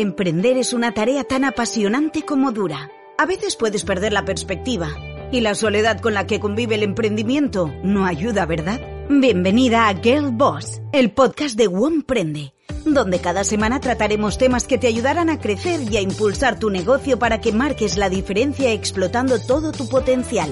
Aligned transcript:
Emprender 0.00 0.56
es 0.56 0.72
una 0.72 0.94
tarea 0.94 1.24
tan 1.24 1.44
apasionante 1.44 2.22
como 2.22 2.52
dura. 2.52 2.90
A 3.18 3.26
veces 3.26 3.54
puedes 3.54 3.84
perder 3.84 4.14
la 4.14 4.24
perspectiva 4.24 4.96
y 5.30 5.40
la 5.40 5.54
soledad 5.54 6.00
con 6.00 6.14
la 6.14 6.26
que 6.26 6.40
convive 6.40 6.76
el 6.76 6.82
emprendimiento 6.82 7.70
no 7.84 8.06
ayuda, 8.06 8.46
¿verdad? 8.46 8.80
Bienvenida 9.10 9.88
a 9.88 9.94
Girl 9.94 10.30
Boss, 10.32 10.80
el 10.92 11.10
podcast 11.10 11.54
de 11.54 11.68
Prende, 12.06 12.54
donde 12.86 13.18
cada 13.18 13.44
semana 13.44 13.78
trataremos 13.78 14.38
temas 14.38 14.66
que 14.66 14.78
te 14.78 14.86
ayudarán 14.86 15.28
a 15.28 15.38
crecer 15.38 15.82
y 15.82 15.98
a 15.98 16.00
impulsar 16.00 16.58
tu 16.58 16.70
negocio 16.70 17.18
para 17.18 17.42
que 17.42 17.52
marques 17.52 17.98
la 17.98 18.08
diferencia 18.08 18.72
explotando 18.72 19.38
todo 19.38 19.70
tu 19.70 19.86
potencial. 19.86 20.50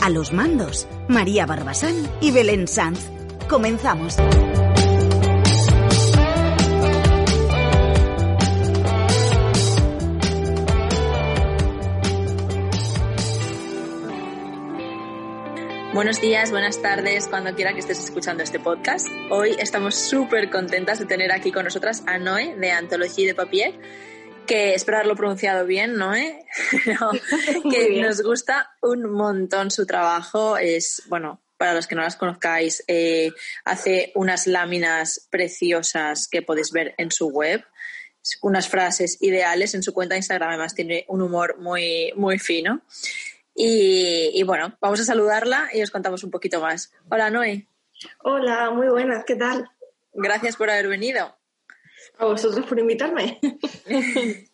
A 0.00 0.10
los 0.10 0.32
mandos, 0.32 0.88
María 1.06 1.46
Barbasán 1.46 2.10
y 2.20 2.32
Belén 2.32 2.66
Sanz. 2.66 3.06
Comenzamos. 3.48 4.16
Buenos 15.92 16.20
días, 16.20 16.52
buenas 16.52 16.80
tardes, 16.80 17.26
cuando 17.26 17.52
quiera 17.56 17.72
que 17.72 17.80
estés 17.80 18.04
escuchando 18.04 18.44
este 18.44 18.60
podcast. 18.60 19.08
Hoy 19.28 19.56
estamos 19.58 19.96
súper 19.96 20.48
contentas 20.48 21.00
de 21.00 21.06
tener 21.06 21.32
aquí 21.32 21.50
con 21.50 21.64
nosotras 21.64 22.04
a 22.06 22.16
Noé 22.16 22.54
de 22.54 22.70
Antología 22.70 23.26
de 23.26 23.34
Papier, 23.34 23.74
que 24.46 24.74
espero 24.74 24.98
haberlo 24.98 25.16
pronunciado 25.16 25.66
bien, 25.66 25.96
Noé, 25.96 26.46
que 27.72 28.00
nos 28.00 28.22
gusta 28.22 28.70
un 28.82 29.10
montón 29.10 29.72
su 29.72 29.84
trabajo. 29.84 30.56
Es, 30.56 31.02
bueno, 31.08 31.42
para 31.56 31.74
los 31.74 31.88
que 31.88 31.96
no 31.96 32.02
las 32.02 32.14
conozcáis, 32.14 32.84
eh, 32.86 33.32
hace 33.64 34.12
unas 34.14 34.46
láminas 34.46 35.26
preciosas 35.28 36.28
que 36.28 36.42
podéis 36.42 36.70
ver 36.70 36.94
en 36.98 37.10
su 37.10 37.30
web 37.30 37.64
unas 38.42 38.68
frases 38.68 39.16
ideales 39.20 39.74
en 39.74 39.82
su 39.82 39.92
cuenta 39.92 40.14
de 40.14 40.18
Instagram, 40.18 40.50
además 40.50 40.74
tiene 40.74 41.04
un 41.08 41.22
humor 41.22 41.58
muy, 41.58 42.12
muy 42.16 42.38
fino. 42.38 42.82
Y, 43.62 44.42
bueno, 44.44 44.74
vamos 44.80 45.00
a 45.00 45.04
saludarla 45.04 45.68
y 45.74 45.82
os 45.82 45.90
contamos 45.90 46.24
un 46.24 46.30
poquito 46.30 46.62
más. 46.62 46.92
Hola, 47.10 47.28
Noé. 47.28 47.68
Hola, 48.24 48.70
muy 48.70 48.88
buenas, 48.88 49.24
¿qué 49.26 49.36
tal? 49.36 49.68
Gracias 50.14 50.56
por 50.56 50.70
haber 50.70 50.88
venido. 50.88 51.36
A 52.16 52.24
vosotros 52.24 52.64
por 52.66 52.78
invitarme. 52.78 53.38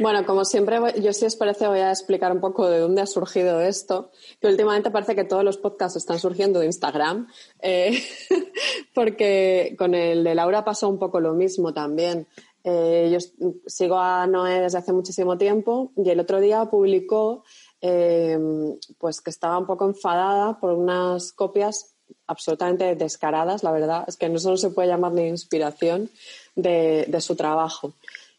Bueno, 0.00 0.26
como 0.26 0.44
siempre, 0.44 0.76
yo 1.00 1.12
si 1.12 1.24
os 1.24 1.36
parece 1.36 1.68
voy 1.68 1.78
a 1.78 1.90
explicar 1.90 2.32
un 2.32 2.40
poco 2.40 2.68
de 2.68 2.80
dónde 2.80 3.00
ha 3.00 3.06
surgido 3.06 3.60
esto, 3.60 4.10
que 4.40 4.48
últimamente 4.48 4.90
parece 4.90 5.14
que 5.14 5.22
todos 5.22 5.44
los 5.44 5.56
podcasts 5.56 5.96
están 5.96 6.18
surgiendo 6.18 6.58
de 6.58 6.66
Instagram, 6.66 7.28
eh, 7.60 8.02
porque 8.92 9.76
con 9.78 9.94
el 9.94 10.24
de 10.24 10.34
Laura 10.34 10.64
pasó 10.64 10.88
un 10.88 10.98
poco 10.98 11.20
lo 11.20 11.34
mismo 11.34 11.72
también. 11.72 12.26
Eh, 12.64 13.08
yo 13.12 13.48
sigo 13.66 13.98
a 13.98 14.26
Noé 14.26 14.60
desde 14.60 14.78
hace 14.78 14.92
muchísimo 14.92 15.38
tiempo 15.38 15.92
y 15.96 16.10
el 16.10 16.18
otro 16.18 16.40
día 16.40 16.64
publicó 16.64 17.44
Em, 17.84 18.78
pues 18.96 19.20
que 19.20 19.30
estaba 19.30 19.58
un 19.58 19.66
poco 19.66 19.84
enfadada 19.84 20.60
por 20.60 20.70
unas 20.72 21.32
copias 21.32 21.96
absolutamente 22.28 22.94
descaradas, 22.94 23.64
la 23.64 23.72
verdad, 23.72 24.04
es 24.06 24.16
que 24.16 24.28
no 24.28 24.38
solo 24.38 24.56
se 24.56 24.70
puede 24.70 24.86
llamar 24.86 25.10
ni 25.12 25.26
inspiración 25.26 26.08
de, 26.54 27.12
su 27.20 27.34
trabajo. 27.34 27.94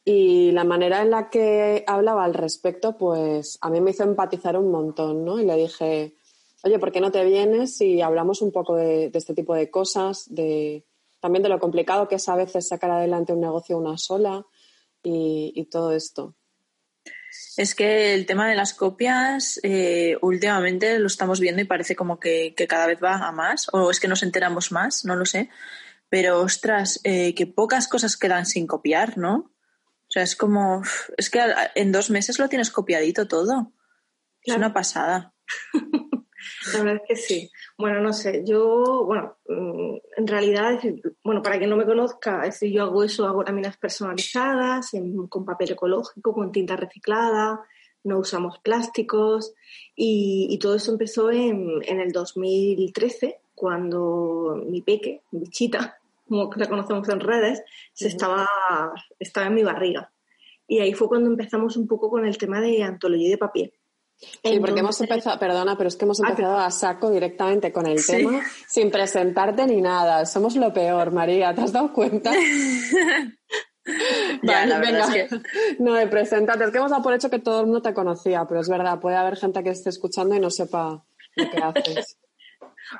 Y 0.06 0.52
la 0.52 0.64
manera 0.64 1.02
en 1.02 1.12
la 1.12 1.30
que 1.30 1.84
hablaba 1.88 2.24
al 2.24 2.34
respecto, 2.34 2.98
pues 2.98 3.58
a 3.59 3.70
mí 3.70 3.82
me 3.82 3.92
hizo 3.92 4.03
empatizar 4.03 4.56
un 4.58 4.72
montón, 4.72 5.26
¿no? 5.26 5.38
Y 5.42 5.46
le 5.46 5.58
dije, 5.58 6.14
oye, 6.64 6.80
¿por 6.80 6.94
qué 6.94 7.02
no 7.02 7.12
te 7.12 7.26
vienes 7.26 7.82
y 7.82 8.02
hablamos 8.02 8.42
un 8.42 8.52
poco 8.53 8.76
de, 8.76 9.12
este 9.14 9.34
tipo 9.34 9.56
de 9.56 9.70
cosas, 9.70 10.34
de, 10.34 10.86
también 11.20 11.44
de 11.44 11.50
lo 11.50 11.59
complicado 11.59 12.08
que 12.08 12.16
es 12.16 12.30
a 12.30 12.38
veces 12.38 12.70
sacar 12.70 12.92
adelante 12.92 13.34
un 13.34 13.42
negocio 13.42 13.78
una 13.78 13.98
sola 13.98 14.46
y 15.03 15.66
todo 15.66 15.92
esto? 15.92 16.34
Es 17.56 17.76
que 17.76 18.14
el 18.14 18.26
tema 18.26 18.48
de 18.48 18.56
las 18.56 18.74
copias 18.74 19.60
eh, 19.64 20.18
últimamente 20.22 20.98
lo 21.00 21.08
estamos 21.08 21.40
viendo 21.40 21.62
y 21.62 21.66
parece 21.66 21.96
como 21.96 22.20
que, 22.20 22.56
cada 22.68 22.88
vez 22.88 23.00
va 23.04 23.16
a 23.16 23.32
más, 23.32 23.68
o 23.72 23.92
es 23.92 24.00
que 24.00 24.08
nos 24.08 24.24
enteramos 24.24 24.72
más, 24.72 25.06
no 25.06 25.16
lo 25.16 25.26
sé. 25.26 25.50
Pero 26.10 26.42
ostras, 26.42 27.00
eh, 27.04 27.34
que 27.36 27.48
pocas 27.48 27.88
cosas 27.88 28.18
quedan 28.18 28.46
sin 28.46 28.68
copiar, 28.68 29.18
¿no? 29.18 29.36
O 29.36 30.12
sea, 30.14 30.24
es 30.24 30.36
como, 30.36 30.84
es 31.18 31.30
que 31.30 31.42
en 31.76 31.92
dos 31.92 32.10
meses 32.10 32.38
lo 32.40 32.50
tienes 32.50 32.70
copiadito 32.70 33.28
todo. 33.28 33.72
Es 34.44 34.56
una 34.56 34.74
pasada. 34.74 35.34
La 36.72 36.84
verdad 36.84 37.01
es 37.03 37.07
que 37.07 37.16
sí. 37.16 37.51
Bueno, 37.78 38.00
no 38.01 38.13
sé, 38.13 38.44
yo, 38.46 39.03
bueno, 39.06 39.38
mm, 39.47 39.97
en 40.18 40.28
realidad, 40.28 40.79
bueno, 41.24 41.41
para 41.41 41.57
quien 41.57 41.69
no 41.69 41.78
me 41.78 41.85
conozca, 41.85 42.46
es 42.46 42.56
decir, 42.56 42.72
yo 42.72 42.84
hago 42.84 43.03
eso, 43.03 43.28
hago 43.28 43.44
láminas 43.44 43.78
personalizadas, 43.78 44.91
con 45.29 45.46
papel 45.46 45.72
ecológico, 45.72 46.34
con 46.34 46.52
tinta 46.52 46.75
reciclada, 46.75 47.62
no 48.03 48.19
usamos 48.19 48.59
plásticos 48.59 49.53
y, 49.96 50.57
todo 50.62 50.75
eso 50.75 50.91
empezó 50.91 51.31
en, 51.31 51.81
en, 51.84 52.00
el 52.00 52.12
2013, 52.12 53.40
cuando 53.56 54.62
mi 54.66 54.81
peque, 54.81 55.22
mi 55.31 55.47
chita, 55.47 55.97
como 56.28 56.50
la 56.56 56.69
conocemos 56.69 57.09
en 57.09 57.19
redes, 57.19 57.63
se 57.94 58.07
estaba, 58.07 58.47
estaba 59.19 59.47
en 59.47 59.56
mi 59.56 59.63
barriga. 59.63 60.12
Y 60.68 60.79
ahí 60.79 60.94
fue 60.94 61.07
cuando 61.07 61.29
empezamos 61.29 61.75
un 61.78 61.88
poco 61.88 62.09
con 62.09 62.25
el 62.25 62.38
tema 62.38 62.62
de 62.62 62.84
antología 62.84 63.29
de 63.29 63.38
papel 63.38 63.73
Sí, 64.44 64.59
porque 64.59 64.79
hemos 64.79 65.00
empezado, 65.01 65.39
perdona, 65.39 65.78
pero 65.78 65.88
es 65.88 65.95
que 65.95 66.06
hemos 66.06 66.22
ah, 66.22 66.29
empezado 66.29 66.57
a 66.57 66.72
saco 66.72 67.09
directamente 67.09 67.72
con 67.72 67.88
el 67.88 68.06
tema 68.06 68.41
sin 68.67 68.91
presentarte 68.91 69.66
ni 69.66 69.81
nada. 69.81 70.25
Somos 70.25 70.56
lo 70.56 70.73
peor, 70.73 71.11
María, 71.11 71.53
¿te 71.53 71.61
has 71.61 71.72
dado 71.72 71.94
cuenta? 71.94 72.31
vale, 74.44 74.79
venga. 74.79 75.07
No, 75.79 75.94
de 75.94 76.07
preséntate. 76.07 76.66
Es 76.66 76.72
que 76.72 76.78
hemos 76.78 76.91
dado 76.91 77.03
por 77.03 77.13
hecho 77.13 77.29
que 77.29 77.39
todo 77.39 77.61
el 77.61 77.67
mundo 77.67 77.81
te 77.81 77.94
conocía, 77.94 78.45
pero 78.47 78.61
es 78.61 78.69
verdad, 78.69 79.00
puede 79.00 79.17
haber 79.17 79.38
gente 79.38 79.63
que 79.63 79.72
esté 79.72 79.89
escuchando 79.89 80.35
y 80.35 80.40
no 80.40 80.50
sepa 80.50 81.03
lo 81.35 81.50
que 81.50 81.57
haces. 81.57 82.17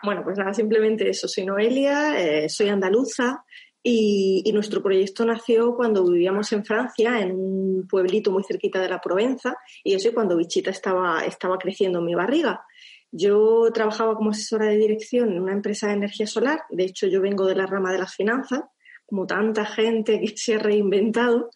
Bueno, 0.02 0.24
pues 0.24 0.38
nada, 0.38 0.54
simplemente 0.54 1.10
eso. 1.10 1.28
Soy 1.28 1.46
Noelia, 1.46 2.18
eh, 2.18 2.50
soy 2.50 2.70
andaluza, 2.70 3.44
y, 3.84 4.50
nuestro 4.54 4.82
proyecto 4.82 5.26
nació 5.26 5.76
cuando 5.76 6.10
vivíamos 6.10 6.52
en 6.54 6.64
Francia, 6.64 7.20
en 7.20 7.32
un 7.36 7.88
pueblito 7.88 8.32
muy 8.32 8.44
cerquita 8.44 8.82
de 8.82 8.88
la 8.88 9.02
Provenza, 9.02 9.58
y 9.84 9.94
eso 9.94 10.14
cuando 10.14 10.38
Bichita 10.38 10.72
estaba, 10.72 11.26
estaba 11.26 11.58
creciendo 11.58 12.00
en 12.00 12.06
mi 12.06 12.16
barriga. 12.16 12.66
Yo 13.12 13.70
trabajaba 13.74 14.16
como 14.16 14.32
asesora 14.32 14.68
de 14.68 14.78
dirección 14.78 15.32
en 15.34 15.42
una 15.42 15.54
empresa 15.54 15.88
de 15.88 15.94
energía 15.94 16.26
solar, 16.26 16.62
de 16.70 16.86
hecho 16.86 17.08
yo 17.08 17.22
vengo 17.22 17.46
de 17.46 17.56
la 17.56 17.66
rama 17.66 17.92
de 17.92 18.00
las 18.00 18.16
finanzas, 18.16 18.62
como 19.06 19.28
tanta 19.28 19.66
gente 19.66 20.20
que 20.22 20.38
se 20.38 20.56
ha 20.56 20.60
reinventado, 20.60 21.52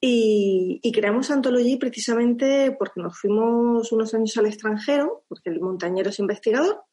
y, 0.00 0.80
y, 0.82 0.92
creamos 0.92 1.30
Antology 1.30 1.76
precisamente 1.76 2.74
porque 2.78 3.00
nos 3.00 3.18
fuimos 3.18 3.90
unos 3.92 4.14
años 4.14 4.36
al 4.36 4.46
extranjero, 4.46 5.24
porque 5.28 5.50
el 5.50 5.60
montañero 5.60 6.10
es 6.10 6.18
investigador, 6.18 6.84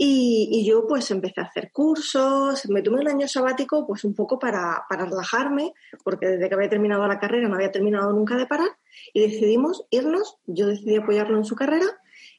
y, 0.00 0.64
yo 0.64 0.86
pues 0.86 1.10
empecé 1.10 1.40
a 1.40 1.44
hacer 1.44 1.72
cursos, 1.72 2.68
me 2.68 2.82
tomé 2.82 3.00
un 3.00 3.08
año 3.08 3.26
sabático 3.26 3.84
pues 3.84 4.04
un 4.04 4.14
poco 4.14 4.38
para, 4.38 4.84
para, 4.88 5.06
relajarme, 5.06 5.74
porque 6.04 6.28
desde 6.28 6.48
que 6.48 6.54
había 6.54 6.68
terminado 6.68 7.04
la 7.08 7.18
carrera 7.18 7.48
no 7.48 7.56
había 7.56 7.72
terminado 7.72 8.12
nunca 8.12 8.36
de 8.36 8.46
parar 8.46 8.68
y 9.12 9.20
decidimos 9.22 9.86
irnos, 9.90 10.36
yo 10.46 10.68
decidí 10.68 10.96
apoyarlo 10.96 11.36
en 11.36 11.44
su 11.44 11.56
carrera 11.56 11.86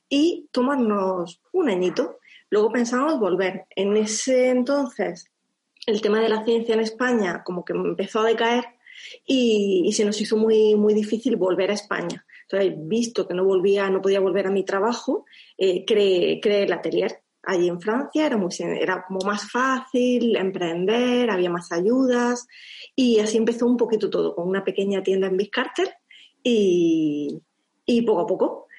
y 0.08 0.48
tomarnos 0.54 1.42
un 1.52 1.70
añito. 1.70 2.20
Luego 2.50 2.72
pensamos 2.72 3.20
volver. 3.20 3.66
En 3.76 3.98
ese 3.98 4.52
entonces 4.52 5.30
el 5.86 6.02
tema 6.02 6.22
de 6.22 6.30
la 6.30 6.46
ciencia 6.46 6.76
en 6.76 6.80
España 6.80 7.44
como 7.44 7.66
que 7.66 7.74
empezó 7.74 8.22
a 8.22 8.28
decaer 8.28 8.64
y, 9.26 9.92
se 9.92 10.06
nos 10.06 10.20
hizo 10.22 10.38
muy, 10.38 10.76
muy 10.76 10.94
difícil 10.94 11.36
volver 11.36 11.72
a 11.72 11.74
España. 11.74 12.26
Entonces, 12.44 12.74
visto 12.78 13.28
que 13.28 13.34
no 13.34 13.44
volvía, 13.44 13.90
no 13.90 14.02
podía 14.02 14.22
volver 14.22 14.48
a 14.48 14.52
mi 14.52 14.64
trabajo, 14.64 15.26
eh, 15.58 15.84
creé, 15.86 16.40
creé 16.40 16.64
el 16.64 16.74
atelier 16.74 17.22
allí 17.44 17.68
en 17.68 17.82
Francia 17.82 18.26
era, 18.26 18.38
muy, 18.38 18.50
era 18.60 19.04
como 19.08 19.20
más 19.26 19.50
fácil 19.52 20.36
emprender, 20.36 21.30
había 21.30 21.50
más 21.50 21.72
ayudas 21.72 22.48
y 22.96 23.20
así 23.20 23.38
empezó 23.38 23.66
un 23.66 23.78
poquito 23.78 24.10
todo, 24.10 24.36
con 24.36 24.48
una 24.48 24.64
pequeña 24.64 25.02
tienda 25.04 25.28
en 25.28 25.38
Biscarter 25.38 25.94
y, 26.44 27.42
y 27.86 28.02
poco 28.04 28.22
a 28.22 28.28
poco. 28.28 28.70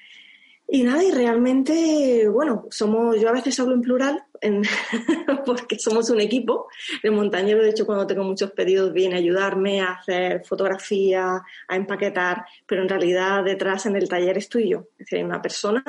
Y 0.73 0.83
nada, 0.83 1.03
y 1.03 1.11
realmente, 1.11 2.29
bueno, 2.29 2.65
somos, 2.69 3.19
yo 3.19 3.27
a 3.27 3.33
veces 3.33 3.59
hablo 3.59 3.73
en 3.73 3.81
plural 3.81 4.23
porque 5.45 5.77
somos 5.77 6.09
un 6.09 6.21
equipo. 6.21 6.69
El 7.03 7.11
montañero, 7.11 7.61
de 7.61 7.71
hecho, 7.71 7.85
cuando 7.85 8.07
tengo 8.07 8.23
muchos 8.23 8.51
pedidos, 8.51 8.93
viene 8.93 9.15
a 9.15 9.17
ayudarme 9.17 9.81
a 9.81 9.95
hacer 9.95 10.45
fotografía, 10.45 11.41
a 11.67 11.75
empaquetar, 11.75 12.45
pero 12.65 12.83
en 12.83 12.87
realidad 12.87 13.43
detrás 13.43 13.85
en 13.85 13.97
el 13.97 14.07
taller 14.07 14.37
estoy 14.37 14.69
yo. 14.69 14.87
Es 14.93 14.99
decir, 14.99 15.17
hay 15.17 15.25
una 15.25 15.41
persona 15.41 15.83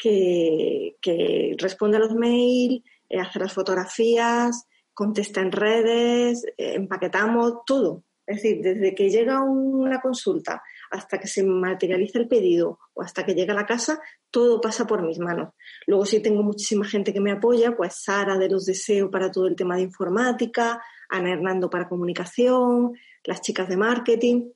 que, 0.00 1.56
responde 1.58 1.98
a 1.98 2.00
los 2.00 2.14
mails, 2.14 2.82
eh, 3.08 3.20
hace 3.20 3.38
las 3.38 3.52
fotografías, 3.52 4.66
contesta 4.94 5.40
en 5.40 5.52
redes, 5.52 6.44
eh, 6.56 6.74
empaquetamos 6.74 7.64
todo. 7.66 8.04
Es 8.26 8.36
decir, 8.36 8.62
desde 8.62 8.94
que 8.94 9.10
llega 9.10 9.42
una 9.42 10.00
consulta 10.00 10.62
hasta 10.92 11.18
que 11.18 11.26
se 11.26 11.42
materializa 11.42 12.18
el 12.18 12.28
pedido 12.28 12.78
o 12.94 13.02
hasta 13.02 13.24
que 13.24 13.34
llega 13.34 13.52
a 13.52 13.56
la 13.56 13.66
casa, 13.66 14.00
todo 14.30 14.60
pasa 14.60 14.86
por 14.86 15.02
mis 15.02 15.18
manos. 15.18 15.52
Luego 15.86 16.06
sí 16.06 16.20
tengo 16.20 16.42
muchísima 16.42 16.86
gente 16.86 17.12
que 17.12 17.20
me 17.20 17.32
apoya, 17.32 17.76
pues 17.76 17.94
Sara 18.04 18.38
de 18.38 18.48
los 18.48 18.66
deseos 18.66 19.10
para 19.10 19.32
todo 19.32 19.48
el 19.48 19.56
tema 19.56 19.76
de 19.76 19.82
informática, 19.82 20.80
Ana 21.08 21.32
Hernando 21.32 21.68
para 21.68 21.88
comunicación, 21.88 22.92
las 23.24 23.40
chicas 23.40 23.68
de 23.68 23.76
marketing. 23.76 24.50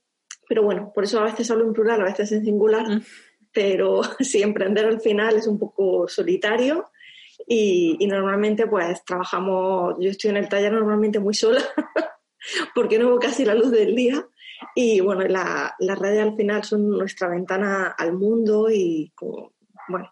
Pero 0.47 0.63
bueno, 0.63 0.91
por 0.93 1.03
eso 1.03 1.19
a 1.19 1.25
veces 1.25 1.49
hablo 1.51 1.65
en 1.65 1.73
plural, 1.73 2.01
a 2.01 2.05
veces 2.05 2.31
en 2.31 2.45
singular, 2.45 2.87
mm. 2.87 3.01
Pero 3.55 4.01
si 4.19 4.43
emprender 4.43 4.85
al 4.85 5.01
final 5.01 5.37
es 5.37 5.47
un 5.47 5.57
poco 5.57 6.07
solitario 6.07 6.91
y, 7.47 7.97
normalmente 8.05 8.67
pues 8.67 9.03
trabajamos, 9.03 9.95
yo 9.99 10.09
estoy 10.09 10.31
en 10.31 10.37
el 10.37 10.49
taller 10.49 10.73
normalmente 10.73 11.19
muy 11.19 11.33
sola 11.33 11.61
porque 12.75 12.99
no 12.99 13.07
veo 13.07 13.19
casi 13.19 13.45
la 13.45 13.55
luz 13.55 13.71
del 13.71 13.95
día 13.95 14.27
y 14.75 14.99
bueno, 14.99 15.21
la, 15.21 15.75
las 15.79 15.99
redes 15.99 16.21
al 16.21 16.35
final 16.35 16.63
son 16.63 16.89
nuestra 16.89 17.29
ventana 17.29 17.95
al 17.97 18.13
mundo 18.13 18.69
y 18.69 19.11
bueno, 19.87 20.11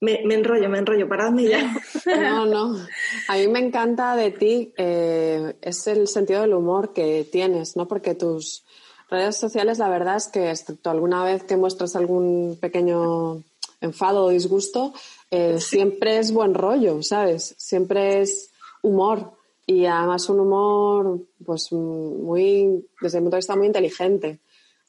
me, 0.00 0.22
enrollo, 0.34 0.68
me 0.68 0.78
enrollo, 0.78 1.08
paradme 1.08 1.48
ya. 1.48 1.74
No, 2.06 2.46
no. 2.46 2.86
A 3.28 3.36
mí 3.36 3.48
me 3.48 3.60
encanta 3.60 4.14
de 4.14 4.30
ti, 4.30 4.72
eh, 4.76 5.56
es 5.60 5.86
el 5.86 6.06
sentido 6.06 6.42
del 6.42 6.54
humor 6.54 6.92
que 6.92 7.26
tienes, 7.30 7.76
¿no? 7.76 7.88
Porque 7.88 8.14
tus 8.14 8.64
redes 9.08 9.36
sociales, 9.36 9.78
la 9.78 9.88
verdad 9.88 10.16
es 10.16 10.28
que, 10.28 10.50
excepto 10.50 10.90
alguna 10.90 11.24
vez 11.24 11.44
que 11.44 11.56
muestras 11.56 11.96
algún 11.96 12.58
pequeño 12.60 13.42
enfado 13.80 14.24
o 14.24 14.28
disgusto, 14.30 14.92
eh, 15.30 15.60
siempre 15.60 16.18
es 16.18 16.32
buen 16.32 16.54
rollo, 16.54 17.02
¿sabes? 17.02 17.54
Siempre 17.58 18.20
es 18.20 18.50
humor. 18.82 19.32
Y 19.66 19.84
además 19.84 20.28
un 20.30 20.40
humor 20.40 21.20
pues 21.44 21.70
muy 21.72 22.86
desde 23.02 23.18
mi 23.18 23.24
punto 23.24 23.36
de 23.36 23.40
vista 23.40 23.56
muy 23.56 23.66
inteligente. 23.66 24.38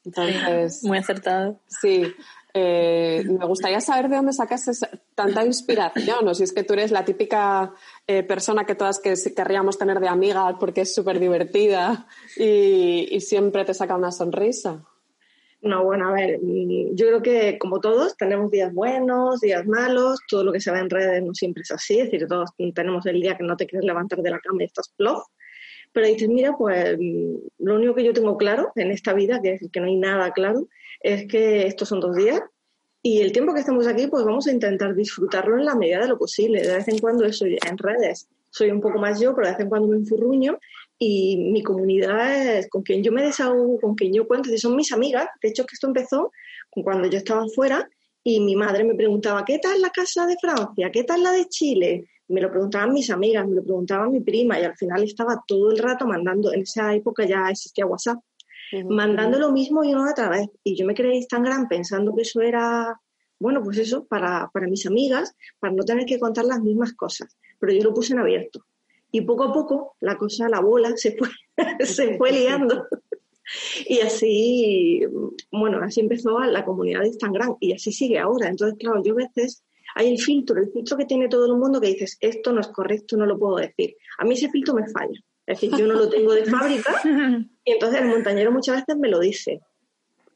Entonces 0.06 0.82
muy 0.84 0.96
acertado. 0.96 1.60
Sí 1.68 2.02
eh, 2.52 3.24
me 3.26 3.46
gustaría 3.46 3.80
saber 3.80 4.08
de 4.08 4.16
dónde 4.16 4.32
sacas 4.32 4.80
tanta 5.14 5.44
inspiración 5.44 6.26
o 6.26 6.34
si 6.34 6.44
es 6.44 6.52
que 6.52 6.64
tú 6.64 6.72
eres 6.72 6.90
la 6.90 7.04
típica 7.04 7.72
eh, 8.06 8.22
persona 8.22 8.64
que 8.64 8.74
todas 8.74 9.00
que 9.00 9.14
querríamos 9.34 9.78
tener 9.78 10.00
de 10.00 10.08
amiga 10.08 10.56
porque 10.58 10.82
es 10.82 10.94
súper 10.94 11.20
divertida 11.20 12.06
y, 12.36 13.20
siempre 13.20 13.64
te 13.64 13.74
saca 13.74 13.96
una 13.96 14.10
sonrisa. 14.10 14.84
No, 15.62 15.84
bueno, 15.84 16.08
a 16.08 16.12
ver, 16.12 16.40
yo 16.42 17.06
creo 17.06 17.22
que 17.22 17.58
como 17.58 17.80
todos 17.80 18.16
tenemos 18.16 18.50
días 18.50 18.72
buenos, 18.72 19.40
días 19.40 19.66
malos, 19.66 20.18
todo 20.26 20.42
lo 20.42 20.52
que 20.52 20.60
se 20.60 20.72
ve 20.72 20.78
en 20.78 20.88
redes 20.88 21.22
no 21.22 21.34
siempre 21.34 21.62
es 21.62 21.70
así, 21.70 22.00
es 22.00 22.10
decir, 22.10 22.26
todos 22.26 22.50
tenemos 22.74 23.04
el 23.04 23.20
día 23.20 23.36
que 23.36 23.44
no 23.44 23.56
te 23.56 23.66
quieres 23.66 23.86
levantar 23.86 24.20
de 24.20 24.30
la 24.30 24.40
cama 24.40 24.62
y 24.62 24.66
estás 24.66 24.88
plof, 24.96 25.22
pero 25.92 26.06
dices, 26.06 26.28
mira, 26.28 26.56
pues 26.56 26.96
lo 27.58 27.74
único 27.74 27.94
que 27.94 28.04
yo 28.04 28.14
tengo 28.14 28.38
claro 28.38 28.72
en 28.74 28.90
esta 28.90 29.12
vida, 29.12 29.40
que 29.42 29.54
es 29.54 29.70
que 29.70 29.80
no 29.80 29.86
hay 29.86 29.96
nada 29.96 30.30
claro, 30.32 30.66
es 31.00 31.26
que 31.26 31.66
estos 31.66 31.88
son 31.88 32.00
dos 32.00 32.14
días 32.14 32.40
y 33.02 33.22
el 33.22 33.32
tiempo 33.32 33.54
que 33.54 33.60
estamos 33.60 33.86
aquí, 33.86 34.06
pues 34.08 34.24
vamos 34.24 34.46
a 34.46 34.52
intentar 34.52 34.94
disfrutarlo 34.94 35.58
en 35.58 35.64
la 35.64 35.74
medida 35.74 36.00
de 36.00 36.08
lo 36.08 36.18
posible. 36.18 36.60
De 36.60 36.74
vez 36.74 36.88
en 36.88 36.98
cuando 36.98 37.24
eso 37.24 37.46
en 37.46 37.78
redes 37.78 38.28
soy 38.50 38.70
un 38.70 38.80
poco 38.80 38.98
más 38.98 39.18
yo, 39.18 39.34
pero 39.34 39.46
de 39.46 39.52
vez 39.54 39.60
en 39.60 39.68
cuando 39.70 39.88
me 39.88 39.96
enfurruño 39.96 40.58
y 40.98 41.38
mi 41.50 41.62
comunidad 41.62 42.58
es 42.58 42.68
con 42.68 42.82
quien 42.82 43.02
yo 43.02 43.10
me 43.10 43.22
desahogo, 43.22 43.80
con 43.80 43.94
quien 43.94 44.12
yo 44.12 44.26
cuento, 44.26 44.52
y 44.52 44.58
son 44.58 44.76
mis 44.76 44.92
amigas. 44.92 45.28
De 45.42 45.48
hecho, 45.48 45.64
que 45.64 45.74
esto 45.74 45.86
empezó 45.86 46.30
cuando 46.70 47.08
yo 47.08 47.16
estaba 47.16 47.46
fuera 47.48 47.88
y 48.22 48.40
mi 48.40 48.54
madre 48.54 48.84
me 48.84 48.94
preguntaba, 48.94 49.44
¿qué 49.46 49.58
tal 49.58 49.80
la 49.80 49.90
casa 49.90 50.26
de 50.26 50.36
Francia? 50.38 50.90
¿Qué 50.92 51.04
tal 51.04 51.22
la 51.22 51.32
de 51.32 51.46
Chile? 51.48 52.06
Me 52.28 52.42
lo 52.42 52.50
preguntaban 52.50 52.92
mis 52.92 53.08
amigas, 53.10 53.48
me 53.48 53.56
lo 53.56 53.62
preguntaba 53.62 54.08
mi 54.10 54.20
prima 54.20 54.60
y 54.60 54.64
al 54.64 54.76
final 54.76 55.02
estaba 55.02 55.42
todo 55.46 55.70
el 55.70 55.78
rato 55.78 56.06
mandando, 56.06 56.52
en 56.52 56.60
esa 56.60 56.94
época 56.94 57.24
ya 57.24 57.48
existía 57.50 57.86
WhatsApp, 57.86 58.18
mandando 58.88 59.38
lo 59.38 59.52
mismo 59.52 59.84
y 59.84 59.92
una 59.92 60.12
otra 60.12 60.28
vez. 60.28 60.48
Y 60.64 60.76
yo 60.76 60.86
me 60.86 60.94
creé 60.94 61.16
Instagram 61.16 61.68
pensando 61.68 62.14
que 62.14 62.22
eso 62.22 62.40
era, 62.40 63.00
bueno, 63.38 63.62
pues 63.62 63.78
eso, 63.78 64.04
para, 64.04 64.50
para 64.52 64.68
mis 64.68 64.86
amigas, 64.86 65.34
para 65.58 65.72
no 65.72 65.84
tener 65.84 66.04
que 66.06 66.18
contar 66.18 66.44
las 66.44 66.60
mismas 66.60 66.94
cosas. 66.94 67.36
Pero 67.58 67.72
yo 67.72 67.82
lo 67.82 67.94
puse 67.94 68.12
en 68.12 68.20
abierto. 68.20 68.64
Y 69.12 69.22
poco 69.22 69.44
a 69.44 69.52
poco 69.52 69.96
la 70.00 70.16
cosa, 70.16 70.48
la 70.48 70.60
bola, 70.60 70.96
se 70.96 71.16
fue, 71.16 71.28
se 71.84 72.16
fue 72.16 72.32
liando. 72.32 72.86
Y 73.86 74.00
así, 74.00 75.02
bueno, 75.50 75.80
así 75.82 76.00
empezó 76.00 76.38
la 76.38 76.64
comunidad 76.64 77.00
de 77.00 77.08
Instagram 77.08 77.56
y 77.58 77.72
así 77.72 77.92
sigue 77.92 78.18
ahora. 78.18 78.48
Entonces, 78.48 78.78
claro, 78.78 79.02
yo 79.02 79.14
a 79.14 79.16
veces 79.16 79.64
hay 79.96 80.12
el 80.12 80.20
filtro, 80.20 80.60
el 80.60 80.70
filtro 80.70 80.96
que 80.96 81.04
tiene 81.04 81.28
todo 81.28 81.46
el 81.46 81.58
mundo 81.58 81.80
que 81.80 81.88
dices, 81.88 82.16
esto 82.20 82.52
no 82.52 82.60
es 82.60 82.68
correcto, 82.68 83.16
no 83.16 83.26
lo 83.26 83.38
puedo 83.38 83.56
decir. 83.56 83.96
A 84.18 84.24
mí 84.24 84.34
ese 84.34 84.50
filtro 84.50 84.74
me 84.74 84.88
falla. 84.88 85.18
Es 85.50 85.60
decir, 85.60 85.76
yo 85.76 85.86
no 85.88 85.94
lo 85.94 86.08
tengo 86.08 86.32
de 86.32 86.44
fábrica 86.44 86.94
y 87.64 87.72
entonces 87.72 88.00
el 88.00 88.06
montañero 88.06 88.52
muchas 88.52 88.76
veces 88.76 88.96
me 88.96 89.08
lo 89.08 89.18
dice. 89.18 89.60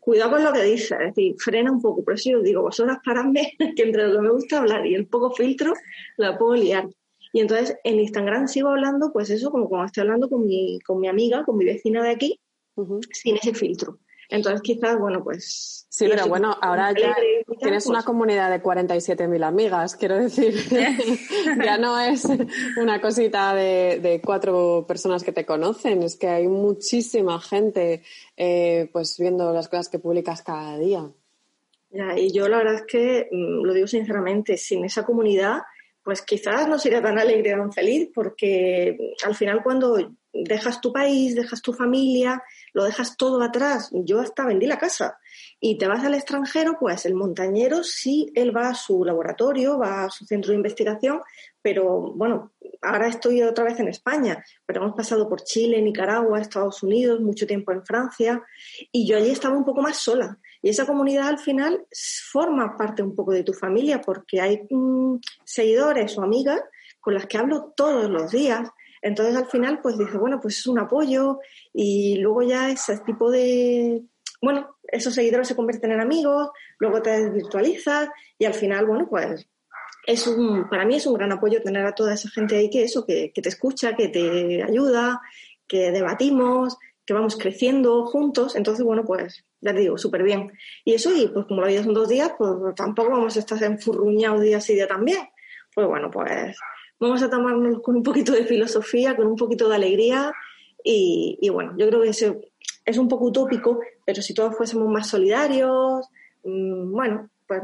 Cuidado 0.01 0.33
con 0.33 0.43
lo 0.43 0.53
que 0.53 0.65
dice, 0.65 0.97
es 0.97 1.15
decir, 1.15 1.37
frena 1.39 1.71
un 1.71 1.81
poco. 1.81 2.03
Por 2.03 2.15
eso 2.15 2.31
yo 2.31 2.43
digo, 2.43 2.63
vosotras 2.63 2.99
paradme, 3.05 3.53
que 3.77 3.83
entre 3.85 4.09
lo 4.09 4.17
que 4.17 4.23
me 4.23 4.31
gusta 4.31 4.59
hablar 4.59 4.85
y 4.85 4.95
el 4.97 5.07
poco 5.07 5.31
filtro 5.31 5.73
la 6.17 6.37
puedo 6.37 6.55
liar. 6.57 6.89
Y 7.33 7.41
entonces 7.41 7.77
en 7.85 8.01
Instagram 8.01 8.49
sigo 8.49 8.71
hablando, 8.71 9.13
pues 9.13 9.31
eso, 9.31 9.53
como 9.53 9.69
cuando 9.69 9.87
estoy 9.87 10.01
hablando 10.01 10.29
con 10.29 10.45
mi, 10.45 10.81
con 10.81 10.99
mi 10.99 11.07
amiga, 11.07 11.45
con 11.45 11.57
mi 11.57 11.65
vecina 11.65 12.03
de 12.03 12.11
aquí, 12.11 12.41
sin 13.13 13.37
ese 13.37 13.55
filtro. 13.55 14.01
Entonces 14.35 14.63
quizás, 14.63 14.99
bueno, 14.99 15.23
pues... 15.23 15.87
Sí, 15.89 16.07
pero 16.09 16.27
bueno, 16.27 16.57
ahora 16.61 16.93
ya 16.93 17.15
tienes 17.61 17.87
una 17.87 17.99
pues 17.99 18.07
comunidad 18.07 18.51
de 18.51 18.61
47.000 18.61 19.45
amigas, 19.45 19.95
quiero 19.95 20.17
decir. 20.17 20.55
ya 21.65 21.79
no 21.79 22.01
es 22.01 22.27
una 22.77 23.01
cosita 23.01 23.55
de, 23.55 24.01
de, 24.03 24.21
cuatro 24.21 24.85
personas 24.89 25.23
que 25.23 25.31
te 25.31 25.47
conocen, 25.47 26.03
es 26.03 26.17
que 26.17 26.27
hay 26.27 26.49
muchísima 26.49 27.41
gente 27.41 28.03
eh, 28.37 28.89
pues 28.93 29.17
viendo 29.19 29.53
las 29.53 29.69
cosas 29.69 29.89
que 29.89 30.01
publicas 30.01 30.43
cada 30.43 30.77
día. 30.79 31.09
Ya, 31.91 32.19
y 32.19 32.33
yo 32.33 32.49
la 32.49 32.59
verdad 32.59 32.75
es 32.75 32.87
que, 32.89 33.29
mm, 33.31 33.65
lo 33.65 33.73
digo 33.73 33.87
sinceramente, 33.87 34.57
sin 34.57 34.85
esa 34.85 35.05
comunidad 35.05 35.61
pues 36.05 36.21
quizás 36.21 36.69
no 36.69 36.79
sería 36.79 37.03
tan 37.03 37.19
alegre, 37.19 37.53
tan 37.53 37.73
feliz, 37.73 38.11
porque 38.15 39.15
al 39.25 39.35
final 39.35 39.63
cuando 39.63 39.97
dejas 40.33 40.81
tu 40.81 40.93
país, 40.93 41.35
dejas 41.35 41.63
tu 41.63 41.73
familia, 41.73 42.43
lo 42.75 42.85
dejas 42.85 43.17
todo 43.17 43.43
atrás, 43.43 43.91
yo 43.93 44.21
hasta 44.21 44.45
vendí 44.45 44.67
la 44.67 44.79
casa, 44.79 45.19
y 45.61 45.79
te 45.79 45.89
vas 45.89 46.05
al 46.05 46.15
extranjero, 46.15 46.77
pues 46.79 47.07
el 47.07 47.15
montañero 47.15 47.83
sí, 47.83 48.31
él 48.35 48.55
va 48.55 48.69
a 48.69 48.75
su 48.75 49.05
laboratorio, 49.05 49.79
va 49.79 50.05
a 50.05 50.11
su 50.11 50.27
centro 50.27 50.51
de 50.51 50.57
investigación, 50.57 51.23
pero 51.63 52.13
bueno, 52.15 52.53
ahora 52.83 53.09
estoy 53.09 53.41
otra 53.43 53.65
vez 53.65 53.81
en 53.81 53.89
España, 53.89 54.45
pero 54.67 54.83
hemos 54.83 54.95
pasado 54.95 55.29
por 55.29 55.43
Chile, 55.43 55.81
Nicaragua, 55.81 56.41
Estados 56.41 56.83
Unidos, 56.83 57.21
mucho 57.21 57.47
tiempo 57.47 57.73
en 57.73 57.87
Francia, 57.87 58.43
y 58.93 59.07
yo 59.07 59.17
allí 59.17 59.31
estaba 59.31 59.57
un 59.57 59.65
poco 59.65 59.81
más 59.81 59.97
sola. 59.97 60.39
Y 60.61 60.71
esa 60.71 60.87
comunidad 60.87 61.29
al 61.29 61.39
final 61.39 61.87
forma 62.31 62.77
parte 62.77 63.03
un 63.03 63.15
poco 63.15 63.33
de 63.33 63.45
tu 63.45 63.53
familia 63.53 64.01
porque 64.01 64.41
hay 64.41 64.67
mm, 64.69 65.17
seguidores 65.45 66.17
o 66.19 66.23
amigas 66.23 66.61
con 67.01 67.13
las 67.13 67.27
que 67.27 67.37
hablo 67.37 67.75
todos 67.77 68.09
los 68.09 68.33
días. 68.33 68.71
Entonces 69.05 69.37
al 69.37 69.47
final 69.47 69.81
pues 69.83 69.99
dice, 69.99 70.17
bueno, 70.17 70.41
pues 70.41 70.59
es 70.59 70.67
un 70.67 70.79
apoyo 70.79 71.39
y 71.75 72.17
luego 72.17 72.43
ya 72.43 72.71
ese 72.71 72.99
tipo 73.01 73.31
de, 73.31 74.03
bueno, 74.41 74.79
esos 74.85 75.15
seguidores 75.15 75.47
se 75.47 75.55
convierten 75.55 75.93
en 75.93 76.01
amigos, 76.01 76.51
luego 76.79 77.03
te 77.03 77.11
desvirtualizas 77.11 78.09
y 78.39 78.47
al 78.47 78.55
final, 78.55 78.87
bueno, 78.87 79.07
pues 79.09 79.47
es 80.07 80.27
un, 80.27 80.71
para 80.71 80.87
mí 80.87 80.97
es 80.97 81.07
un 81.07 81.15
gran 81.15 81.33
apoyo 81.33 81.63
tener 81.63 81.85
a 81.85 81.95
toda 81.95 82.15
esa 82.15 82.31
gente 82.31 82.57
ahí 82.57 82.71
que 82.71 82.83
eso, 82.85 83.05
que, 83.05 83.31
que 83.31 83.43
te 83.43 83.51
escucha, 83.51 83.95
que 83.95 84.09
te 84.09 84.63
ayuda, 84.63 85.21
que 85.69 85.91
debatimos, 85.91 86.79
que 87.05 87.13
vamos 87.13 87.37
creciendo 87.37 88.07
juntos. 88.07 88.57
Entonces, 88.57 88.87
bueno, 88.87 89.05
pues 89.05 89.45
ya 89.61 89.75
te 89.75 89.81
digo, 89.81 89.99
súper 89.99 90.23
bien. 90.23 90.51
Y 90.83 90.95
eso, 90.95 91.15
y 91.15 91.29
pues 91.29 91.45
como 91.45 91.61
la 91.61 91.69
vida 91.69 91.85
son 91.85 91.93
dos 91.93 92.09
días, 92.09 92.33
pues 92.39 92.75
tampoco 92.75 93.11
vamos 93.11 93.37
a 93.37 93.41
estar 93.41 93.63
enfurruñados 93.63 94.41
día 94.41 94.61
sí 94.61 94.75
día 94.75 94.87
también. 94.87 95.29
Pues 95.75 95.87
bueno, 95.87 96.11
pues 96.11 96.57
vamos 96.99 97.23
a 97.23 97.31
tomarnos 97.31 97.81
con 97.81 97.97
un 97.97 98.03
poquito 98.03 98.33
de 98.33 98.45
filosofía, 98.45 99.17
con 99.17 99.27
un 99.27 99.37
poquito 99.37 99.69
de 99.69 99.77
alegría 99.77 100.33
y, 100.83 101.39
y 101.41 101.49
bueno, 101.49 101.75
yo 101.77 101.89
creo 101.89 102.03
que 102.03 102.11
eso 102.11 102.37
es 102.85 102.99
un 102.99 103.09
poco 103.09 103.27
utópico, 103.27 103.81
pero 104.05 104.23
si 104.23 104.35
todos 104.35 104.57
fuésemos 104.57 104.89
más 104.89 105.09
solidarios, 105.09 106.09
mmm, 106.45 106.93
bueno, 106.93 107.31
pues 107.47 107.63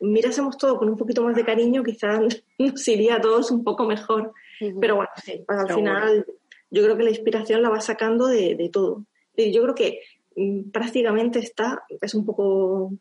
mirásemos 0.00 0.56
todo 0.56 0.78
con 0.78 0.88
un 0.88 0.96
poquito 0.96 1.22
más 1.22 1.34
de 1.36 1.44
cariño, 1.44 1.82
quizás 1.82 2.20
nos 2.58 2.88
iría 2.88 3.16
a 3.16 3.20
todos 3.20 3.50
un 3.50 3.64
poco 3.64 3.84
mejor. 3.84 4.32
Pero 4.78 4.96
bueno, 4.96 5.10
sí, 5.24 5.42
pues 5.46 5.58
al 5.58 5.74
final 5.74 6.26
yo 6.70 6.82
creo 6.82 6.96
que 6.96 7.02
la 7.02 7.10
inspiración 7.10 7.62
la 7.62 7.70
va 7.70 7.80
sacando 7.80 8.26
de, 8.26 8.54
de 8.56 8.68
todo. 8.68 9.04
Y 9.34 9.52
yo 9.52 9.62
creo 9.62 9.74
que 9.74 10.00
Mm, 10.36 10.70
prácticamente 10.70 11.38
está, 11.38 11.84
es 12.00 12.14
un 12.14 12.24
poco 12.24 12.92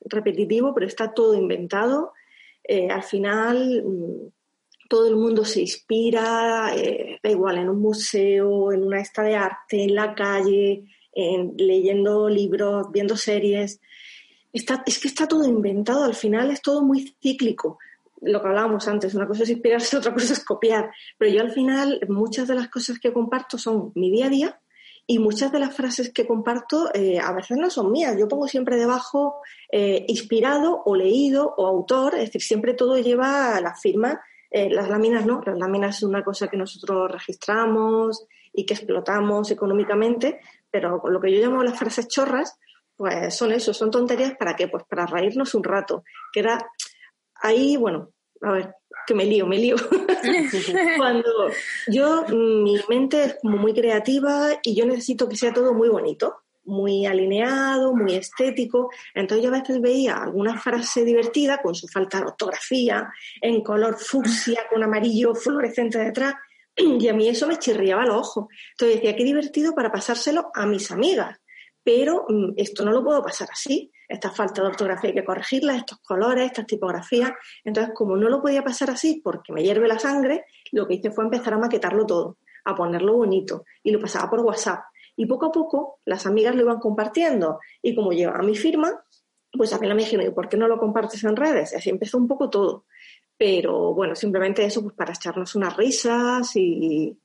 repetitivo, 0.00 0.74
pero 0.74 0.86
está 0.86 1.12
todo 1.14 1.34
inventado. 1.34 2.12
Eh, 2.64 2.90
al 2.90 3.02
final, 3.02 3.84
mm, 3.84 4.28
todo 4.88 5.06
el 5.06 5.16
mundo 5.16 5.44
se 5.44 5.60
inspira, 5.60 6.74
eh, 6.74 7.20
da 7.22 7.30
igual, 7.30 7.58
en 7.58 7.68
un 7.68 7.80
museo, 7.80 8.72
en 8.72 8.82
una 8.82 9.00
esta 9.00 9.22
de 9.22 9.36
arte, 9.36 9.84
en 9.84 9.94
la 9.94 10.14
calle, 10.14 10.84
leyendo 11.56 12.28
libros, 12.28 12.90
viendo 12.92 13.16
series. 13.16 13.80
Está, 14.52 14.82
es 14.86 14.98
que 14.98 15.08
está 15.08 15.26
todo 15.26 15.44
inventado, 15.44 16.04
al 16.04 16.14
final 16.14 16.50
es 16.50 16.62
todo 16.62 16.82
muy 16.82 17.14
cíclico. 17.20 17.78
Lo 18.20 18.40
que 18.40 18.48
hablábamos 18.48 18.88
antes, 18.88 19.14
una 19.14 19.26
cosa 19.26 19.42
es 19.42 19.50
inspirarse, 19.50 19.96
otra 19.98 20.14
cosa 20.14 20.32
es 20.32 20.44
copiar. 20.44 20.90
Pero 21.18 21.32
yo 21.32 21.40
al 21.40 21.52
final, 21.52 22.00
muchas 22.08 22.48
de 22.48 22.54
las 22.54 22.68
cosas 22.68 22.98
que 22.98 23.12
comparto 23.12 23.58
son 23.58 23.92
mi 23.94 24.10
día 24.10 24.26
a 24.26 24.30
día 24.30 24.60
y 25.10 25.18
muchas 25.18 25.50
de 25.50 25.58
las 25.58 25.74
frases 25.74 26.12
que 26.12 26.26
comparto 26.26 26.90
eh, 26.92 27.18
a 27.18 27.32
veces 27.32 27.56
no 27.56 27.70
son 27.70 27.90
mías. 27.90 28.16
Yo 28.18 28.28
pongo 28.28 28.46
siempre 28.46 28.76
debajo 28.76 29.36
eh, 29.72 30.04
inspirado 30.06 30.82
o 30.84 30.94
leído 30.94 31.54
o 31.56 31.66
autor, 31.66 32.14
es 32.14 32.26
decir, 32.26 32.42
siempre 32.42 32.74
todo 32.74 32.98
lleva 32.98 33.58
la 33.60 33.74
firma. 33.74 34.20
Eh, 34.50 34.70
las 34.70 34.88
láminas 34.88 35.26
no, 35.26 35.42
las 35.44 35.58
láminas 35.58 35.98
es 35.98 36.02
una 36.02 36.24
cosa 36.24 36.48
que 36.48 36.56
nosotros 36.56 37.10
registramos 37.10 38.26
y 38.52 38.64
que 38.64 38.74
explotamos 38.74 39.50
económicamente, 39.50 40.40
pero 40.70 41.02
lo 41.04 41.20
que 41.20 41.32
yo 41.32 41.40
llamo 41.40 41.62
las 41.62 41.78
frases 41.78 42.08
chorras, 42.08 42.58
pues 42.96 43.36
son 43.36 43.52
eso, 43.52 43.72
son 43.74 43.90
tonterías 43.90 44.36
para 44.36 44.56
qué, 44.56 44.68
pues 44.68 44.84
para 44.88 45.06
reírnos 45.06 45.54
un 45.54 45.64
rato. 45.64 46.02
Que 46.32 46.40
era 46.40 46.58
ahí, 47.36 47.76
bueno, 47.76 48.10
a 48.42 48.52
ver, 48.52 48.74
que 49.06 49.14
me 49.14 49.24
lío, 49.24 49.46
me 49.46 49.58
lío. 49.58 49.76
Cuando 50.96 51.30
yo, 51.86 52.24
mi 52.28 52.76
mente 52.88 53.24
es 53.24 53.36
como 53.40 53.56
muy 53.56 53.74
creativa 53.74 54.58
y 54.62 54.74
yo 54.74 54.86
necesito 54.86 55.28
que 55.28 55.36
sea 55.36 55.52
todo 55.52 55.74
muy 55.74 55.88
bonito, 55.88 56.42
muy 56.68 57.06
alineado, 57.06 57.94
muy 57.94 58.14
estético. 58.14 58.90
Entonces 59.14 59.44
yo 59.44 59.54
a 59.54 59.60
veces 59.60 59.80
veía 59.80 60.16
alguna 60.16 60.58
frase 60.58 61.04
divertida 61.04 61.60
con 61.60 61.74
su 61.74 61.88
falta 61.88 62.18
de 62.18 62.26
ortografía, 62.26 63.10
en 63.40 63.62
color 63.62 63.98
fucsia, 63.98 64.62
con 64.70 64.82
amarillo 64.82 65.34
fluorescente 65.34 65.98
detrás, 65.98 66.34
y 66.76 67.08
a 67.08 67.14
mí 67.14 67.28
eso 67.28 67.46
me 67.46 67.58
chirriaba 67.58 68.04
el 68.04 68.10
ojo. 68.10 68.48
Entonces 68.72 69.00
decía, 69.00 69.16
qué 69.16 69.24
divertido 69.24 69.74
para 69.74 69.90
pasárselo 69.90 70.50
a 70.54 70.66
mis 70.66 70.90
amigas, 70.90 71.38
pero 71.82 72.26
mm, 72.28 72.52
esto 72.56 72.84
no 72.84 72.92
lo 72.92 73.02
puedo 73.02 73.22
pasar 73.22 73.48
así 73.50 73.90
esta 74.08 74.30
falta 74.30 74.62
de 74.62 74.68
ortografía 74.68 75.10
hay 75.10 75.14
que 75.14 75.24
corregirla, 75.24 75.76
estos 75.76 75.98
colores, 75.98 76.46
estas 76.46 76.66
tipografías. 76.66 77.32
Entonces, 77.62 77.92
como 77.94 78.16
no 78.16 78.30
lo 78.30 78.40
podía 78.40 78.64
pasar 78.64 78.90
así 78.90 79.20
porque 79.22 79.52
me 79.52 79.62
hierve 79.62 79.86
la 79.86 79.98
sangre, 79.98 80.46
lo 80.72 80.88
que 80.88 80.94
hice 80.94 81.10
fue 81.10 81.24
empezar 81.24 81.52
a 81.52 81.58
maquetarlo 81.58 82.06
todo, 82.06 82.38
a 82.64 82.74
ponerlo 82.74 83.14
bonito 83.14 83.64
y 83.82 83.90
lo 83.90 84.00
pasaba 84.00 84.30
por 84.30 84.40
WhatsApp. 84.40 84.84
Y 85.18 85.26
poco 85.26 85.46
a 85.46 85.52
poco 85.52 86.00
las 86.04 86.26
amigas 86.26 86.54
lo 86.54 86.62
iban 86.62 86.78
compartiendo 86.78 87.58
y 87.82 87.94
como 87.94 88.12
llevaba 88.12 88.42
mi 88.42 88.54
firma, 88.54 89.04
pues 89.52 89.72
a 89.72 89.78
mí 89.78 89.88
me 89.88 89.96
dijeron, 89.96 90.26
¿y 90.26 90.30
por 90.30 90.48
qué 90.48 90.56
no 90.56 90.68
lo 90.68 90.78
compartes 90.78 91.24
en 91.24 91.34
redes? 91.34 91.72
Y 91.72 91.76
así 91.76 91.90
empezó 91.90 92.18
un 92.18 92.28
poco 92.28 92.48
todo. 92.48 92.86
Pero 93.36 93.94
bueno, 93.94 94.14
simplemente 94.14 94.64
eso 94.64 94.80
pues 94.82 94.94
para 94.94 95.12
echarnos 95.12 95.54
unas 95.56 95.76
risas 95.76 96.54
y, 96.54 97.18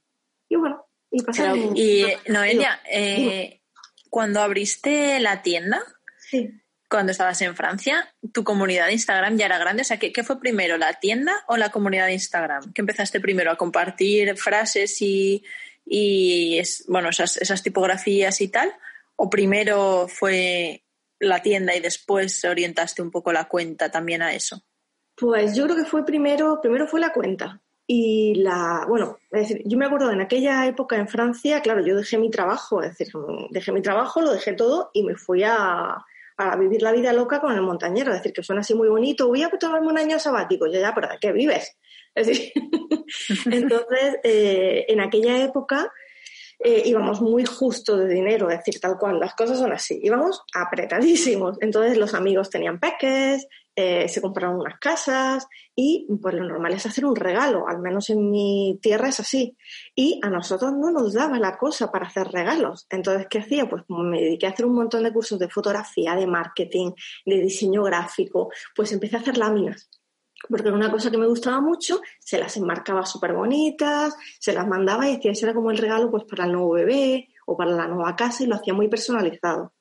y 0.49 0.55
bueno, 0.55 0.87
y 1.11 1.21
pasar. 1.21 1.55
y 1.55 2.05
Noelia, 2.29 2.81
eh, 2.91 3.61
cuando 4.09 4.41
abriste 4.41 5.19
la 5.19 5.43
tienda, 5.43 5.79
sí 6.17 6.63
cuando 6.93 7.11
estabas 7.11 7.41
en 7.41 7.55
Francia, 7.55 8.13
tu 8.31 8.43
comunidad 8.43 8.85
de 8.85 8.93
Instagram 8.93 9.35
ya 9.35 9.47
era 9.47 9.57
grande. 9.57 9.81
O 9.81 9.83
sea, 9.83 9.97
¿qué, 9.97 10.23
fue 10.23 10.39
primero, 10.39 10.77
la 10.77 10.93
tienda 10.93 11.33
o 11.47 11.57
la 11.57 11.69
comunidad 11.69 12.05
de 12.05 12.13
Instagram? 12.13 12.71
¿Qué 12.71 12.83
empezaste 12.83 13.19
primero 13.19 13.49
a 13.49 13.57
compartir 13.57 14.37
frases 14.37 15.01
y, 15.01 15.43
bueno, 16.87 17.09
esas, 17.09 17.63
tipografías 17.63 18.41
y 18.41 18.47
tal? 18.47 18.73
¿O 19.15 19.29
primero 19.29 20.07
fue 20.07 20.83
la 21.19 21.41
tienda 21.41 21.75
y 21.75 21.79
después 21.79 22.43
orientaste 22.45 23.01
un 23.01 23.11
poco 23.11 23.31
la 23.31 23.47
cuenta 23.47 23.91
también 23.91 24.21
a 24.21 24.33
eso? 24.33 24.63
Pues 25.15 25.55
yo 25.55 25.65
creo 25.65 25.75
que 25.75 25.85
fue 25.85 26.05
primero, 26.05 26.59
primero 26.61 26.87
fue 26.87 26.99
la 26.99 27.13
cuenta. 27.13 27.61
Y 27.85 28.35
la, 28.35 28.85
bueno, 28.87 29.17
es 29.31 29.49
decir, 29.49 29.61
yo 29.65 29.77
me 29.77 29.85
acuerdo 29.85 30.09
en 30.11 30.21
aquella 30.21 30.65
época 30.65 30.95
en 30.95 31.07
Francia, 31.07 31.61
claro, 31.61 31.85
yo 31.85 31.97
dejé 31.97 32.17
mi 32.17 32.31
trabajo, 32.31 32.81
es 32.81 32.97
decir, 32.97 33.13
dejé 33.51 33.71
mi 33.73 33.81
trabajo, 33.81 34.21
lo 34.21 34.31
dejé 34.31 34.53
todo 34.53 34.89
y 34.93 35.03
me 35.03 35.15
fui 35.15 35.43
a, 35.43 35.97
a 36.37 36.55
vivir 36.55 36.81
la 36.81 36.91
vida 36.91 37.13
loca 37.13 37.39
con 37.39 37.53
el 37.53 37.61
montañero. 37.61 38.11
Es 38.11 38.19
decir, 38.19 38.33
que 38.33 38.43
suena 38.43 38.61
así 38.61 38.73
muy 38.73 38.87
bonito, 38.87 39.27
voy 39.27 39.43
a 39.43 39.49
tomarme 39.49 39.87
un 39.87 39.97
año 39.97 40.19
sabático, 40.19 40.67
ya, 40.67 40.79
ya, 40.79 40.93
pero 40.95 41.09
¿de 41.09 41.17
qué 41.19 41.31
vives? 41.31 41.77
Entonces, 43.45 44.15
eh, 44.23 44.85
en 44.87 45.01
aquella 45.01 45.43
época 45.43 45.91
eh, 46.59 46.83
íbamos 46.85 47.21
muy 47.21 47.45
justo 47.45 47.97
de 47.97 48.13
dinero, 48.13 48.49
es 48.49 48.59
decir, 48.59 48.79
tal 48.79 48.97
cual, 48.97 49.19
las 49.19 49.35
cosas 49.35 49.59
son 49.59 49.73
así, 49.73 49.99
íbamos 50.01 50.43
apretadísimos. 50.53 51.57
Entonces 51.59 51.97
los 51.97 52.13
amigos 52.13 52.49
tenían 52.49 52.79
peques, 52.79 53.47
eh, 53.75 54.07
se 54.07 54.21
compraron 54.21 54.59
unas 54.59 54.79
casas 54.79 55.47
y 55.75 56.07
pues 56.21 56.35
lo 56.35 56.45
normal 56.45 56.73
es 56.73 56.85
hacer 56.85 57.05
un 57.05 57.15
regalo, 57.15 57.67
al 57.67 57.79
menos 57.79 58.09
en 58.11 58.29
mi 58.29 58.79
tierra 58.81 59.09
es 59.09 59.19
así. 59.19 59.57
Y 59.93 60.21
a 60.23 60.29
nosotros 60.29 60.71
no 60.73 60.89
nos 60.91 61.13
daba 61.13 61.37
la 61.39 61.57
cosa 61.57 61.91
para 61.91 62.07
hacer 62.07 62.27
regalos. 62.27 62.85
Entonces, 62.89 63.27
¿qué 63.29 63.39
hacía? 63.39 63.67
Pues 63.67 63.83
me 63.89 64.21
dediqué 64.21 64.45
a 64.45 64.51
hacer 64.51 64.65
un 64.65 64.75
montón 64.75 65.03
de 65.03 65.11
cursos 65.11 65.39
de 65.39 65.49
fotografía, 65.49 66.15
de 66.15 66.27
marketing, 66.27 66.91
de 67.25 67.41
diseño 67.41 67.83
gráfico, 67.83 68.51
pues 68.75 68.91
empecé 68.93 69.17
a 69.17 69.19
hacer 69.19 69.37
láminas. 69.37 69.89
Porque 70.49 70.67
era 70.67 70.77
una 70.77 70.91
cosa 70.91 71.09
que 71.09 71.17
me 71.17 71.27
gustaba 71.27 71.61
mucho, 71.61 72.01
se 72.19 72.37
las 72.37 72.57
enmarcaba 72.57 73.05
súper 73.05 73.33
bonitas, 73.33 74.15
se 74.39 74.53
las 74.53 74.67
mandaba 74.67 75.07
y 75.07 75.15
decía, 75.15 75.31
ese 75.31 75.45
era 75.45 75.53
como 75.53 75.71
el 75.71 75.77
regalo 75.77 76.11
pues 76.11 76.23
para 76.25 76.45
el 76.45 76.51
nuevo 76.51 76.71
bebé 76.71 77.29
o 77.45 77.55
para 77.55 77.71
la 77.71 77.87
nueva 77.87 78.15
casa 78.15 78.43
y 78.43 78.47
lo 78.47 78.55
hacía 78.55 78.73
muy 78.73 78.87
personalizado. 78.87 79.73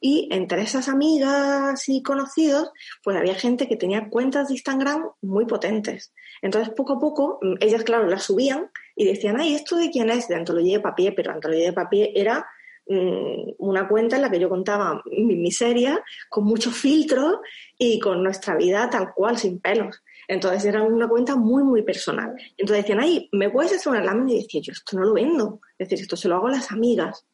Y 0.00 0.28
entre 0.32 0.62
esas 0.62 0.88
amigas 0.88 1.88
y 1.88 2.02
conocidos, 2.02 2.70
pues 3.04 3.16
había 3.16 3.34
gente 3.34 3.68
que 3.68 3.76
tenía 3.76 4.08
cuentas 4.08 4.48
de 4.48 4.54
Instagram 4.54 5.10
muy 5.20 5.44
potentes. 5.44 6.12
Entonces, 6.40 6.72
poco 6.74 6.94
a 6.94 6.98
poco, 6.98 7.38
mm, 7.42 7.54
ellas, 7.60 7.84
claro, 7.84 8.06
las 8.06 8.24
subían 8.24 8.70
y 8.96 9.04
decían, 9.06 9.38
ay, 9.38 9.54
¿esto 9.54 9.76
de 9.76 9.90
quién 9.90 10.10
es? 10.10 10.28
De 10.28 10.36
Antología 10.36 10.78
de 10.78 10.82
Papier, 10.82 11.14
pero 11.14 11.32
Antología 11.32 11.66
de 11.66 11.72
Papier 11.72 12.10
era 12.14 12.46
una 12.88 13.86
cuenta 13.86 14.16
en 14.16 14.22
la 14.22 14.30
que 14.30 14.40
yo 14.40 14.48
contaba 14.48 15.02
mi 15.06 15.36
miseria, 15.36 16.02
con 16.28 16.44
muchos 16.44 16.74
filtros 16.74 17.36
y 17.76 17.98
con 17.98 18.22
nuestra 18.22 18.56
vida 18.56 18.88
tal 18.88 19.12
cual, 19.14 19.36
sin 19.36 19.60
pelos. 19.60 20.02
Entonces 20.26 20.64
era 20.66 20.82
una 20.82 21.08
cuenta 21.08 21.36
muy, 21.36 21.62
muy 21.62 21.82
personal. 21.82 22.34
Entonces 22.56 22.84
decían, 22.84 23.00
ay, 23.00 23.28
¿me 23.32 23.50
puedes 23.50 23.72
hacer 23.72 23.90
una 23.90 24.04
lámina? 24.04 24.32
Y 24.32 24.42
decía, 24.42 24.60
yo 24.62 24.72
esto 24.72 24.96
no 24.98 25.04
lo 25.04 25.14
vendo. 25.14 25.60
Es 25.78 25.88
decir, 25.88 26.02
esto 26.02 26.16
se 26.16 26.28
lo 26.28 26.36
hago 26.36 26.48
a 26.48 26.52
las 26.52 26.70
amigas. 26.70 27.26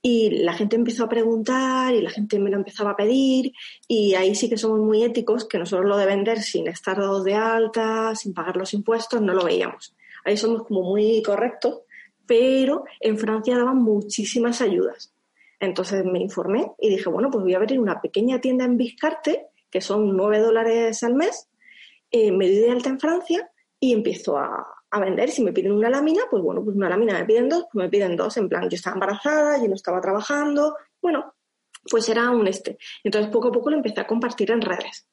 Y 0.00 0.30
la 0.42 0.54
gente 0.54 0.76
empezó 0.76 1.04
a 1.04 1.08
preguntar 1.08 1.94
y 1.94 2.00
la 2.00 2.10
gente 2.10 2.38
me 2.38 2.50
lo 2.50 2.56
empezaba 2.56 2.92
a 2.92 2.96
pedir 2.96 3.52
y 3.88 4.14
ahí 4.14 4.34
sí 4.34 4.48
que 4.48 4.56
somos 4.56 4.78
muy 4.80 5.02
éticos, 5.02 5.46
que 5.46 5.58
nosotros 5.58 5.88
lo 5.88 5.96
de 5.96 6.06
vender 6.06 6.40
sin 6.40 6.68
estar 6.68 6.96
dados 6.96 7.24
de 7.24 7.34
alta, 7.34 8.14
sin 8.14 8.32
pagar 8.32 8.56
los 8.56 8.72
impuestos, 8.72 9.20
no 9.20 9.34
lo 9.34 9.44
veíamos. 9.44 9.94
Ahí 10.24 10.36
somos 10.36 10.64
como 10.64 10.82
muy 10.82 11.22
correctos, 11.22 11.80
pero 12.26 12.84
en 13.00 13.18
Francia 13.18 13.56
daban 13.56 13.82
muchísimas 13.82 14.60
ayudas. 14.60 15.14
Entonces 15.60 16.04
me 16.04 16.20
informé 16.20 16.72
y 16.78 16.90
dije, 16.90 17.08
bueno, 17.08 17.30
pues 17.30 17.42
voy 17.42 17.54
a 17.54 17.58
abrir 17.58 17.80
una 17.80 18.00
pequeña 18.00 18.40
tienda 18.40 18.64
en 18.64 18.76
Biscarte, 18.76 19.46
que 19.70 19.80
son 19.80 20.16
9 20.16 20.38
dólares 20.40 21.02
al 21.02 21.14
mes, 21.14 21.48
eh, 22.10 22.30
me 22.30 22.46
doy 22.46 22.58
de 22.58 22.70
alta 22.70 22.88
en 22.88 23.00
Francia 23.00 23.50
y 23.80 23.92
empiezo 23.92 24.38
a, 24.38 24.66
a 24.90 25.00
vender. 25.00 25.30
Si 25.30 25.42
me 25.42 25.52
piden 25.52 25.72
una 25.72 25.90
lámina, 25.90 26.22
pues 26.30 26.42
bueno, 26.42 26.62
pues 26.64 26.76
una 26.76 26.88
lámina 26.88 27.18
me 27.18 27.24
piden 27.24 27.48
dos, 27.48 27.66
pues 27.72 27.84
me 27.84 27.90
piden 27.90 28.16
dos. 28.16 28.36
En 28.36 28.48
plan, 28.48 28.68
yo 28.68 28.76
estaba 28.76 28.94
embarazada, 28.94 29.58
yo 29.58 29.68
no 29.68 29.74
estaba 29.74 30.00
trabajando. 30.00 30.76
Bueno, 31.00 31.34
pues 31.90 32.08
era 32.08 32.30
un 32.30 32.46
este. 32.46 32.78
Entonces 33.04 33.30
poco 33.30 33.48
a 33.48 33.52
poco 33.52 33.70
lo 33.70 33.76
empecé 33.76 34.00
a 34.00 34.06
compartir 34.06 34.50
en 34.50 34.60
redes. 34.60 35.08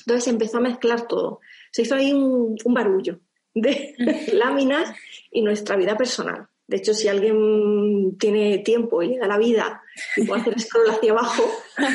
Entonces 0.00 0.28
empezó 0.28 0.58
a 0.58 0.62
mezclar 0.62 1.06
todo. 1.06 1.40
Se 1.70 1.82
hizo 1.82 1.94
ahí 1.94 2.12
un, 2.12 2.56
un 2.64 2.74
barullo 2.74 3.20
de 3.54 3.94
láminas 4.32 4.92
y 5.30 5.42
nuestra 5.42 5.76
vida 5.76 5.96
personal. 5.96 6.48
De 6.66 6.78
hecho, 6.78 6.94
si 6.94 7.08
alguien 7.08 8.16
tiene 8.18 8.58
tiempo 8.58 9.02
y 9.02 9.08
le 9.08 9.18
da 9.18 9.26
la 9.26 9.36
vida 9.36 9.82
y 10.16 10.24
puede 10.24 10.40
hacer 10.40 10.60
scroll 10.60 10.90
hacia 10.90 11.12
abajo, 11.12 11.44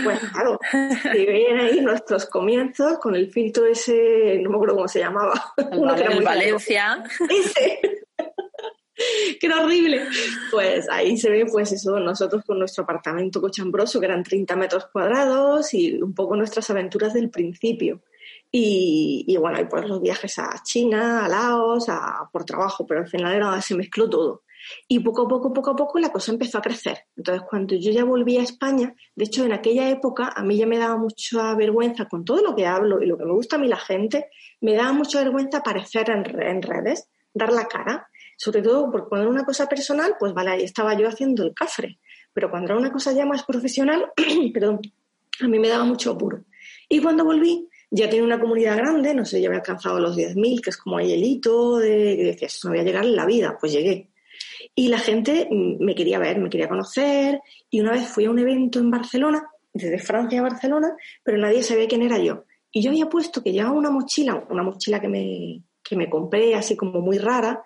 pues 0.04 0.20
claro, 0.32 0.60
si 1.12 1.26
ven 1.26 1.58
ahí 1.58 1.82
nuestros 1.82 2.28
comienzos 2.28 3.00
con 3.00 3.16
el 3.16 3.32
filtro 3.32 3.66
ese, 3.66 4.40
no 4.44 4.52
me 4.52 4.56
acuerdo 4.56 4.76
cómo 4.76 4.88
se 4.88 5.00
llamaba. 5.00 5.34
Uno 5.72 5.96
que 5.96 6.02
era 6.02 6.20
Valencia. 6.22 7.04
Ese. 7.30 7.80
que 9.40 9.48
era 9.48 9.64
horrible. 9.64 10.06
Pues 10.52 10.88
ahí 10.90 11.18
se 11.18 11.32
ve, 11.32 11.48
pues 11.52 11.72
eso, 11.72 12.00
nosotros 12.00 12.44
con 12.46 12.60
nuestro 12.60 12.84
apartamento 12.84 13.42
cochambroso, 13.42 14.00
que 14.00 14.06
eran 14.06 14.24
30 14.24 14.56
metros 14.56 14.86
cuadrados, 14.92 15.74
y 15.74 16.00
un 16.00 16.14
poco 16.14 16.36
nuestras 16.36 16.70
aventuras 16.70 17.14
del 17.14 17.32
principio. 17.32 18.02
Y, 18.52 19.26
y 19.28 19.38
bueno, 19.38 19.60
y 19.62 19.66
pues 19.66 19.88
los 19.88 20.02
viajes 20.02 20.38
a 20.40 20.62
China, 20.64 21.26
a 21.26 21.28
Laos, 21.30 21.88
a, 21.90 22.30
por 22.32 22.46
trabajo, 22.46 22.86
pero 22.86 23.02
al 23.02 23.08
final 23.08 23.34
era, 23.34 23.62
se 23.62 23.76
mezcló 23.76 24.10
todo. 24.10 24.44
Y 24.88 25.00
poco 25.00 25.24
a 25.24 25.28
poco, 25.28 25.54
poco 25.54 25.72
a 25.72 25.76
poco 25.76 26.00
la 26.00 26.12
cosa 26.12 26.32
empezó 26.32 26.58
a 26.58 26.62
crecer. 26.62 27.06
Entonces, 27.16 27.44
cuando 27.50 27.76
yo 27.76 27.92
ya 27.92 28.04
volví 28.04 28.38
a 28.38 28.44
España, 28.44 28.94
de 29.16 29.26
hecho, 29.26 29.46
en 29.46 29.54
aquella 29.54 29.90
época 29.90 30.34
a 30.36 30.44
mí 30.44 30.58
ya 30.58 30.66
me 30.66 30.78
daba 30.78 30.98
mucha 30.98 31.56
vergüenza 31.56 32.06
con 32.06 32.26
todo 32.26 32.42
lo 32.42 32.56
que 32.56 32.66
hablo 32.66 33.02
y 33.02 33.06
lo 33.06 33.18
que 33.18 33.26
me 33.26 33.34
gusta 33.34 33.56
a 33.56 33.60
mí 33.60 33.68
la 33.68 33.78
gente, 33.78 34.30
me 34.62 34.74
daba 34.74 34.94
mucha 34.94 35.20
vergüenza 35.20 35.60
aparecer 35.60 36.10
en, 36.10 36.24
redes, 36.62 37.10
dar 37.34 37.52
la 37.52 37.68
cara. 37.68 38.08
Sobre 38.38 38.62
todo 38.62 38.90
cuando 38.92 39.22
era 39.28 39.30
una 39.30 39.46
cosa 39.46 39.68
personal, 39.68 40.16
pues 40.20 40.34
vale, 40.34 40.52
ahí 40.52 40.64
estaba 40.64 40.94
yo 40.94 41.08
haciendo 41.08 41.44
el 41.44 41.54
cafre. 41.54 42.00
Pero 42.34 42.50
cuando 42.50 42.72
era 42.72 42.80
una 42.80 42.92
cosa 42.92 43.12
ya 43.12 43.26
más 43.26 43.44
profesional, 43.44 44.12
perdón, 44.54 44.80
a 45.42 45.48
mí 45.48 45.60
me 45.60 45.68
daba 45.68 45.84
mucho 45.84 46.12
apuro. 46.12 46.46
Y 46.88 47.02
cuando 47.02 47.26
volví, 47.26 47.68
ya 47.92 48.10
tenía 48.10 48.24
una 48.24 48.40
comunidad 48.40 48.78
grande, 48.78 49.14
no 49.14 49.26
sé, 49.26 49.42
ya 49.42 49.48
había 49.48 49.60
alcanzado 49.60 50.00
los 50.00 50.16
10.000, 50.16 50.62
que 50.62 50.70
es 50.70 50.78
como 50.78 50.98
ahí 50.98 51.12
el 51.12 51.24
hito 51.24 51.78
de 51.78 52.36
que 52.40 52.48
no 52.64 52.70
voy 52.70 52.80
a 52.80 52.84
llegar 52.84 53.04
en 53.04 53.16
la 53.16 53.26
vida, 53.26 53.58
pues 53.60 53.72
llegué. 53.72 54.09
Y 54.76 54.88
la 54.88 55.00
gente 55.00 55.48
mm, 55.50 55.84
me 55.84 55.96
quería 55.96 56.20
ver, 56.20 56.40
me 56.40 56.50
quería 56.50 56.70
conocer, 56.70 57.42
y 57.70 57.82
una 57.82 57.92
vez 57.92 58.08
fui 58.08 58.26
a 58.26 58.32
un 58.32 58.40
evento 58.40 58.80
en 58.80 58.92
Barcelona, 58.92 59.48
desde 59.74 60.00
Francia 60.00 60.40
a 60.40 60.44
Barcelona, 60.44 60.96
pero 61.24 61.38
nadie 61.38 61.64
sabía 61.64 61.88
quién 61.88 62.02
era 62.02 62.18
yo. 62.18 62.46
Y 62.72 62.82
yo 62.82 62.92
había 62.92 63.10
puesto 63.10 63.44
que 63.44 63.52
llevaba 63.52 63.76
una 63.76 63.92
mochila, 63.92 64.46
una 64.50 64.64
mochila 64.64 65.00
que 65.00 65.08
me, 65.08 65.64
que 65.84 65.96
me 65.96 66.10
compré 66.10 66.56
así 66.56 66.76
como 66.76 67.02
muy 67.02 67.18
rara, 67.18 67.64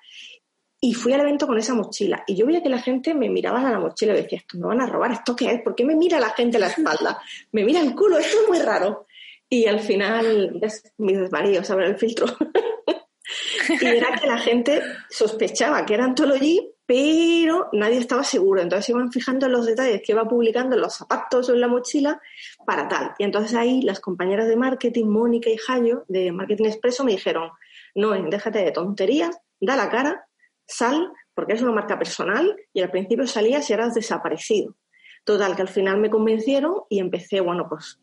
y 0.79 0.93
fui 0.93 1.13
al 1.13 1.21
evento 1.21 1.47
con 1.47 1.57
esa 1.57 1.73
mochila. 1.73 2.25
Y 2.27 2.35
yo 2.35 2.45
veía 2.45 2.61
que 2.61 2.67
la 2.67 2.81
gente 2.81 3.13
me 3.13 3.29
miraba 3.29 3.65
a 3.65 3.71
la 3.71 3.79
mochila 3.79 4.11
y 4.13 4.23
decía, 4.23 4.39
esto 4.39 4.57
me 4.57 4.67
van 4.67 4.81
a 4.81 4.85
robar, 4.85 5.13
¿esto 5.13 5.33
qué 5.33 5.45
es? 5.49 5.61
¿Por 5.61 5.75
qué 5.75 5.85
me 5.85 5.95
mira 5.95 6.19
la 6.19 6.31
gente 6.31 6.59
la 6.59 6.67
espalda? 6.67 7.21
Me 7.53 7.63
mira 7.63 7.79
el 7.79 7.95
culo, 7.95 8.17
esto 8.17 8.41
es 8.41 8.49
muy 8.49 8.59
raro. 8.59 9.05
Y 9.47 9.65
al 9.65 9.79
final, 9.79 10.57
ves 10.59 10.91
mis 10.97 11.17
desvaríos, 11.17 11.69
ver 11.69 11.85
el 11.85 11.97
filtro. 11.97 12.25
y 13.69 13.85
era 13.85 14.19
que 14.19 14.27
la 14.27 14.37
gente 14.37 14.81
sospechaba 15.09 15.85
que 15.85 15.93
era 15.93 16.03
Anthology, 16.03 16.72
pero 16.85 17.69
nadie 17.71 17.97
estaba 17.97 18.23
seguro. 18.23 18.61
Entonces 18.61 18.89
iban 18.89 19.11
fijando 19.11 19.47
los 19.47 19.65
detalles 19.65 20.01
que 20.01 20.11
iba 20.11 20.27
publicando 20.27 20.77
los 20.77 20.95
zapatos 20.95 21.49
o 21.49 21.53
en 21.53 21.61
la 21.61 21.67
mochila 21.67 22.21
para 22.65 22.87
tal. 22.87 23.13
Y 23.17 23.23
entonces 23.23 23.55
ahí 23.55 23.81
las 23.81 23.99
compañeras 23.99 24.47
de 24.47 24.55
marketing, 24.55 25.05
Mónica 25.05 25.49
y 25.49 25.57
Jayo, 25.57 26.05
de 26.07 26.31
Marketing 26.31 26.65
Expreso, 26.65 27.03
me 27.03 27.11
dijeron, 27.11 27.51
no, 27.95 28.11
déjate 28.11 28.59
de 28.59 28.71
tonterías, 28.71 29.39
da 29.59 29.75
la 29.75 29.89
cara, 29.89 30.27
sal, 30.65 31.11
porque 31.33 31.53
es 31.53 31.61
una 31.61 31.71
marca 31.71 31.97
personal 31.97 32.55
y 32.73 32.81
al 32.81 32.91
principio 32.91 33.27
salías 33.27 33.69
y 33.69 33.73
eras 33.73 33.93
desaparecido. 33.93 34.75
Total, 35.23 35.55
que 35.55 35.61
al 35.61 35.69
final 35.69 35.99
me 35.99 36.09
convencieron 36.09 36.81
y 36.89 36.99
empecé, 36.99 37.39
bueno, 37.39 37.67
pues 37.69 37.99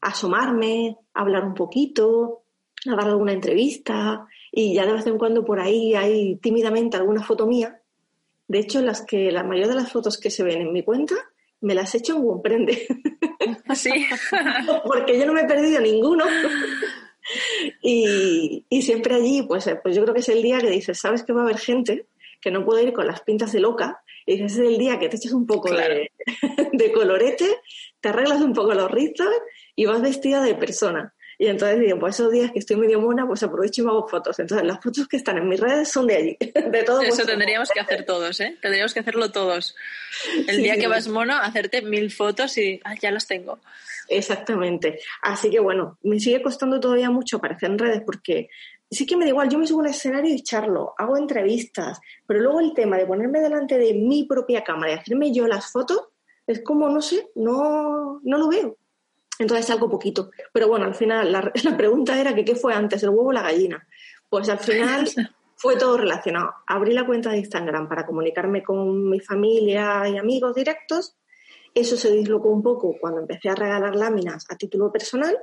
a 0.00 0.08
asomarme, 0.08 0.96
a 1.14 1.22
hablar 1.22 1.44
un 1.44 1.54
poquito, 1.54 2.42
a 2.86 2.94
dar 2.94 3.08
alguna 3.08 3.32
entrevista 3.32 4.26
y 4.52 4.74
ya 4.74 4.86
de 4.86 4.92
vez 4.92 5.06
en 5.06 5.18
cuando 5.18 5.44
por 5.44 5.60
ahí 5.60 5.94
hay 5.94 6.36
tímidamente 6.36 6.96
alguna 6.96 7.22
foto 7.22 7.46
mía. 7.46 7.77
De 8.48 8.58
hecho, 8.58 8.80
las 8.80 9.02
que 9.02 9.30
la 9.30 9.44
mayoría 9.44 9.68
de 9.68 9.74
las 9.74 9.92
fotos 9.92 10.18
que 10.18 10.30
se 10.30 10.42
ven 10.42 10.62
en 10.62 10.72
mi 10.72 10.82
cuenta 10.82 11.14
me 11.60 11.74
las 11.74 11.94
he 11.94 11.98
hecho 11.98 12.16
en 12.16 12.22
Womprende. 12.22 12.86
Sí. 13.74 13.90
Porque 14.84 15.18
yo 15.18 15.24
no 15.24 15.32
me 15.32 15.42
he 15.42 15.46
perdido 15.46 15.80
ninguno. 15.80 16.24
y, 17.82 18.66
siempre 18.82 19.14
allí, 19.14 19.42
pues, 19.42 19.66
eh, 19.68 19.78
pues 19.82 19.94
yo 19.94 20.02
creo 20.02 20.12
que 20.12 20.20
es 20.20 20.28
el 20.28 20.42
día 20.42 20.58
que 20.58 20.68
dices, 20.68 20.98
sabes 20.98 21.22
que 21.22 21.32
va 21.32 21.42
a 21.42 21.44
haber 21.44 21.58
gente 21.58 22.08
que 22.40 22.50
no 22.50 22.64
puede 22.64 22.82
ir 22.82 22.92
con 22.92 23.06
las 23.06 23.22
pintas 23.22 23.52
de 23.52 23.60
loca. 23.60 24.02
Y 24.26 24.34
dices, 24.34 24.58
es 24.58 24.66
el 24.66 24.76
día 24.76 24.98
que 24.98 25.08
te 25.08 25.16
echas 25.16 25.32
un 25.32 25.46
poco 25.46 25.72
de, 25.72 26.10
de 26.72 26.92
colorete, 26.92 27.46
te 28.00 28.08
arreglas 28.08 28.40
un 28.40 28.52
poco 28.52 28.74
los 28.74 28.90
rizos 28.90 29.28
y 29.74 29.86
vas 29.86 30.02
vestida 30.02 30.42
de 30.42 30.54
persona. 30.54 31.14
Y 31.40 31.46
entonces 31.46 31.78
digo, 31.78 32.00
pues 32.00 32.16
esos 32.16 32.32
días 32.32 32.50
que 32.50 32.58
estoy 32.58 32.76
medio 32.76 33.00
mona, 33.00 33.24
pues 33.24 33.44
aprovecho 33.44 33.82
y 33.82 33.84
me 33.84 33.92
hago 33.92 34.08
fotos. 34.08 34.38
Entonces 34.40 34.66
las 34.66 34.82
fotos 34.82 35.06
que 35.06 35.16
están 35.16 35.38
en 35.38 35.48
mis 35.48 35.60
redes 35.60 35.88
son 35.88 36.08
de 36.08 36.16
allí, 36.16 36.36
de 36.40 36.82
todo. 36.82 37.00
Eso 37.00 37.24
tendríamos 37.24 37.70
que 37.70 37.78
hacer 37.78 38.04
todos, 38.04 38.40
¿eh? 38.40 38.58
Tendríamos 38.60 38.92
que 38.92 39.00
hacerlo 39.00 39.30
todos. 39.30 39.76
El 40.48 40.56
día 40.56 40.76
que 40.76 40.88
vas 40.88 41.06
mono, 41.06 41.36
hacerte 41.36 41.80
mil 41.82 42.10
fotos 42.10 42.58
y 42.58 42.80
ah, 42.84 42.96
ya 43.00 43.12
las 43.12 43.28
tengo. 43.28 43.60
Exactamente. 44.08 44.98
Así 45.22 45.48
que 45.48 45.60
bueno, 45.60 45.98
me 46.02 46.18
sigue 46.18 46.42
costando 46.42 46.80
todavía 46.80 47.10
mucho 47.10 47.36
aparecer 47.36 47.70
en 47.70 47.78
redes 47.78 48.02
porque 48.04 48.48
sí 48.90 49.06
que 49.06 49.16
me 49.16 49.24
da 49.24 49.30
igual, 49.30 49.48
yo 49.48 49.58
me 49.58 49.66
subo 49.66 49.80
a 49.80 49.82
un 49.82 49.88
escenario 49.88 50.34
y 50.34 50.42
charlo, 50.42 50.94
hago 50.98 51.16
entrevistas, 51.16 52.00
pero 52.26 52.40
luego 52.40 52.60
el 52.60 52.74
tema 52.74 52.96
de 52.96 53.06
ponerme 53.06 53.40
delante 53.40 53.78
de 53.78 53.94
mi 53.94 54.24
propia 54.24 54.64
cámara 54.64 54.92
y 54.92 54.94
hacerme 54.96 55.32
yo 55.32 55.46
las 55.46 55.70
fotos, 55.70 56.08
es 56.46 56.62
como, 56.62 56.88
no 56.88 57.02
sé, 57.02 57.28
no, 57.34 58.20
no 58.24 58.38
lo 58.38 58.48
veo. 58.48 58.77
Entonces 59.38 59.70
algo 59.70 59.88
poquito. 59.88 60.30
Pero 60.52 60.68
bueno, 60.68 60.86
al 60.86 60.94
final 60.94 61.32
la, 61.64 61.76
pregunta 61.76 62.20
era 62.20 62.34
que 62.34 62.44
qué 62.44 62.54
fue 62.54 62.74
antes, 62.74 63.02
el 63.02 63.10
huevo 63.10 63.28
o 63.28 63.32
la 63.32 63.42
gallina. 63.42 63.86
Pues 64.28 64.48
al 64.48 64.58
final 64.58 65.08
fue 65.56 65.76
todo 65.76 65.96
relacionado. 65.96 66.54
Abrí 66.66 66.92
la 66.92 67.06
cuenta 67.06 67.30
de 67.30 67.38
Instagram 67.38 67.88
para 67.88 68.06
comunicarme 68.06 68.62
con 68.62 69.08
mi 69.08 69.20
familia 69.20 70.08
y 70.08 70.18
amigos 70.18 70.54
directos. 70.54 71.16
Eso 71.74 71.96
se 71.96 72.10
dislocó 72.10 72.48
un 72.48 72.62
poco 72.62 72.96
cuando 73.00 73.20
empecé 73.20 73.50
a 73.50 73.54
regalar 73.54 73.94
láminas 73.94 74.46
a 74.48 74.56
título 74.56 74.90
personal 74.90 75.36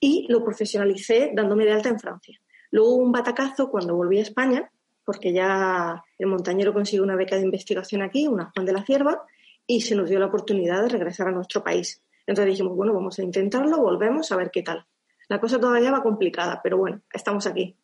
y 0.00 0.26
lo 0.28 0.44
profesionalicé 0.44 1.32
dándome 1.34 1.64
de 1.64 1.72
alta 1.72 1.88
en 1.88 1.98
Francia. 1.98 2.40
Luego 2.70 2.94
hubo 2.96 3.04
un 3.04 3.12
batacazo 3.12 3.70
cuando 3.70 3.94
volví 3.94 4.18
a 4.18 4.22
España, 4.22 4.70
porque 5.04 5.32
ya 5.32 6.02
el 6.18 6.26
montañero 6.26 6.72
consiguió 6.72 7.04
una 7.04 7.16
beca 7.16 7.36
de 7.36 7.42
investigación 7.42 8.02
aquí, 8.02 8.26
una 8.26 8.50
Juan 8.54 8.66
de 8.66 8.72
la 8.72 8.84
Cierva, 8.84 9.24
y 9.66 9.82
se 9.82 9.94
nos 9.94 10.08
dio 10.08 10.18
la 10.18 10.26
oportunidad 10.26 10.82
de 10.82 10.88
regresar 10.88 11.28
a 11.28 11.32
nuestro 11.32 11.62
país. 11.62 12.02
Entonces 12.26 12.52
dijimos, 12.52 12.76
bueno, 12.76 12.94
vamos 12.94 13.18
a 13.18 13.22
intentarlo, 13.22 13.78
volvemos 13.78 14.30
a 14.32 14.36
ver 14.36 14.50
qué 14.50 14.62
tal. 14.62 14.86
La 15.28 15.40
cosa 15.40 15.58
todavía 15.58 15.90
va 15.90 16.02
complicada, 16.02 16.60
pero 16.62 16.78
bueno, 16.78 17.00
estamos 17.12 17.46
aquí. 17.46 17.76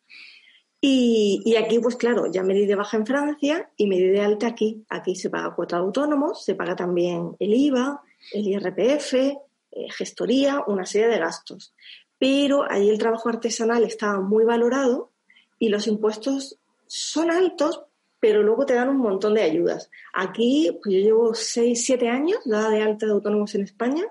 Y, 0.83 1.55
aquí, 1.57 1.77
pues 1.77 1.95
claro, 1.95 2.25
ya 2.31 2.41
me 2.41 2.55
di 2.55 2.65
de 2.65 2.73
baja 2.73 2.97
en 2.97 3.05
Francia 3.05 3.69
y 3.77 3.85
me 3.85 3.97
di 3.97 4.07
de 4.07 4.21
alta 4.21 4.47
aquí. 4.47 4.83
Aquí 4.89 5.15
se 5.15 5.29
paga 5.29 5.53
cuota 5.53 5.75
de 5.75 5.83
autónomos, 5.83 6.43
se 6.43 6.55
paga 6.55 6.75
también 6.75 7.35
el 7.39 7.53
IVA, 7.53 8.01
el 8.33 8.47
IRPF, 8.47 9.13
eh, 9.13 9.37
gestoría, 9.91 10.63
una 10.65 10.87
serie 10.87 11.07
de 11.07 11.19
gastos. 11.19 11.75
Pero 12.17 12.63
allí 12.67 12.89
el 12.89 12.97
trabajo 12.97 13.29
artesanal 13.29 13.83
está 13.83 14.19
muy 14.19 14.43
valorado 14.43 15.11
y 15.59 15.69
los 15.69 15.85
impuestos 15.85 16.57
son 16.87 17.29
altos, 17.29 17.83
pero 18.19 18.41
luego 18.41 18.65
te 18.65 18.73
dan 18.73 18.89
un 18.89 18.97
montón 18.97 19.35
de 19.35 19.43
ayudas. 19.43 19.91
Aquí, 20.13 20.79
pues 20.81 20.95
yo 20.95 21.01
llevo 21.01 21.33
6, 21.35 21.85
7 21.85 22.09
años 22.09 22.39
dada 22.45 22.69
de 22.69 22.81
alta 22.81 23.05
de 23.05 23.11
autónomos 23.11 23.53
en 23.53 23.61
España 23.61 24.03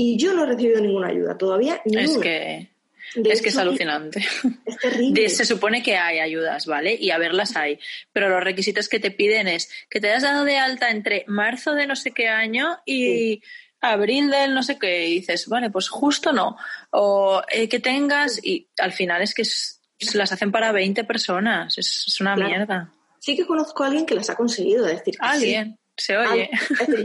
y 0.00 0.16
yo 0.16 0.32
no 0.32 0.44
he 0.44 0.46
recibido 0.46 0.80
ninguna 0.80 1.08
ayuda 1.08 1.36
todavía. 1.36 1.82
Es 1.84 2.16
que 2.18 2.70
es 3.16 3.42
que 3.42 3.48
es 3.48 3.56
alucinante. 3.56 4.24
Es 4.64 4.76
terrible. 4.76 5.28
Se 5.28 5.44
supone 5.44 5.82
que 5.82 5.96
hay 5.96 6.20
ayudas, 6.20 6.66
¿vale? 6.66 6.96
Y 6.98 7.10
a 7.10 7.18
verlas 7.18 7.56
hay. 7.56 7.80
Pero 8.12 8.28
los 8.28 8.44
requisitos 8.44 8.88
que 8.88 9.00
te 9.00 9.10
piden 9.10 9.48
es 9.48 9.68
que 9.90 10.00
te 10.00 10.12
has 10.12 10.22
dado 10.22 10.44
de 10.44 10.56
alta 10.56 10.90
entre 10.90 11.24
marzo 11.26 11.74
de 11.74 11.88
no 11.88 11.96
sé 11.96 12.12
qué 12.12 12.28
año 12.28 12.78
y 12.86 13.42
abril 13.80 14.30
del 14.30 14.54
no 14.54 14.62
sé 14.62 14.78
qué. 14.78 15.08
Y 15.08 15.14
dices, 15.20 15.48
vale, 15.48 15.68
pues 15.68 15.88
justo 15.88 16.32
no. 16.32 16.56
O 16.90 17.42
eh, 17.50 17.68
que 17.68 17.80
tengas. 17.80 18.38
Y 18.44 18.68
al 18.78 18.92
final 18.92 19.20
es 19.22 19.34
que 19.34 19.44
se 19.44 20.16
las 20.16 20.30
hacen 20.30 20.52
para 20.52 20.70
20 20.70 21.02
personas. 21.02 21.76
Es, 21.76 22.20
una 22.20 22.36
mierda. 22.36 22.92
Sí 23.18 23.36
que 23.36 23.46
conozco 23.46 23.82
a 23.82 23.88
alguien 23.88 24.06
que 24.06 24.14
las 24.14 24.30
ha 24.30 24.36
conseguido. 24.36 24.84
decir, 24.84 25.16
¿Alguien? 25.18 25.76
Se 25.98 26.16
oye. 26.16 26.48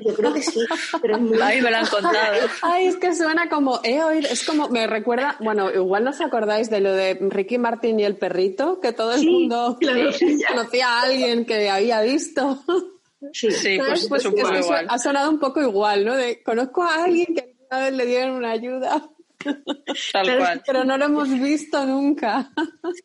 yo 0.05 0.13
creo 0.13 0.33
que 0.33 0.41
sí, 0.41 0.59
pero 1.01 1.15
es 1.15 1.21
muy... 1.21 1.39
Ay, 1.41 1.61
me 1.61 1.71
lo 1.71 1.77
han 1.77 1.87
contado. 1.87 2.47
Ay, 2.61 2.85
es 2.85 2.97
que 2.97 3.13
suena 3.15 3.49
como, 3.49 3.79
he 3.83 4.01
oído, 4.03 4.29
es 4.29 4.45
como, 4.45 4.69
me 4.69 4.87
recuerda, 4.87 5.35
bueno, 5.39 5.71
igual 5.73 6.03
no 6.03 6.11
os 6.11 6.21
acordáis 6.21 6.69
de 6.69 6.79
lo 6.79 6.93
de 6.93 7.17
Ricky 7.19 7.57
Martin 7.57 7.99
y 7.99 8.05
el 8.05 8.17
perrito, 8.17 8.79
que 8.79 8.93
todo 8.93 9.13
el 9.13 9.25
mundo 9.25 9.77
conocía 10.47 10.87
a 10.87 11.01
alguien 11.01 11.45
que 11.45 11.69
había 11.69 12.01
visto. 12.01 12.63
Sí, 13.31 13.51
sí 13.51 13.77
pues, 13.77 14.07
pues, 14.07 14.25
un 14.25 14.35
poco 14.35 14.55
igual. 14.55 14.85
Ha 14.89 14.99
sonado 14.99 15.29
un 15.29 15.39
poco 15.39 15.61
igual, 15.61 16.05
¿no? 16.05 16.15
De, 16.15 16.43
conozco 16.43 16.83
a 16.83 17.05
alguien 17.05 17.33
que 17.33 17.41
alguna 17.41 17.85
vez 17.85 17.93
le 17.93 18.05
dieron 18.05 18.35
una 18.35 18.51
ayuda. 18.51 19.09
Tal 20.11 20.37
cual. 20.37 20.63
Pero 20.65 20.83
no 20.83 20.97
lo 20.97 21.05
hemos 21.05 21.29
visto 21.29 21.85
nunca. 21.85 22.51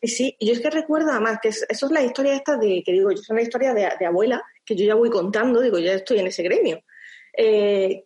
Sí, 0.01 0.07
sí, 0.07 0.37
yo 0.39 0.53
es 0.53 0.59
que 0.59 0.69
recuerdo 0.69 1.11
además 1.11 1.39
que 1.41 1.49
eso 1.49 1.65
es 1.67 1.91
la 1.91 2.03
historia 2.03 2.35
esta 2.35 2.57
de, 2.57 2.83
que 2.85 2.91
digo, 2.91 3.11
yo 3.11 3.21
es 3.21 3.29
una 3.29 3.41
historia 3.41 3.73
de, 3.73 3.89
de 3.99 4.05
abuela, 4.05 4.41
que 4.69 4.75
yo 4.75 4.85
ya 4.85 4.95
voy 4.95 5.09
contando, 5.09 5.61
digo, 5.61 5.79
ya 5.79 5.93
estoy 5.93 6.19
en 6.19 6.27
ese 6.27 6.43
gremio. 6.43 6.83
Eh, 7.35 8.05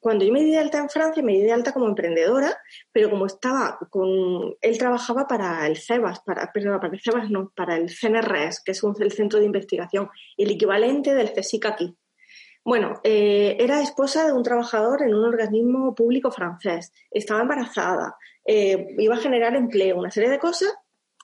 cuando 0.00 0.24
yo 0.24 0.32
me 0.32 0.40
di 0.40 0.50
de 0.50 0.58
alta 0.58 0.78
en 0.78 0.88
Francia, 0.88 1.22
me 1.22 1.34
di 1.34 1.42
de 1.42 1.52
alta 1.52 1.72
como 1.72 1.86
emprendedora, 1.86 2.56
pero 2.90 3.10
como 3.10 3.26
estaba 3.26 3.78
con. 3.90 4.56
Él 4.60 4.78
trabajaba 4.78 5.26
para 5.26 5.66
el 5.66 5.76
CEBAS, 5.76 6.20
para, 6.20 6.50
perdón, 6.50 6.80
para 6.80 6.94
el 6.94 7.00
CEBAS 7.00 7.30
no, 7.30 7.52
para 7.54 7.76
el 7.76 7.90
CNRS, 7.90 8.62
que 8.64 8.72
es 8.72 8.82
un, 8.82 8.94
el 9.00 9.12
centro 9.12 9.38
de 9.38 9.44
investigación, 9.44 10.08
el 10.38 10.50
equivalente 10.50 11.14
del 11.14 11.32
CSIC 11.32 11.66
aquí. 11.66 11.94
Bueno, 12.64 13.00
eh, 13.04 13.56
era 13.60 13.82
esposa 13.82 14.24
de 14.26 14.32
un 14.32 14.42
trabajador 14.42 15.02
en 15.02 15.14
un 15.14 15.24
organismo 15.24 15.94
público 15.94 16.30
francés, 16.30 16.92
estaba 17.10 17.42
embarazada, 17.42 18.16
eh, 18.46 18.94
iba 18.96 19.16
a 19.16 19.18
generar 19.20 19.54
empleo, 19.54 19.98
una 19.98 20.10
serie 20.10 20.30
de 20.30 20.38
cosas. 20.38 20.74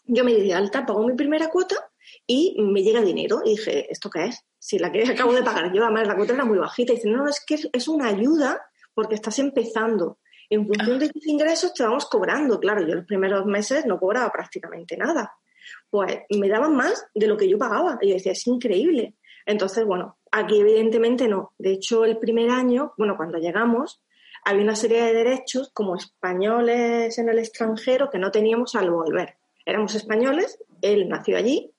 Yo 0.04 0.22
me 0.24 0.34
di 0.34 0.46
de 0.46 0.54
alta, 0.54 0.84
pagó 0.84 1.06
mi 1.06 1.14
primera 1.14 1.48
cuota 1.48 1.90
y 2.26 2.56
me 2.60 2.82
llega 2.82 3.00
dinero. 3.00 3.40
Y 3.44 3.50
dije, 3.50 3.90
¿esto 3.90 4.10
qué 4.10 4.26
es? 4.26 4.44
Si 4.60 4.78
la 4.78 4.92
que 4.92 5.02
acabo 5.10 5.32
de 5.32 5.42
pagar 5.42 5.72
yo, 5.72 5.82
además 5.82 6.06
la 6.06 6.14
cuota 6.14 6.34
era 6.34 6.44
muy 6.44 6.58
bajita. 6.58 6.92
Y 6.92 7.08
no, 7.08 7.24
no, 7.24 7.28
es 7.28 7.44
que 7.44 7.58
es 7.72 7.88
una 7.88 8.06
ayuda 8.06 8.60
porque 8.94 9.16
estás 9.16 9.40
empezando. 9.40 10.18
En 10.48 10.66
función 10.66 10.98
de 10.98 11.08
tus 11.08 11.26
ingresos 11.26 11.74
te 11.74 11.82
vamos 11.82 12.06
cobrando. 12.06 12.60
Claro, 12.60 12.86
yo 12.86 12.94
los 12.94 13.06
primeros 13.06 13.46
meses 13.46 13.86
no 13.86 13.98
cobraba 13.98 14.30
prácticamente 14.30 14.96
nada. 14.96 15.32
Pues 15.88 16.18
me 16.30 16.48
daban 16.48 16.76
más 16.76 17.06
de 17.14 17.26
lo 17.26 17.36
que 17.36 17.48
yo 17.48 17.58
pagaba. 17.58 17.98
Y 18.00 18.08
yo 18.08 18.14
decía, 18.14 18.32
es 18.32 18.46
increíble. 18.46 19.16
Entonces, 19.46 19.84
bueno, 19.84 20.18
aquí 20.30 20.60
evidentemente 20.60 21.28
no. 21.28 21.54
De 21.58 21.72
hecho, 21.72 22.04
el 22.04 22.18
primer 22.18 22.50
año, 22.50 22.92
bueno, 22.98 23.16
cuando 23.16 23.38
llegamos, 23.38 24.02
había 24.44 24.62
una 24.62 24.76
serie 24.76 25.02
de 25.02 25.14
derechos 25.14 25.70
como 25.72 25.96
españoles 25.96 27.18
en 27.18 27.28
el 27.28 27.38
extranjero 27.38 28.10
que 28.10 28.18
no 28.18 28.30
teníamos 28.30 28.74
al 28.74 28.90
volver. 28.90 29.36
Éramos 29.64 29.94
españoles, 29.94 30.58
él 30.82 31.08
nació 31.08 31.36
allí, 31.36 31.72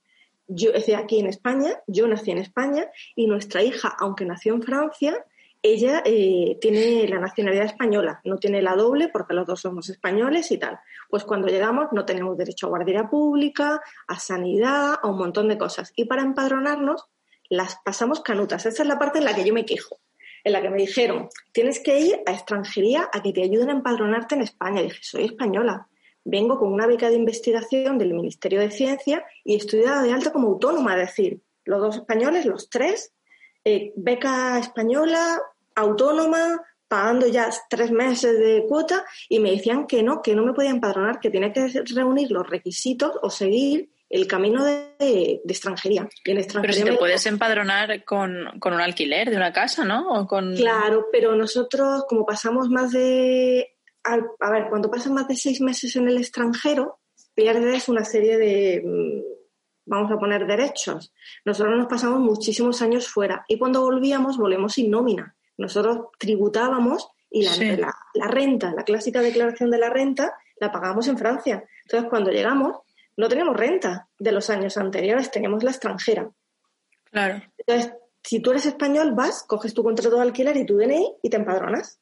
yo 0.54 0.72
estoy 0.72 0.96
aquí 0.96 1.20
en 1.20 1.28
España, 1.28 1.82
yo 1.88 2.08
nací 2.08 2.32
en 2.32 2.38
España 2.38 2.90
y 3.16 3.28
nuestra 3.28 3.64
hija, 3.64 3.96
aunque 4.00 4.26
nació 4.26 4.54
en 4.54 4.62
Francia, 4.62 5.26
ella 5.64 6.02
eh, 6.06 6.58
tiene 6.60 7.08
la 7.08 7.20
nacionalidad 7.20 7.66
española, 7.66 8.20
no 8.26 8.38
tiene 8.38 8.62
la 8.62 8.76
doble 8.76 9.08
porque 9.10 9.34
los 9.34 9.48
dos 9.48 9.62
somos 9.62 9.90
españoles 9.90 10.52
y 10.52 10.58
tal. 10.58 10.80
Pues 11.10 11.24
cuando 11.24 11.48
llegamos 11.48 11.88
no 11.92 12.04
tenemos 12.04 12.38
derecho 12.38 12.66
a 12.66 12.70
guardería 12.70 13.10
pública, 13.10 13.82
a 14.08 14.20
sanidad, 14.20 14.96
a 15.02 15.08
un 15.08 15.18
montón 15.18 15.48
de 15.48 15.58
cosas. 15.58 15.94
Y 15.96 16.06
para 16.06 16.24
empadronarnos 16.24 17.06
las 17.50 17.78
pasamos 17.86 18.22
canutas. 18.22 18.66
Esa 18.66 18.84
es 18.84 18.88
la 18.88 19.00
parte 19.00 19.20
en 19.20 19.26
la 19.26 19.36
que 19.36 19.46
yo 19.46 19.54
me 19.54 19.66
quejo, 19.66 20.00
en 20.44 20.54
la 20.54 20.62
que 20.62 20.70
me 20.70 20.78
dijeron, 20.78 21.30
tienes 21.52 21.80
que 21.80 22.00
ir 22.00 22.20
a 22.26 22.32
extranjería 22.32 23.10
a 23.14 23.22
que 23.22 23.32
te 23.32 23.44
ayuden 23.44 23.70
a 23.70 23.74
empadronarte 23.74 24.36
en 24.36 24.42
España. 24.42 24.82
Y 24.82 24.86
dije, 24.86 25.00
soy 25.02 25.26
española, 25.26 25.88
vengo 26.24 26.60
con 26.60 26.72
una 26.72 26.88
beca 26.88 27.10
de 27.10 27.16
investigación 27.16 27.98
del 27.98 28.14
Ministerio 28.14 28.60
de 28.60 28.72
Ciencia 28.72 29.26
y 29.44 29.56
estoy 29.56 29.82
dada 29.82 30.04
de 30.04 30.14
alta 30.14 30.32
como 30.32 30.50
autónoma, 30.50 30.94
es 30.96 31.08
decir, 31.08 31.42
los 31.66 31.82
dos 31.82 31.96
españoles, 31.98 32.46
los 32.46 32.70
tres, 32.70 33.14
eh, 33.64 33.94
beca 33.96 34.60
española, 34.60 35.40
autónoma, 35.76 36.62
pagando 36.88 37.28
ya 37.28 37.50
tres 37.70 37.92
meses 37.92 38.38
de 38.38 38.66
cuota 38.68 39.06
y 39.30 39.40
me 39.40 39.52
decían 39.52 39.88
que 39.88 40.04
no, 40.04 40.22
que 40.22 40.36
no 40.36 40.46
me 40.46 40.54
podía 40.54 40.72
empadronar, 40.72 41.20
que 41.20 41.30
tenía 41.30 41.54
que 41.54 41.68
reunir 41.96 42.32
los 42.32 42.50
requisitos 42.50 43.14
o 43.22 43.30
seguir 43.30 43.90
el 44.10 44.28
camino 44.28 44.66
de, 44.66 45.42
extranjería. 45.48 46.10
pero 46.26 46.74
si 46.74 46.84
te 46.84 46.98
puedes 46.98 47.26
empadronar 47.26 48.04
con, 48.04 48.46
un 48.62 48.82
alquiler 48.82 49.30
de 49.30 49.38
una 49.38 49.54
casa, 49.54 49.86
¿no? 49.86 50.28
con... 50.28 50.54
Claro, 50.56 51.08
pero 51.12 51.34
nosotros, 51.36 52.04
como 52.10 52.26
pasamos 52.26 52.68
más 52.70 52.92
de... 52.92 53.70
A, 54.04 54.50
ver, 54.50 54.68
cuando 54.70 54.90
pasas 54.90 55.12
más 55.12 55.28
de 55.28 55.36
seis 55.36 55.62
meses 55.62 55.96
en 55.96 56.08
el 56.08 56.18
extranjero, 56.18 57.00
pierdes 57.34 57.88
una 57.88 58.04
serie 58.04 58.38
de, 58.38 58.82
mm, 58.84 59.22
vamos 59.86 60.12
a 60.12 60.18
poner, 60.18 60.48
derechos. 60.48 61.14
Nosotros 61.46 61.78
nos 61.78 61.88
pasamos 61.88 62.20
muchísimos 62.20 62.82
años 62.82 63.08
fuera 63.08 63.46
y 63.48 63.58
cuando 63.58 63.82
volvíamos, 63.82 64.38
volvemos 64.38 64.74
sin 64.74 64.90
nómina. 64.90 65.36
Nosotros 65.58 66.08
tributábamos 66.18 67.10
y 67.30 67.44
la, 67.44 67.96
la 68.14 68.28
renta, 68.28 68.74
la 68.74 68.84
clásica 68.84 69.22
declaración 69.22 69.70
de 69.70 69.78
la 69.78 69.90
renta, 69.90 70.34
la 70.60 70.72
pagábamos 70.72 71.08
en 71.08 71.18
Francia. 71.18 71.64
Entonces, 71.84 72.10
cuando 72.10 72.32
llegamos, 72.32 72.80
no 73.18 73.30
teníamos 73.30 73.56
renta 73.56 74.10
de 74.18 74.32
los 74.32 74.50
años 74.50 74.78
anteriores, 74.78 75.32
teníamos 75.32 75.64
la 75.64 75.72
extranjera. 75.72 76.30
Claro. 77.12 77.42
Entonces, 77.58 77.94
si 78.24 78.40
tú 78.40 78.52
eres 78.52 78.66
español, 78.66 79.14
vas, 79.14 79.44
coges 79.44 79.74
tu 79.74 79.84
contrato 79.84 80.16
de 80.16 80.22
alquiler 80.22 80.58
y 80.58 80.66
tu 80.66 80.78
DNI 80.78 81.18
y 81.22 81.30
te 81.30 81.38
empadronas. 81.38 82.01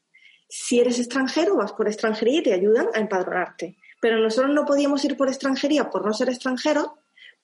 Si 0.49 0.79
eres 0.79 0.99
extranjero, 0.99 1.55
vas 1.55 1.71
por 1.73 1.87
extranjería 1.87 2.39
y 2.39 2.43
te 2.43 2.53
ayudan 2.53 2.87
a 2.93 2.99
empadronarte. 2.99 3.77
Pero 4.01 4.17
nosotros 4.17 4.53
no 4.53 4.65
podíamos 4.65 5.05
ir 5.05 5.15
por 5.15 5.27
extranjería 5.27 5.89
por 5.89 6.05
no 6.05 6.13
ser 6.13 6.29
extranjeros, 6.29 6.87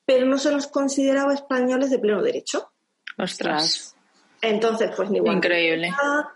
pero 0.06 0.26
no 0.26 0.38
se 0.38 0.52
nos 0.52 0.68
consideraba 0.68 1.34
españoles 1.34 1.92
de 1.92 2.00
pleno 2.00 2.22
derecho. 2.22 2.72
Ostras. 3.18 3.96
Entonces, 4.42 4.92
pues 4.96 5.10
ni 5.10 5.18
Increíble. 5.18 5.92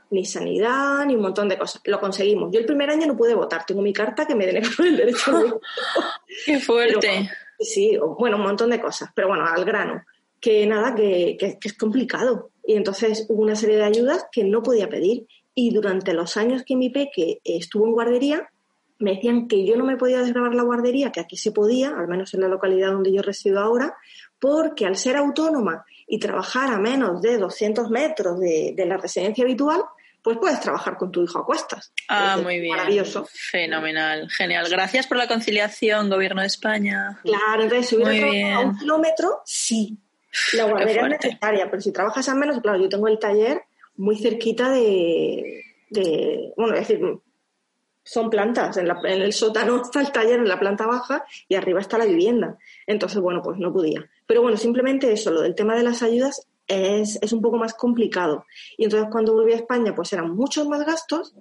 ni 0.10 0.26
sanidad, 0.26 1.06
ni 1.06 1.16
un 1.16 1.22
montón 1.22 1.48
de 1.48 1.58
cosas. 1.58 1.82
Lo 1.86 2.00
conseguimos. 2.00 2.52
Yo 2.52 2.60
el 2.60 2.66
primer 2.66 2.90
año 2.90 3.06
no 3.06 3.16
pude 3.16 3.36
votar. 3.36 3.66
Tengo 3.66 3.82
mi 3.82 3.94
carta 3.94 4.26
que 4.26 4.36
me 4.36 4.46
denega 4.46 4.70
por 4.76 4.88
el 4.88 4.98
derecho 4.98 5.32
a 5.32 5.40
votar. 5.40 5.60
¡Qué 6.46 6.60
fuerte! 6.60 7.30
sí, 7.60 7.98
bueno, 8.18 8.38
un 8.38 8.44
montón 8.44 8.70
de 8.70 8.82
cosas. 8.82 9.10
Pero 9.14 9.28
bueno, 9.28 9.46
al 9.46 9.66
grano. 9.66 10.04
Que 10.40 10.66
nada, 10.66 10.96
que, 10.96 11.38
es 11.62 11.74
complicado. 11.74 12.52
Y 12.66 12.76
entonces 12.76 13.26
hubo 13.30 13.42
una 13.44 13.56
serie 13.56 13.78
de 13.78 13.84
ayudas 13.84 14.26
que 14.32 14.44
no 14.44 14.64
podía 14.64 14.90
pedir. 14.90 15.28
Y 15.62 15.72
durante 15.72 16.14
los 16.14 16.38
años 16.38 16.64
que 16.66 16.78
mi 16.78 16.90
peque 16.90 17.42
estuvo 17.44 17.86
en 17.86 17.92
guardería, 17.92 18.50
me 18.98 19.16
decían 19.16 19.50
que 19.50 19.66
yo 19.66 19.76
no 19.76 19.84
me 19.84 19.98
podía 19.98 20.20
desgrabar 20.20 20.56
la 20.56 20.64
guardería, 20.64 21.12
que 21.12 21.20
aquí 21.20 21.36
se 21.36 21.52
podía, 21.52 21.90
al 21.90 22.08
menos 22.08 22.34
en 22.34 22.40
la 22.40 22.48
localidad 22.48 22.94
donde 22.94 23.12
yo 23.12 23.22
resido 23.22 23.60
ahora, 23.60 23.98
porque 24.40 24.86
al 24.86 24.96
ser 24.96 25.18
autónoma 25.18 25.84
y 26.08 26.18
trabajar 26.18 26.72
a 26.72 26.80
menos 26.80 27.22
de 27.22 27.38
200 27.38 27.90
metros 27.90 28.40
de, 28.40 28.74
la 28.88 28.96
residencia 28.96 29.44
habitual, 29.44 29.84
pues 30.24 30.38
puedes 30.38 30.62
trabajar 30.62 30.96
con 30.96 31.12
tu 31.12 31.26
hijo 31.26 31.40
a 31.40 31.46
cuestas. 31.46 31.92
Ah, 32.08 32.40
muy 32.42 32.62
bien. 32.62 32.78
Maravilloso. 32.78 33.28
Fenomenal, 33.30 34.30
genial. 34.30 34.66
Gracias 34.70 35.08
por 35.08 35.18
la 35.18 35.28
conciliación, 35.28 36.10
Gobierno 36.10 36.40
de 36.40 36.48
España. 36.48 37.20
Claro, 37.22 37.64
entonces 37.64 37.90
si 37.90 37.98
hubiera 37.98 38.56
a 38.56 38.60
un 38.62 38.78
kilómetro, 38.78 39.42
sí. 39.44 39.98
La 40.54 40.64
guardería 40.64 41.02
es 41.02 41.10
necesaria, 41.10 41.70
pero 41.70 41.82
si 41.82 41.92
trabajas 41.92 42.30
a 42.30 42.36
menos, 42.36 42.62
claro, 42.62 42.82
yo 42.82 42.88
tengo 42.88 43.10
el 43.10 43.20
taller 43.20 43.64
muy 44.00 44.18
cerquita 44.18 44.72
de, 44.72 45.62
bueno, 46.56 46.74
es 46.74 46.88
decir, 46.88 47.20
son 48.02 48.30
plantas. 48.30 48.78
En, 48.78 48.88
el 49.04 49.34
sótano 49.34 49.82
está 49.84 50.02
el 50.02 50.12
taller, 50.12 50.40
en 50.40 50.48
la 50.48 50.60
planta 50.60 50.88
baja, 50.88 51.26
y 51.48 51.56
arriba 51.56 51.82
está 51.82 51.98
la 51.98 52.06
vivienda. 52.06 52.58
Entonces, 52.88 53.20
bueno, 53.20 53.42
pues 53.44 53.60
no 53.60 53.74
podía. 53.74 54.10
Pero 54.26 54.42
bueno, 54.42 54.58
simplemente 54.58 55.12
eso, 55.12 55.32
lo 55.32 55.42
del 55.42 55.54
tema 55.54 55.76
de 55.76 55.84
las 55.84 56.02
ayudas 56.02 56.48
es, 56.66 57.34
un 57.34 57.42
poco 57.42 57.58
más 57.58 57.74
complicado. 57.74 58.46
Y 58.78 58.86
entonces 58.86 59.10
cuando 59.12 59.34
volví 59.34 59.52
a 59.52 59.58
España, 59.58 59.94
pues 59.94 60.14
eran 60.14 60.34
muchos 60.34 60.68
más 60.68 60.86
gastos, 60.86 61.36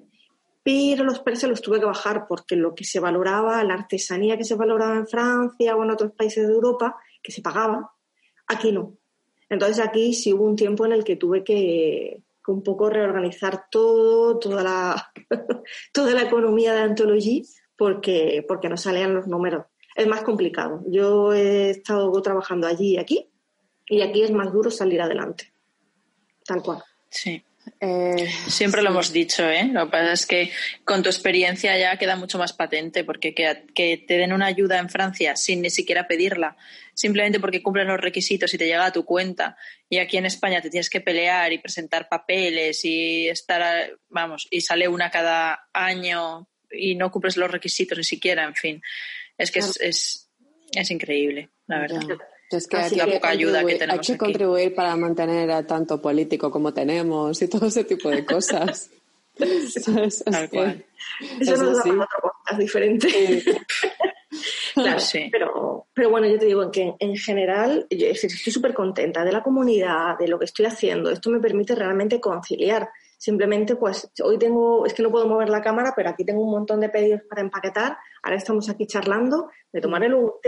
pero 0.65 1.05
los 1.05 1.21
precios 1.21 1.51
los 1.51 1.63
tuve 1.63 1.79
que 1.79 1.87
bajar 1.87 2.27
porque 2.29 2.57
lo 2.57 2.75
que 2.75 2.85
se 2.85 2.99
valoraba, 2.99 3.63
la 3.63 3.75
artesanía 3.75 4.37
que 4.37 4.45
se 4.45 4.57
valoraba 4.57 4.97
en 4.97 5.07
Francia 5.07 5.77
o 5.77 5.85
en 5.85 5.91
otros 5.91 6.13
países 6.13 6.47
de 6.47 6.53
Europa, 6.53 6.97
que 7.23 7.31
se 7.31 7.41
pagaba, 7.41 7.93
aquí 8.49 8.73
no. 8.73 8.97
Entonces 9.49 9.79
aquí 9.79 10.13
sí 10.13 10.33
hubo 10.33 10.45
un 10.45 10.57
tiempo 10.57 10.85
en 10.85 10.93
el 10.93 11.05
que 11.05 11.17
tuve 11.17 11.45
que, 11.45 12.23
un 12.53 12.63
poco 12.63 12.91
reorganizar 12.91 13.67
todo, 13.71 14.39
toda 14.39 14.63
la, 14.63 15.13
toda 15.93 16.15
la 16.15 16.23
economía 16.23 16.75
de 16.75 16.81
Anthology, 16.81 17.45
porque, 17.77 18.45
porque 18.47 18.69
no 18.69 18.77
salían 18.77 19.15
los 19.15 19.27
números. 19.27 19.67
Es 19.95 20.07
más 20.07 20.23
complicado. 20.23 20.83
Yo 20.87 21.33
he 21.33 21.71
estado 21.71 22.13
trabajando 22.23 22.67
allí 22.67 22.95
y 22.95 22.99
aquí, 22.99 23.29
y 23.87 24.03
aquí 24.03 24.23
es 24.23 24.31
más 24.31 24.53
duro 24.53 24.71
salir 24.71 25.01
adelante. 25.01 25.53
Tal 26.45 26.63
cual. 26.63 26.83
Sí. 27.11 27.43
Eh, 27.81 28.29
Siempre 28.49 28.83
lo 28.83 28.91
hemos 28.91 29.13
dicho, 29.13 29.49
¿eh? 29.49 29.65
Lo 29.73 29.87
que 29.87 29.93
pasa 29.93 30.13
es 30.13 30.27
que 30.27 30.51
con 30.85 31.03
tu 31.03 31.09
experiencia 31.09 31.77
ya 31.79 31.97
queda 31.97 32.17
mucho 32.17 32.39
más 32.39 32.53
patente, 32.53 33.05
porque 33.05 33.35
que, 33.35 33.65
que, 33.75 34.05
te 34.07 34.19
den 34.19 34.33
una 34.33 34.47
ayuda 34.47 34.79
en 34.79 34.89
Francia 34.89 35.37
sin 35.37 35.63
ni 35.63 35.71
siquiera 35.71 36.07
pedirla, 36.07 36.57
simplemente 36.95 37.41
porque 37.41 37.63
cumplen 37.63 37.89
los 37.89 38.01
requisitos 38.01 38.53
y 38.55 38.59
te 38.59 38.67
llega 38.67 38.87
a 38.87 38.93
tu 38.93 39.05
cuenta, 39.05 39.57
y 39.89 39.99
aquí 39.99 40.17
en 40.17 40.27
España 40.27 40.61
te 40.61 40.71
tienes 40.71 40.91
que 40.91 41.01
pelear 41.01 41.53
y 41.53 41.59
presentar 41.59 42.09
papeles 42.09 42.85
y 42.85 43.29
estar, 43.29 43.99
vamos, 44.09 44.47
y 44.51 44.61
sale 44.61 44.89
una 44.89 45.11
cada 45.11 45.69
año 45.73 46.49
y 46.71 46.95
no 46.95 47.11
cumples 47.11 47.37
los 47.37 47.51
requisitos 47.51 47.99
ni 47.99 48.05
siquiera, 48.05 48.45
en 48.45 48.55
fin. 48.55 48.83
Es 49.37 49.51
que 49.51 49.61
es, 49.61 49.79
es, 49.81 50.31
es 50.73 50.91
increíble, 50.91 51.51
la 51.67 51.81
verdad. 51.81 52.19
Es 52.51 52.67
que 52.67 52.77
hay, 52.79 53.13
poca 53.13 53.29
ayuda 53.29 53.65
que 53.65 53.75
tenemos 53.75 54.09
hay 54.09 54.15
que 54.15 54.19
contribuir 54.19 54.75
para 54.75 54.97
mantener 54.97 55.51
a 55.51 55.67
tanto 55.67 56.01
político 56.01 56.51
como 56.51 56.73
tenemos 56.73 57.41
y 57.43 57.49
todo 57.49 57.67
ese 57.67 57.85
tipo 57.85 58.09
de 58.09 58.25
cosas. 58.25 58.91
Tal 60.25 60.51
cual. 60.51 60.85
Eso, 61.41 61.57
nos 61.63 61.85
da 61.85 61.91
otra 61.91 62.07
cosa 62.21 62.59
diferente. 62.59 63.09
claro, 64.75 64.99
sí. 64.99 65.29
pero, 65.31 65.87
pero 65.93 66.11
bueno, 66.11 66.27
yo 66.27 66.39
te 66.39 66.47
digo 66.47 66.71
que 66.71 66.95
en 66.99 67.17
general 67.17 67.87
yo 67.91 68.07
estoy 68.07 68.31
súper 68.31 68.75
contenta 68.75 69.25
de 69.25 69.33
la 69.33 69.43
comunidad, 69.43 70.19
de 70.19 70.29
lo 70.29 70.39
que 70.39 70.47
estoy 70.47 70.67
haciendo. 70.67 71.11
Esto 71.11 71.31
me 71.31 71.41
permite 71.41 71.75
realmente 71.75 72.21
conciliar. 72.21 72.89
Simplemente, 73.17 73.77
pues 73.77 74.11
hoy 74.23 74.39
tengo, 74.39 74.87
es 74.87 74.95
que 74.95 75.03
no 75.03 75.11
puedo 75.11 75.27
mover 75.27 75.49
la 75.49 75.61
cámara, 75.61 75.93
pero 75.95 76.11
aquí 76.11 76.25
tengo 76.25 76.43
un 76.43 76.51
montón 76.51 76.81
de 76.81 76.89
pedidos 76.89 77.23
para 77.29 77.43
empaquetar. 77.43 77.99
Ahora 78.23 78.37
estamos 78.37 78.69
aquí 78.69 78.87
charlando 78.87 79.51
de 79.73 79.81
tomar 79.81 80.03
el 80.05 80.15
UT 80.15 80.47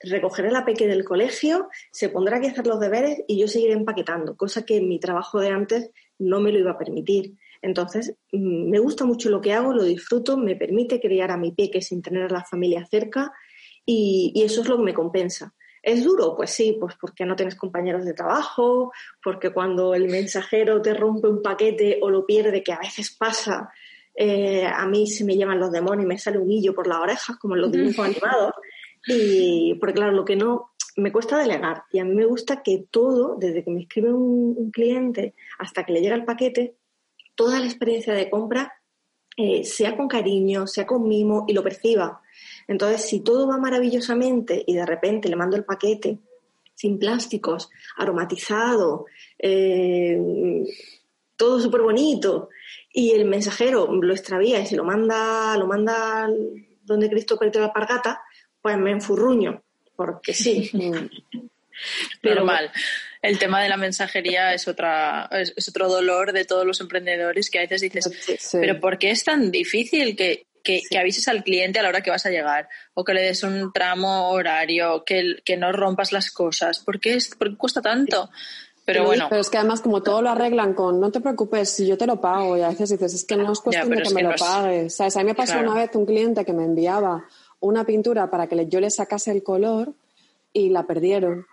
recogeré 0.00 0.50
la 0.50 0.64
peque 0.64 0.86
del 0.86 1.04
colegio, 1.04 1.68
se 1.90 2.08
pondrá 2.08 2.36
a 2.36 2.40
hacer 2.40 2.66
los 2.66 2.80
deberes 2.80 3.22
y 3.26 3.38
yo 3.38 3.48
seguiré 3.48 3.72
empaquetando, 3.72 4.36
cosa 4.36 4.64
que 4.64 4.76
en 4.76 4.88
mi 4.88 4.98
trabajo 4.98 5.40
de 5.40 5.48
antes 5.48 5.90
no 6.18 6.40
me 6.40 6.52
lo 6.52 6.58
iba 6.58 6.72
a 6.72 6.78
permitir. 6.78 7.34
Entonces, 7.62 8.14
mm, 8.32 8.70
me 8.70 8.78
gusta 8.78 9.04
mucho 9.04 9.30
lo 9.30 9.40
que 9.40 9.52
hago, 9.52 9.72
lo 9.72 9.84
disfruto, 9.84 10.36
me 10.36 10.56
permite 10.56 11.00
criar 11.00 11.30
a 11.30 11.36
mi 11.36 11.52
peque 11.52 11.82
sin 11.82 12.02
tener 12.02 12.24
a 12.24 12.28
la 12.28 12.44
familia 12.44 12.86
cerca 12.86 13.32
y, 13.84 14.32
eso 14.44 14.60
es 14.62 14.68
lo 14.68 14.76
que 14.76 14.84
me 14.84 14.94
compensa. 14.94 15.54
¿Es 15.82 16.04
duro? 16.04 16.36
Pues 16.36 16.50
sí, 16.50 16.76
pues 16.78 16.96
porque 17.00 17.24
no 17.24 17.36
tienes 17.36 17.54
compañeros 17.54 18.04
de 18.04 18.12
trabajo, 18.12 18.92
porque 19.22 19.52
cuando 19.52 19.94
el 19.94 20.08
mensajero 20.08 20.82
te 20.82 20.92
rompe 20.92 21.28
un 21.28 21.40
paquete 21.40 21.98
o 22.02 22.10
lo 22.10 22.26
pierde, 22.26 22.62
que 22.62 22.72
a 22.72 22.80
veces 22.80 23.16
pasa, 23.16 23.70
eh, 24.14 24.66
a 24.66 24.84
mí 24.86 25.06
se 25.06 25.24
me 25.24 25.36
llevan 25.36 25.60
los 25.60 25.70
demonios 25.70 26.04
y 26.04 26.08
me 26.08 26.18
sale 26.18 26.38
un 26.38 26.50
hillo 26.50 26.74
por 26.74 26.86
las 26.86 26.98
orejas, 26.98 27.36
como 27.38 27.54
en 27.54 27.62
los 27.62 27.72
dibujos 27.72 28.04
animados. 28.04 28.52
Y, 29.06 29.74
porque 29.80 29.94
claro, 29.94 30.12
lo 30.12 30.24
que 30.24 30.36
no, 30.36 30.72
me 30.98 31.12
cuesta 31.12 31.38
delegar 31.38 31.84
y 31.92 32.00
a 32.00 32.04
mí 32.04 32.14
me 32.14 32.26
gusta 32.26 32.62
que 32.62 32.86
todo, 32.90 33.36
desde 33.36 33.64
que 33.64 33.70
me 33.70 33.82
escribe 33.82 34.12
un, 34.12 34.70
cliente 34.70 35.34
hasta 35.58 35.84
que 35.84 35.92
le 35.92 36.00
llega 36.00 36.16
el 36.16 36.24
paquete, 36.24 36.76
toda 37.34 37.60
la 37.60 37.66
experiencia 37.66 38.12
de 38.12 38.28
compra 38.28 38.72
eh, 39.36 39.64
sea 39.64 39.96
con 39.96 40.08
cariño, 40.08 40.66
sea 40.66 40.86
con 40.86 41.06
mimo 41.06 41.44
y 41.46 41.52
lo 41.52 41.62
perciba. 41.62 42.20
Entonces, 42.66 43.02
si 43.02 43.20
todo 43.20 43.46
va 43.46 43.58
maravillosamente 43.58 44.64
y 44.66 44.74
de 44.74 44.84
repente 44.84 45.28
le 45.28 45.36
mando 45.36 45.56
el 45.56 45.64
paquete 45.64 46.18
sin 46.74 46.98
plásticos, 46.98 47.70
aromatizado, 47.96 49.06
eh, 49.38 50.64
todo 51.36 51.60
súper 51.60 51.82
bonito, 51.82 52.50
y 52.92 53.12
el 53.12 53.24
mensajero 53.24 53.92
lo 53.92 54.12
extravía 54.12 54.60
y 54.60 54.66
se 54.66 54.76
lo 54.76 54.84
manda, 54.84 55.56
lo 55.56 55.66
manda 55.66 56.28
donde 56.82 57.10
Cristo 57.10 57.36
perdió 57.36 57.60
la 57.60 57.72
pargata, 57.72 58.22
pues 58.68 58.78
me 58.78 58.90
enfurruño, 58.90 59.62
porque 59.96 60.34
sí. 60.34 60.70
Pero 62.20 62.44
mal. 62.44 62.70
el 63.22 63.38
tema 63.38 63.62
de 63.62 63.68
la 63.68 63.76
mensajería 63.76 64.52
es 64.52 64.66
otra 64.66 65.28
es, 65.30 65.68
otro 65.68 65.88
dolor 65.88 66.32
de 66.32 66.44
todos 66.44 66.66
los 66.66 66.80
emprendedores 66.80 67.50
que 67.50 67.58
a 67.58 67.62
veces 67.62 67.80
dices, 67.80 68.50
pero 68.50 68.80
¿por 68.80 68.98
qué 68.98 69.12
es 69.12 69.22
tan 69.22 69.52
difícil 69.52 70.16
que, 70.16 70.46
que, 70.64 70.82
avises 70.98 71.28
al 71.28 71.44
cliente 71.44 71.78
a 71.78 71.84
la 71.84 71.90
hora 71.90 72.00
que 72.00 72.10
vas 72.10 72.26
a 72.26 72.30
llegar 72.30 72.68
o 72.94 73.04
que 73.04 73.14
le 73.14 73.22
des 73.22 73.44
un 73.44 73.72
tramo 73.72 74.30
horario, 74.30 75.04
que, 75.04 75.36
que 75.44 75.56
no 75.56 75.70
rompas 75.70 76.10
las 76.10 76.32
cosas? 76.32 76.80
¿Por 76.80 76.98
qué, 76.98 77.14
es, 77.14 77.28
por 77.36 77.50
qué 77.50 77.56
cuesta 77.56 77.80
tanto? 77.80 78.28
Pero 78.84 79.04
bueno. 79.04 79.26
Pero 79.28 79.40
es 79.40 79.50
que 79.50 79.58
además, 79.58 79.82
como 79.82 80.02
todo 80.02 80.20
lo 80.20 80.30
arreglan 80.30 80.74
con 80.74 80.98
no 80.98 81.12
te 81.12 81.20
preocupes, 81.20 81.70
si 81.70 81.86
yo 81.86 81.96
te 81.96 82.06
lo 82.06 82.20
pago, 82.20 82.56
y 82.56 82.62
a 82.62 82.70
veces 82.70 82.90
dices, 82.90 83.14
es 83.14 83.24
que 83.24 83.36
no 83.36 83.52
es 83.52 83.60
cuestión 83.60 83.90
de 83.90 84.02
que 84.02 84.14
me 84.14 84.22
lo 84.22 84.34
pagues. 84.34 84.96
¿Sabes? 84.96 85.16
A 85.16 85.20
mí 85.20 85.26
me 85.26 85.34
pasó 85.34 85.58
una 85.58 85.74
vez 85.74 85.90
un 85.94 86.06
cliente 86.06 86.44
que 86.44 86.52
me 86.52 86.64
enviaba 86.64 87.24
una 87.60 87.84
pintura 87.84 88.30
para 88.30 88.46
que 88.46 88.66
yo 88.68 88.80
le 88.80 88.90
sacase 88.90 89.30
el 89.30 89.42
color 89.42 89.92
y 90.52 90.70
la 90.70 90.86
perdieron. 90.86 91.46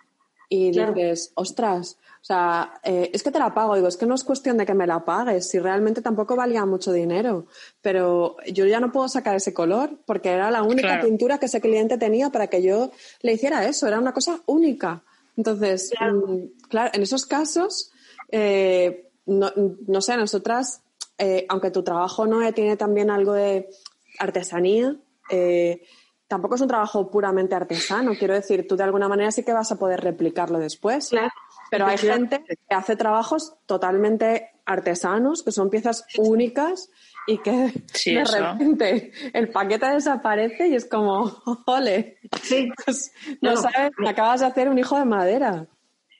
Y 0.49 0.71
dices, 0.71 1.31
ostras, 1.35 1.97
o 2.21 2.25
sea, 2.25 2.79
eh, 2.83 3.11
es 3.13 3.21
que 3.21 3.31
te 3.31 3.37
la 3.37 3.53
pago. 3.53 3.75
Digo, 3.75 3.87
es 3.87 3.97
que 3.97 4.07
no 4.07 4.15
es 4.15 4.23
cuestión 4.23 4.57
de 4.57 4.65
que 4.65 4.73
me 4.73 4.87
la 4.87 5.05
pagues, 5.05 5.47
si 5.47 5.59
realmente 5.59 6.01
tampoco 6.01 6.35
valía 6.35 6.65
mucho 6.65 6.91
dinero. 6.91 7.45
Pero 7.81 8.37
yo 8.51 8.65
ya 8.65 8.79
no 8.79 8.91
puedo 8.91 9.07
sacar 9.07 9.35
ese 9.35 9.53
color 9.53 9.91
porque 10.05 10.29
era 10.29 10.49
la 10.49 10.63
única 10.63 10.99
pintura 11.01 11.37
que 11.37 11.45
ese 11.45 11.61
cliente 11.61 11.99
tenía 11.99 12.31
para 12.31 12.47
que 12.47 12.63
yo 12.63 12.91
le 13.21 13.33
hiciera 13.33 13.65
eso. 13.65 13.87
Era 13.87 13.99
una 13.99 14.11
cosa 14.11 14.39
única. 14.47 15.03
Entonces, 15.37 15.91
mm, 15.99 16.67
claro, 16.67 16.91
en 16.93 17.03
esos 17.03 17.27
casos, 17.27 17.91
eh, 18.31 19.09
no, 19.27 19.51
no, 19.87 20.01
sé, 20.01 20.17
nosotras, 20.17 20.81
eh, 21.19 21.45
aunque 21.49 21.69
tu 21.69 21.83
trabajo 21.83 22.25
no 22.25 22.51
tiene 22.53 22.75
también 22.77 23.11
algo 23.11 23.33
de 23.33 23.69
artesanía, 24.17 24.95
eh, 25.29 25.81
tampoco 26.27 26.55
es 26.55 26.61
un 26.61 26.67
trabajo 26.67 27.09
puramente 27.09 27.55
artesano. 27.55 28.13
Quiero 28.17 28.33
decir, 28.33 28.67
tú 28.67 28.75
de 28.75 28.83
alguna 28.83 29.07
manera 29.07 29.31
sí 29.31 29.43
que 29.43 29.53
vas 29.53 29.71
a 29.71 29.77
poder 29.77 30.01
replicarlo 30.01 30.59
después. 30.59 31.09
Claro. 31.09 31.31
Pero 31.71 31.87
hay 31.87 31.97
gente 31.97 32.43
que 32.45 32.75
hace 32.75 32.95
trabajos 32.95 33.55
totalmente 33.65 34.51
artesanos, 34.65 35.43
que 35.43 35.51
son 35.51 35.69
piezas 35.69 36.05
únicas 36.17 36.89
y 37.27 37.39
que 37.39 37.73
de 38.05 38.23
repente 38.23 39.11
el 39.33 39.49
paquete 39.49 39.87
desaparece 39.87 40.67
y 40.67 40.75
es 40.75 40.85
como, 40.85 41.31
ole, 41.65 42.19
sí. 42.41 42.71
Pues, 42.83 43.11
no, 43.41 43.57
sabes, 43.57 43.91
acabas 44.07 44.41
de 44.41 44.47
hacer 44.47 44.69
un 44.69 44.77
hijo 44.77 44.97
de 44.97 45.05
madera. 45.05 45.67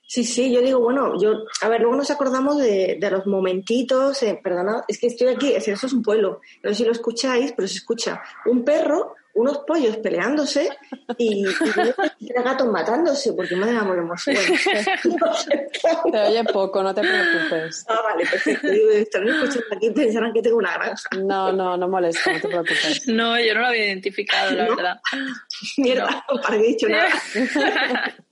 Sí, 0.06 0.24
sí, 0.24 0.52
yo 0.52 0.60
digo, 0.60 0.80
bueno, 0.80 1.20
yo, 1.20 1.44
a 1.62 1.68
ver, 1.68 1.80
luego 1.80 1.96
nos 1.96 2.10
acordamos 2.10 2.58
de, 2.58 2.96
de 3.00 3.10
los 3.10 3.26
momentitos, 3.26 4.22
eh, 4.22 4.38
perdona, 4.42 4.84
es 4.86 4.98
que 4.98 5.08
estoy 5.08 5.28
aquí, 5.28 5.52
es, 5.52 5.66
eso 5.66 5.86
es 5.86 5.92
un 5.92 6.02
pueblo, 6.02 6.40
no 6.62 6.70
sé 6.70 6.76
si 6.76 6.84
lo 6.84 6.92
escucháis, 6.92 7.52
pero 7.52 7.66
se 7.66 7.78
escucha 7.78 8.22
un 8.44 8.64
perro 8.64 9.16
unos 9.36 9.58
pollos 9.66 9.98
peleándose 9.98 10.70
y, 11.18 11.44
y 12.20 12.32
gatos 12.32 12.66
matándose, 12.68 13.34
porque 13.34 13.54
me 13.54 13.70
da 13.70 13.84
muy 13.84 13.98
emoción. 13.98 14.36
Te 16.10 16.18
oye 16.18 16.44
poco, 16.44 16.82
no 16.82 16.94
te 16.94 17.02
preocupes. 17.02 17.84
Ah, 17.86 18.00
vale, 18.02 18.24
perfecto. 18.24 18.66
Estarán 18.66 19.28
escuchando 19.28 19.76
aquí 19.76 19.90
pensarán 19.90 20.32
que 20.32 20.40
tengo 20.40 20.56
una 20.56 20.72
granja. 20.72 21.08
No, 21.22 21.52
no, 21.52 21.76
no 21.76 21.88
molesta, 21.88 22.32
no 22.32 22.40
te 22.40 22.48
preocupes. 22.48 23.08
No, 23.08 23.38
yo 23.38 23.54
no 23.54 23.60
lo 23.60 23.66
había 23.66 23.86
identificado, 23.86 24.52
la 24.52 24.68
verdad. 24.68 25.00
Mierda, 25.76 26.24
no. 26.30 26.40
para 26.40 26.56
que 26.56 26.64
he 26.64 26.68
dicho 26.68 26.88
nada. 26.88 27.10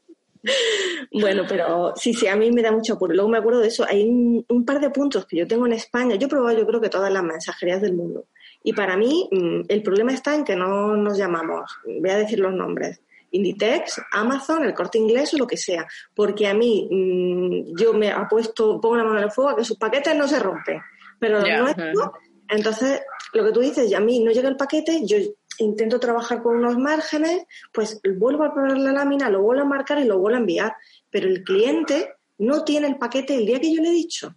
Bueno, 1.12 1.44
pero 1.48 1.92
sí, 1.96 2.12
sí, 2.12 2.26
a 2.26 2.37
mí 2.37 2.50
me 2.50 2.62
da 2.62 2.72
mucho 2.72 2.94
apuro. 2.94 3.14
Luego 3.14 3.28
me 3.28 3.38
acuerdo 3.38 3.61
de 3.61 3.68
eso. 3.68 3.87
Hay 3.88 4.09
un, 4.09 4.44
un, 4.48 4.64
par 4.64 4.80
de 4.80 4.90
puntos 4.90 5.26
que 5.26 5.37
yo 5.37 5.46
tengo 5.46 5.66
en 5.66 5.72
España. 5.72 6.16
Yo 6.16 6.26
he 6.26 6.30
probado, 6.30 6.59
yo 6.59 6.66
creo 6.66 6.80
que 6.80 6.88
todas 6.88 7.12
las 7.12 7.22
mensajerías 7.22 7.80
del 7.80 7.94
mundo. 7.94 8.26
Y 8.62 8.72
para 8.72 8.96
mí 8.96 9.28
mm, 9.30 9.61
el 9.68 9.83
problema 9.83 10.12
está 10.12 10.35
en 10.35 10.42
que 10.42 10.57
no 10.57 10.96
nos 10.96 11.18
llamamos, 11.18 11.70
voy 11.85 12.11
a 12.11 12.16
decir 12.16 12.40
los 12.40 12.52
nombres, 12.52 13.00
Inditex, 13.30 14.00
Amazon, 14.12 14.64
el 14.64 14.74
corte 14.74 14.98
inglés 14.98 15.35
o 15.35 15.38
lo 15.38 15.46
que 15.46 15.57
sea. 15.57 15.87
Porque 16.14 16.46
a 16.46 16.54
mí 16.54 16.88
mm, 16.90 17.76
yo 17.78 17.92
me 17.92 18.11
apuesto, 18.11 18.80
pongo 18.80 18.96
la 18.96 19.04
mano 19.04 19.18
en 19.18 19.24
el 19.24 19.30
fuego 19.30 19.50
a 19.50 19.57
que 19.57 19.64
sus 19.64 19.76
paquetes 19.76 20.16
no 20.16 20.26
se 20.26 20.38
rompen. 20.38 20.80
Pero 21.20 21.40
los 21.40 21.48
nuestros, 21.48 22.11
entonces 22.48 23.00
lo 23.35 23.44
que 23.44 23.52
tú 23.52 23.61
dices, 23.61 23.90
y 23.90 23.94
a 23.94 24.00
mí 24.00 24.20
no 24.20 24.30
llega 24.30 24.48
el 24.48 24.57
paquete, 24.57 25.00
yo 25.04 25.18
intento 25.59 26.01
trabajar 26.01 26.43
con 26.43 26.57
unos 26.57 26.77
márgenes, 26.79 27.45
pues 27.73 28.01
vuelvo 28.17 28.45
a 28.45 28.55
poner 28.55 28.79
la 28.79 28.93
lámina, 28.93 29.31
lo 29.31 29.43
vuelvo 29.43 29.62
a 29.62 29.67
marcar 29.67 29.99
y 29.99 30.05
lo 30.05 30.19
vuelvo 30.19 30.37
a 30.37 30.40
enviar. 30.40 30.75
Pero 31.11 31.29
el 31.29 31.43
cliente 31.45 32.14
no 32.38 32.64
tiene 32.64 32.88
el 32.88 32.97
paquete 32.97 33.35
el 33.35 33.47
día 33.47 33.61
que 33.61 33.75
yo 33.75 33.83
le 33.83 33.88
he 33.88 33.93
dicho. 33.93 34.35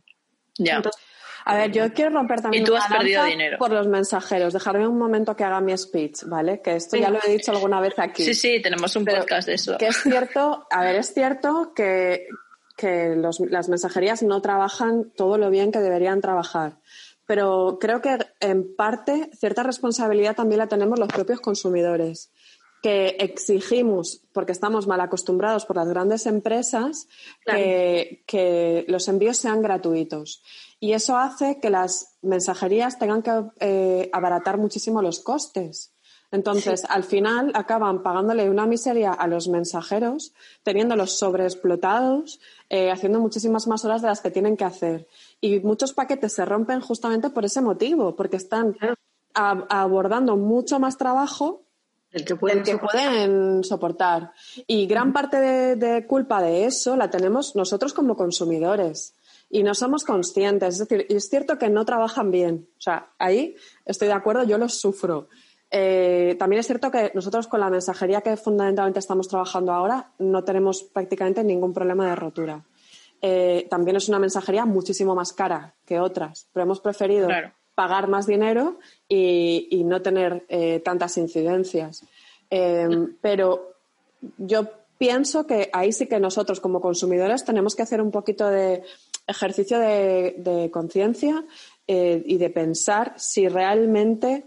Ya. 0.58 0.82
A 1.46 1.56
ver, 1.56 1.72
yo 1.72 1.94
quiero 1.94 2.12
romper 2.12 2.42
también 2.42 2.64
y 2.64 2.66
tú 2.66 2.76
has 2.76 2.88
perdido 2.88 3.24
dinero. 3.24 3.58
por 3.58 3.72
los 3.72 3.88
mensajeros. 3.88 4.52
Dejarme 4.52 4.86
un 4.86 4.98
momento 4.98 5.34
que 5.34 5.46
haga 5.46 5.62
mi 5.62 5.76
speech, 5.78 6.24
¿vale? 6.26 6.62
Que 6.62 6.76
esto 6.76 6.98
ya 6.98 7.10
lo 7.10 7.20
he 7.26 7.32
dicho 7.32 7.54
alguna 7.54 7.80
vez 7.80 7.98
aquí. 7.98 8.26
Sí, 8.26 8.34
sí, 8.34 8.62
tenemos 8.62 8.94
un 8.98 9.06
podcast 9.06 9.48
de 9.48 9.54
eso. 9.54 9.78
Que 9.78 9.88
es 9.88 9.96
cierto, 10.04 10.68
a 10.70 10.84
ver, 10.84 10.98
es 10.98 11.14
cierto 11.14 11.72
que, 11.74 12.28
que 12.76 13.16
los, 13.16 13.40
las 13.40 13.70
mensajerías 13.70 14.24
no 14.24 14.42
trabajan 14.42 15.10
todo 15.16 15.38
lo 15.38 15.50
bien 15.50 15.72
que 15.72 15.80
deberían 15.80 16.20
trabajar. 16.20 16.80
Pero 17.28 17.78
creo 17.80 18.02
que 18.02 18.18
en 18.40 18.76
parte 18.76 19.30
cierta 19.38 19.62
responsabilidad 19.62 20.36
también 20.36 20.60
la 20.60 20.68
tenemos 20.68 20.98
los 20.98 21.10
propios 21.10 21.42
consumidores 21.42 22.32
que 22.82 23.18
exigimos, 23.20 24.22
porque 24.34 24.52
estamos 24.52 24.88
mal 24.88 25.02
acostumbrados 25.02 25.66
por 25.66 25.76
las 25.76 25.90
grandes 25.90 26.26
empresas, 26.26 27.08
que, 27.46 28.24
que, 28.28 28.86
los 28.88 29.08
envíos 29.08 29.38
sean 29.38 29.62
gratuitos. 29.62 30.44
Y 30.80 30.94
eso 30.94 31.18
hace 31.18 31.60
que 31.60 31.70
las 31.70 32.18
mensajerías 32.22 33.00
tengan 33.00 33.24
que 33.24 33.44
eh, 33.60 34.10
abaratar 34.14 34.58
muchísimo 34.58 35.02
los 35.02 35.20
costes. 35.20 35.92
Entonces, 36.32 36.84
al 36.90 37.04
final 37.04 37.52
acaban 37.54 38.04
pagándole 38.04 38.50
una 38.50 38.66
miseria 38.66 39.14
a 39.14 39.28
los 39.28 39.48
mensajeros, 39.48 40.34
teniéndolos 40.64 41.18
sobreexplotados, 41.18 42.40
eh, 42.70 42.92
haciendo 42.92 43.20
muchísimas 43.20 43.68
más 43.68 43.86
horas 43.86 44.02
de 44.02 44.10
las 44.10 44.22
que 44.22 44.32
tienen 44.32 44.58
que 44.58 44.66
hacer. 44.66 45.08
Y 45.40 45.60
muchos 45.62 45.94
paquetes 45.94 46.34
se 46.34 46.46
rompen 46.46 46.82
justamente 46.82 47.30
por 47.30 47.46
ese 47.46 47.62
motivo, 47.62 48.16
porque 48.16 48.38
están 48.38 48.76
abordando 49.34 50.36
mucho 50.36 50.80
más 50.80 50.98
trabajo 50.98 51.64
el 52.12 52.26
que 52.26 52.36
pueden, 52.36 52.64
que 52.64 52.78
pueden 52.78 53.64
soportar. 53.64 54.32
Y 54.66 54.88
gran 54.88 55.14
parte 55.14 55.38
de 55.76 56.08
culpa 56.08 56.42
de 56.42 56.66
eso 56.66 56.96
la 56.98 57.10
tenemos 57.10 57.56
nosotros 57.56 57.94
como 57.94 58.18
consumidores 58.18 59.14
y 59.50 59.64
no 59.64 59.74
somos 59.76 60.04
conscientes. 60.04 60.76
Es 60.76 60.88
decir, 60.88 61.06
es 61.10 61.30
cierto 61.30 61.58
que 61.58 61.70
no 61.70 61.86
trabajan 61.86 62.32
bien. 62.32 62.68
O 62.78 62.82
sea, 62.82 63.12
ahí 63.18 63.56
estoy 63.86 64.08
de 64.08 64.14
acuerdo, 64.14 64.44
yo 64.44 64.58
los 64.58 64.80
sufro. 64.80 65.30
Eh, 65.70 66.36
también 66.40 66.62
es 66.62 66.68
cierto 66.68 66.90
que 66.90 67.12
nosotros 67.14 67.48
con 67.48 67.60
la 67.60 67.70
mensajería 67.70 68.22
que 68.22 68.38
fundamentalmente 68.38 69.00
estamos 69.00 69.28
trabajando 69.28 69.74
ahora 69.74 70.12
no 70.18 70.44
tenemos 70.44 70.84
prácticamente 70.84 71.44
ningún 71.44 71.74
problema 71.74 72.10
de 72.10 72.16
rotura. 72.16 72.64
Eh, 73.22 73.68
también 73.70 73.98
es 73.98 74.08
una 74.08 74.20
mensajería 74.20 74.66
muchísimo 74.66 75.16
más 75.16 75.34
cara 75.34 75.74
que 75.86 76.00
otras, 76.00 76.48
pero 76.54 76.64
hemos 76.64 76.80
preferido 76.80 77.28
pagar 77.76 78.08
más 78.08 78.28
dinero 78.28 78.80
y, 79.08 79.84
no 79.86 80.02
tener 80.02 80.46
eh, 80.50 80.80
tantas 80.84 81.18
incidencias. 81.18 82.04
pero 83.22 83.74
yo 84.38 84.68
pienso 84.98 85.46
que 85.46 85.70
ahí 85.74 85.92
sí 85.92 86.08
que 86.08 86.20
nosotros 86.20 86.60
como 86.60 86.80
consumidores 86.80 87.44
tenemos 87.44 87.76
que 87.76 87.84
hacer 87.84 88.02
un 88.02 88.12
poquito 88.12 88.48
de 88.48 88.84
ejercicio 89.28 89.80
de, 89.80 90.70
conciencia 90.72 91.44
y 91.86 92.38
de 92.38 92.50
pensar 92.50 93.14
si 93.18 93.48
realmente 93.48 94.46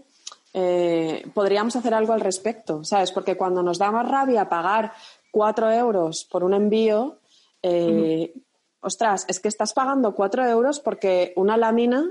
eh, 0.53 1.25
podríamos 1.33 1.75
hacer 1.75 1.93
algo 1.93 2.13
al 2.13 2.21
respecto, 2.21 2.83
¿sabes? 2.83 3.11
Porque 3.11 3.37
cuando 3.37 3.63
nos 3.63 3.77
da 3.77 3.91
más 3.91 4.07
rabia 4.07 4.49
pagar 4.49 4.93
cuatro 5.31 5.71
euros 5.71 6.27
por 6.29 6.43
un 6.43 6.53
envío, 6.53 7.19
eh, 7.61 8.33
ostras, 8.81 9.25
es 9.27 9.39
que 9.39 9.47
estás 9.47 9.73
pagando 9.73 10.13
cuatro 10.13 10.45
euros 10.45 10.79
porque 10.79 11.33
una 11.35 11.57
lámina 11.57 12.05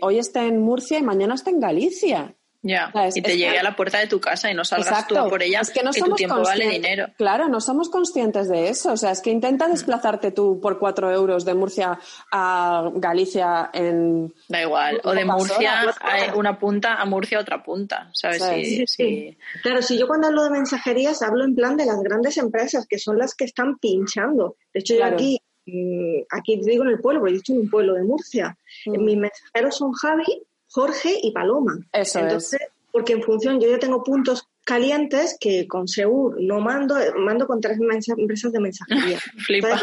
hoy 0.00 0.18
está 0.18 0.44
en 0.44 0.60
Murcia 0.60 0.98
y 0.98 1.02
mañana 1.02 1.34
está 1.34 1.50
en 1.50 1.60
Galicia. 1.60 2.34
Ya, 2.66 2.92
y 3.14 3.22
te 3.22 3.36
llegue 3.36 3.58
a 3.58 3.62
la 3.62 3.76
puerta 3.76 3.98
de 3.98 4.08
tu 4.08 4.20
casa 4.20 4.50
y 4.50 4.54
no 4.54 4.64
salgas 4.64 5.06
tú 5.06 5.14
por 5.28 5.42
ella, 5.42 5.60
es 5.60 5.70
que, 5.70 5.82
no 5.84 5.92
tu 5.92 6.14
tiempo 6.14 6.42
vale 6.42 6.68
dinero. 6.68 7.06
Claro, 7.16 7.48
no 7.48 7.60
somos 7.60 7.88
conscientes 7.88 8.48
de 8.48 8.68
eso. 8.68 8.92
O 8.92 8.96
sea, 8.96 9.12
es 9.12 9.20
que 9.20 9.30
intenta 9.30 9.68
mm. 9.68 9.70
desplazarte 9.70 10.32
tú 10.32 10.60
por 10.60 10.78
cuatro 10.78 11.10
euros 11.10 11.44
de 11.44 11.54
Murcia 11.54 11.98
a 12.32 12.90
Galicia 12.94 13.70
en... 13.72 14.34
Da 14.48 14.62
igual, 14.62 15.00
o 15.04 15.12
de 15.12 15.24
Murcia 15.24 15.82
a 16.00 16.34
una 16.34 16.58
punta 16.58 17.00
a 17.00 17.04
Murcia 17.04 17.38
a 17.38 17.42
otra 17.42 17.62
punta, 17.62 18.10
¿sabes? 18.12 18.42
Sí, 18.42 18.84
sí, 18.86 19.38
Claro, 19.62 19.80
si 19.82 19.96
yo 19.98 20.08
cuando 20.08 20.26
hablo 20.26 20.44
de 20.44 20.50
mensajerías 20.50 21.22
hablo 21.22 21.44
en 21.44 21.54
plan 21.54 21.76
de 21.76 21.86
las 21.86 22.00
grandes 22.00 22.36
empresas, 22.36 22.86
que 22.88 22.98
son 22.98 23.16
las 23.18 23.34
que 23.34 23.44
están 23.44 23.78
pinchando. 23.78 24.56
De 24.74 24.80
hecho, 24.80 24.94
yo 24.94 25.04
aquí 25.04 25.40
mm, 25.66 26.22
aquí 26.30 26.60
digo 26.64 26.82
en 26.82 26.90
el 26.90 27.00
pueblo, 27.00 27.20
porque 27.20 27.34
he 27.34 27.36
dicho 27.36 27.52
en 27.52 27.60
un 27.60 27.70
pueblo 27.70 27.94
de 27.94 28.02
Murcia. 28.02 28.58
Mm. 28.86 29.04
Mis 29.04 29.16
mensajeros 29.16 29.76
son 29.76 29.92
Javi, 29.92 30.42
Jorge 30.76 31.18
y 31.22 31.30
Paloma. 31.30 31.74
Eso 31.90 32.18
Entonces, 32.18 32.60
porque 32.92 33.14
en 33.14 33.22
función, 33.22 33.58
yo 33.58 33.70
ya 33.70 33.78
tengo 33.78 34.04
puntos 34.04 34.46
calientes 34.62 35.38
que 35.40 35.66
con 35.66 35.88
Segur 35.88 36.36
no 36.38 36.60
mando, 36.60 36.96
mando 37.16 37.46
con 37.46 37.62
tres 37.62 37.78
empresas 37.78 38.52
de 38.52 38.60
mensajería. 38.60 39.18
Flipa. 39.46 39.80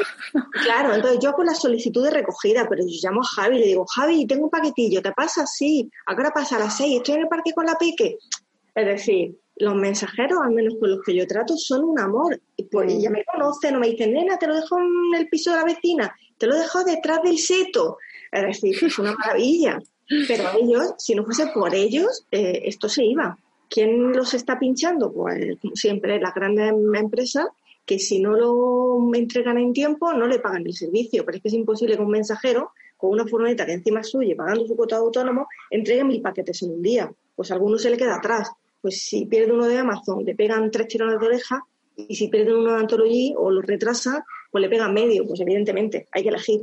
claro, 0.64 0.94
entonces 0.94 1.20
yo 1.20 1.34
con 1.34 1.48
la 1.48 1.56
solicitud 1.56 2.04
de 2.04 2.12
recogida, 2.12 2.68
pero 2.70 2.84
yo 2.84 2.96
llamo 3.02 3.22
a 3.22 3.26
Javi 3.26 3.56
y 3.56 3.60
le 3.62 3.66
digo, 3.66 3.88
Javi, 3.88 4.28
tengo 4.28 4.44
un 4.44 4.52
paquetillo, 4.52 5.02
¿te 5.02 5.12
pasa? 5.14 5.48
Sí, 5.48 5.90
¿a 6.06 6.14
qué 6.14 6.22
hora 6.22 6.32
pasa? 6.32 6.58
A 6.58 6.60
las 6.60 6.78
seis, 6.78 6.98
estoy 6.98 7.16
en 7.16 7.22
el 7.22 7.28
parque 7.28 7.54
con 7.54 7.66
la 7.66 7.76
pique. 7.76 8.20
Es 8.76 8.86
decir, 8.86 9.36
los 9.56 9.74
mensajeros, 9.74 10.38
al 10.44 10.52
menos 10.52 10.76
con 10.80 10.92
los 10.92 11.02
que 11.04 11.16
yo 11.16 11.26
trato, 11.26 11.58
son 11.58 11.86
un 11.86 12.00
amor. 12.00 12.40
Y, 12.56 12.66
pues, 12.66 13.02
ya 13.02 13.10
me 13.10 13.26
conocen, 13.26 13.74
no 13.74 13.80
me 13.80 13.90
dicen, 13.90 14.14
nena, 14.14 14.38
te 14.38 14.46
lo 14.46 14.54
dejo 14.54 14.78
en 14.78 15.20
el 15.20 15.28
piso 15.28 15.50
de 15.50 15.58
la 15.58 15.64
vecina, 15.64 16.16
te 16.38 16.46
lo 16.46 16.56
dejo 16.56 16.84
detrás 16.84 17.24
del 17.24 17.40
seto. 17.40 17.98
Es 18.32 18.44
decir, 18.44 18.76
es 18.80 19.00
una 19.00 19.14
maravilla. 19.14 19.80
Pero 20.28 20.44
ellos, 20.60 20.94
si 20.98 21.16
no 21.16 21.24
fuese 21.24 21.48
por 21.48 21.74
ellos, 21.74 22.26
eh, 22.32 22.62
esto 22.66 22.90
se 22.90 23.06
iba. 23.06 23.38
¿Quién 23.70 24.12
los 24.12 24.34
está 24.34 24.60
pinchando? 24.60 25.12
Pues, 25.12 25.58
siempre, 25.74 26.20
las 26.20 26.34
grandes 26.34 26.74
empresas 26.94 27.48
que 27.86 28.00
si 28.00 28.20
no 28.20 28.32
lo 28.34 29.14
entregan 29.14 29.58
en 29.58 29.74
tiempo 29.74 30.14
no 30.14 30.28
le 30.28 30.40
pagan 30.40 30.66
el 30.66 30.74
servicio. 30.74 31.26
Pero 31.26 31.38
es 31.38 31.42
que 31.42 31.48
es 31.50 31.54
imposible 31.54 31.96
que 31.96 32.02
un 32.02 32.12
mensajero 32.12 32.72
con 32.98 33.12
una 33.12 33.26
furgoneta 33.26 33.66
que 33.66 33.74
encima 33.74 34.00
es 34.00 34.10
suya, 34.10 34.36
pagando 34.36 34.66
su 34.66 34.76
cuota 34.76 34.96
de 34.96 35.02
autónomo, 35.02 35.48
entregue 35.70 36.04
mil 36.04 36.22
paquetes 36.22 36.62
en 36.64 36.72
un 36.72 36.82
día. 36.82 37.12
Pues 37.36 37.52
a 37.52 37.56
alguno 37.56 37.78
se 37.78 37.90
le 37.90 37.98
queda 37.98 38.16
atrás. 38.16 38.52
Pues 38.82 39.04
si 39.04 39.26
pierde 39.26 39.52
uno 39.52 39.66
de 39.66 39.78
Amazon, 39.78 40.24
le 40.24 40.36
pegan 40.36 40.72
tres 40.72 40.88
tirones 40.88 41.20
de 41.20 41.26
oreja, 41.26 41.66
y 41.96 42.16
si 42.16 42.28
pierde 42.28 42.56
uno 42.56 42.74
de 42.74 42.80
Antology 42.80 43.34
o 43.38 43.52
lo 43.52 43.62
retrasa, 43.62 44.26
pues 44.52 44.62
le 44.62 44.70
pegan 44.70 44.94
medio. 44.94 45.26
Pues 45.26 45.40
evidentemente, 45.42 46.08
hay 46.12 46.24
que 46.24 46.30
elegir. 46.30 46.62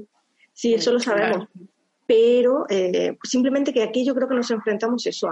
Sí, 0.53 0.75
eso 0.75 0.93
lo 0.93 1.01
sabemos. 1.01 1.49
Pero 2.11 2.67
eh, 2.69 3.17
simplemente 3.23 3.73
que 3.73 3.85
aquí 3.85 4.05
yo 4.05 4.17
creo 4.17 4.27
que 4.27 4.35
nos 4.35 4.51
enfrentamos 4.51 5.07
eso 5.07 5.29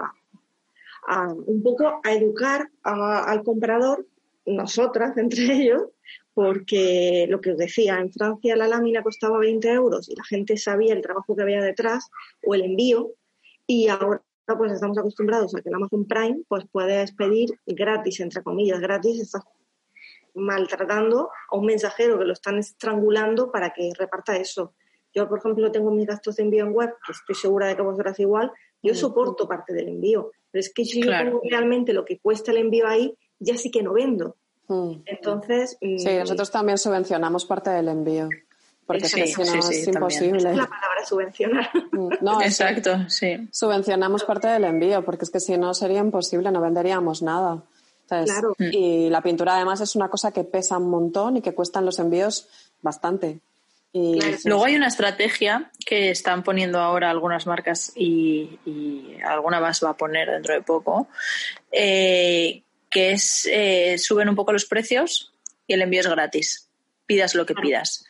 a, 1.09 1.27
un 1.27 1.61
poco 1.61 2.01
a 2.05 2.13
educar 2.13 2.71
al 2.85 3.43
comprador 3.43 4.07
nosotras 4.47 5.17
entre 5.17 5.43
ellos, 5.55 5.89
porque 6.35 7.27
lo 7.29 7.41
que 7.41 7.51
os 7.51 7.59
decía, 7.59 7.99
en 7.99 8.13
Francia 8.13 8.55
la 8.55 8.69
lámina 8.69 9.03
costaba 9.03 9.41
20 9.41 9.69
euros 9.73 10.09
y 10.09 10.15
la 10.15 10.23
gente 10.23 10.57
sabía 10.57 10.95
el 10.95 11.03
trabajo 11.03 11.35
que 11.35 11.43
había 11.43 11.61
detrás 11.61 12.11
o 12.47 12.55
el 12.55 12.63
envío, 12.63 13.11
y 13.67 13.89
ahora 13.89 14.23
pues 14.57 14.71
estamos 14.71 14.99
acostumbrados 14.99 15.57
a 15.57 15.61
que 15.61 15.71
en 15.71 15.75
Amazon 15.75 16.07
Prime 16.07 16.43
pues 16.47 16.65
puedes 16.71 17.11
pedir 17.11 17.59
gratis, 17.67 18.21
entre 18.21 18.45
comillas, 18.45 18.79
gratis, 18.79 19.21
estás 19.21 19.43
maltratando 20.33 21.29
a 21.51 21.57
un 21.57 21.67
mensajero 21.67 22.21
que 22.21 22.25
lo 22.25 22.35
están 22.35 22.57
estrangulando 22.57 23.51
para 23.51 23.71
que 23.71 23.91
reparta 23.99 24.37
eso. 24.37 24.75
Yo, 25.19 25.29
por 25.29 25.41
ejemplo, 25.41 25.73
tengo 25.73 25.91
mis 25.91 26.07
gastos 26.07 26.37
de 26.37 26.45
envío 26.45 26.65
en 26.65 26.73
web, 26.73 26.95
que 27.05 27.11
estoy 27.11 27.35
segura 27.35 27.67
de 27.67 27.75
que 27.75 27.83
vosotras 27.83 28.21
igual, 28.21 28.53
yo 28.81 28.95
soporto 28.95 29.49
parte 29.49 29.73
del 29.75 29.89
envío, 29.89 30.31
pero 30.53 30.61
es 30.61 30.73
que 30.73 30.85
si 30.85 31.03
yo 31.03 31.11
tengo 31.11 31.41
realmente 31.51 31.93
lo 31.93 32.05
que 32.05 32.21
cuesta 32.21 32.53
el 32.53 32.59
envío 32.59 32.87
ahí, 32.87 33.17
ya 33.41 33.57
sí 33.57 33.73
que 33.73 33.83
no 33.83 33.95
vendo. 33.95 34.37
Mm. 34.69 34.93
Entonces. 35.07 35.77
Mm, 35.81 35.99
sí, 35.99 36.19
nosotros 36.21 36.53
también 36.53 36.79
subvencionamos 36.79 37.45
parte 37.47 37.71
del 37.71 37.89
envío. 37.89 38.29
Porque 38.87 39.07
si 39.07 39.19
no 39.21 39.25
es 39.25 39.89
imposible. 39.89 40.51
Es 40.51 40.57
la 40.57 40.67
palabra 40.67 41.05
subvencionar. 41.05 41.69
Mm, 41.91 42.11
no, 42.21 42.41
exacto, 42.41 43.09
sí. 43.09 43.49
Subvencionamos 43.51 44.23
parte 44.23 44.47
del 44.47 44.63
envío, 44.63 45.05
porque 45.05 45.25
es 45.25 45.31
que 45.31 45.41
si 45.41 45.59
no 45.59 45.75
sería 45.75 45.99
imposible, 45.99 46.53
no 46.53 46.61
venderíamos 46.61 47.23
nada. 47.23 47.61
claro. 48.07 48.55
Y 48.59 49.11
la 49.11 49.21
pintura 49.21 49.57
además 49.57 49.81
es 49.81 49.97
una 49.97 50.09
cosa 50.09 50.31
que 50.31 50.45
pesa 50.45 50.79
un 50.79 50.91
montón 50.91 51.39
y 51.39 51.43
que 51.43 51.55
cuestan 51.55 51.85
los 51.85 51.99
envíos 51.99 52.49
bastante. 52.83 53.41
Y, 53.93 54.19
Luego 54.45 54.67
hay 54.67 54.77
una 54.77 54.89
estrategia 54.89 55.71
que 55.87 56.11
están 56.11 56.43
poniendo 56.43 56.79
ahora 56.79 57.11
algunas 57.11 57.47
marcas 57.47 57.93
y, 57.97 58.59
y 58.67 59.17
alguna 59.25 59.61
más 59.61 59.83
va 59.83 59.91
a 59.91 59.97
poner 59.97 60.31
dentro 60.31 60.55
de 60.55 60.63
poco, 60.63 61.09
eh, 61.73 62.63
que 62.91 63.13
es 63.13 63.49
eh, 63.51 63.97
suben 63.99 64.29
un 64.29 64.37
poco 64.37 64.53
los 64.53 64.67
precios 64.67 65.33
y 65.67 65.75
el 65.75 65.83
envío 65.83 66.01
es 66.01 66.07
gratis, 66.07 66.71
pidas 67.07 67.35
lo 67.35 67.47
que 67.47 67.55
pidas. 67.55 68.05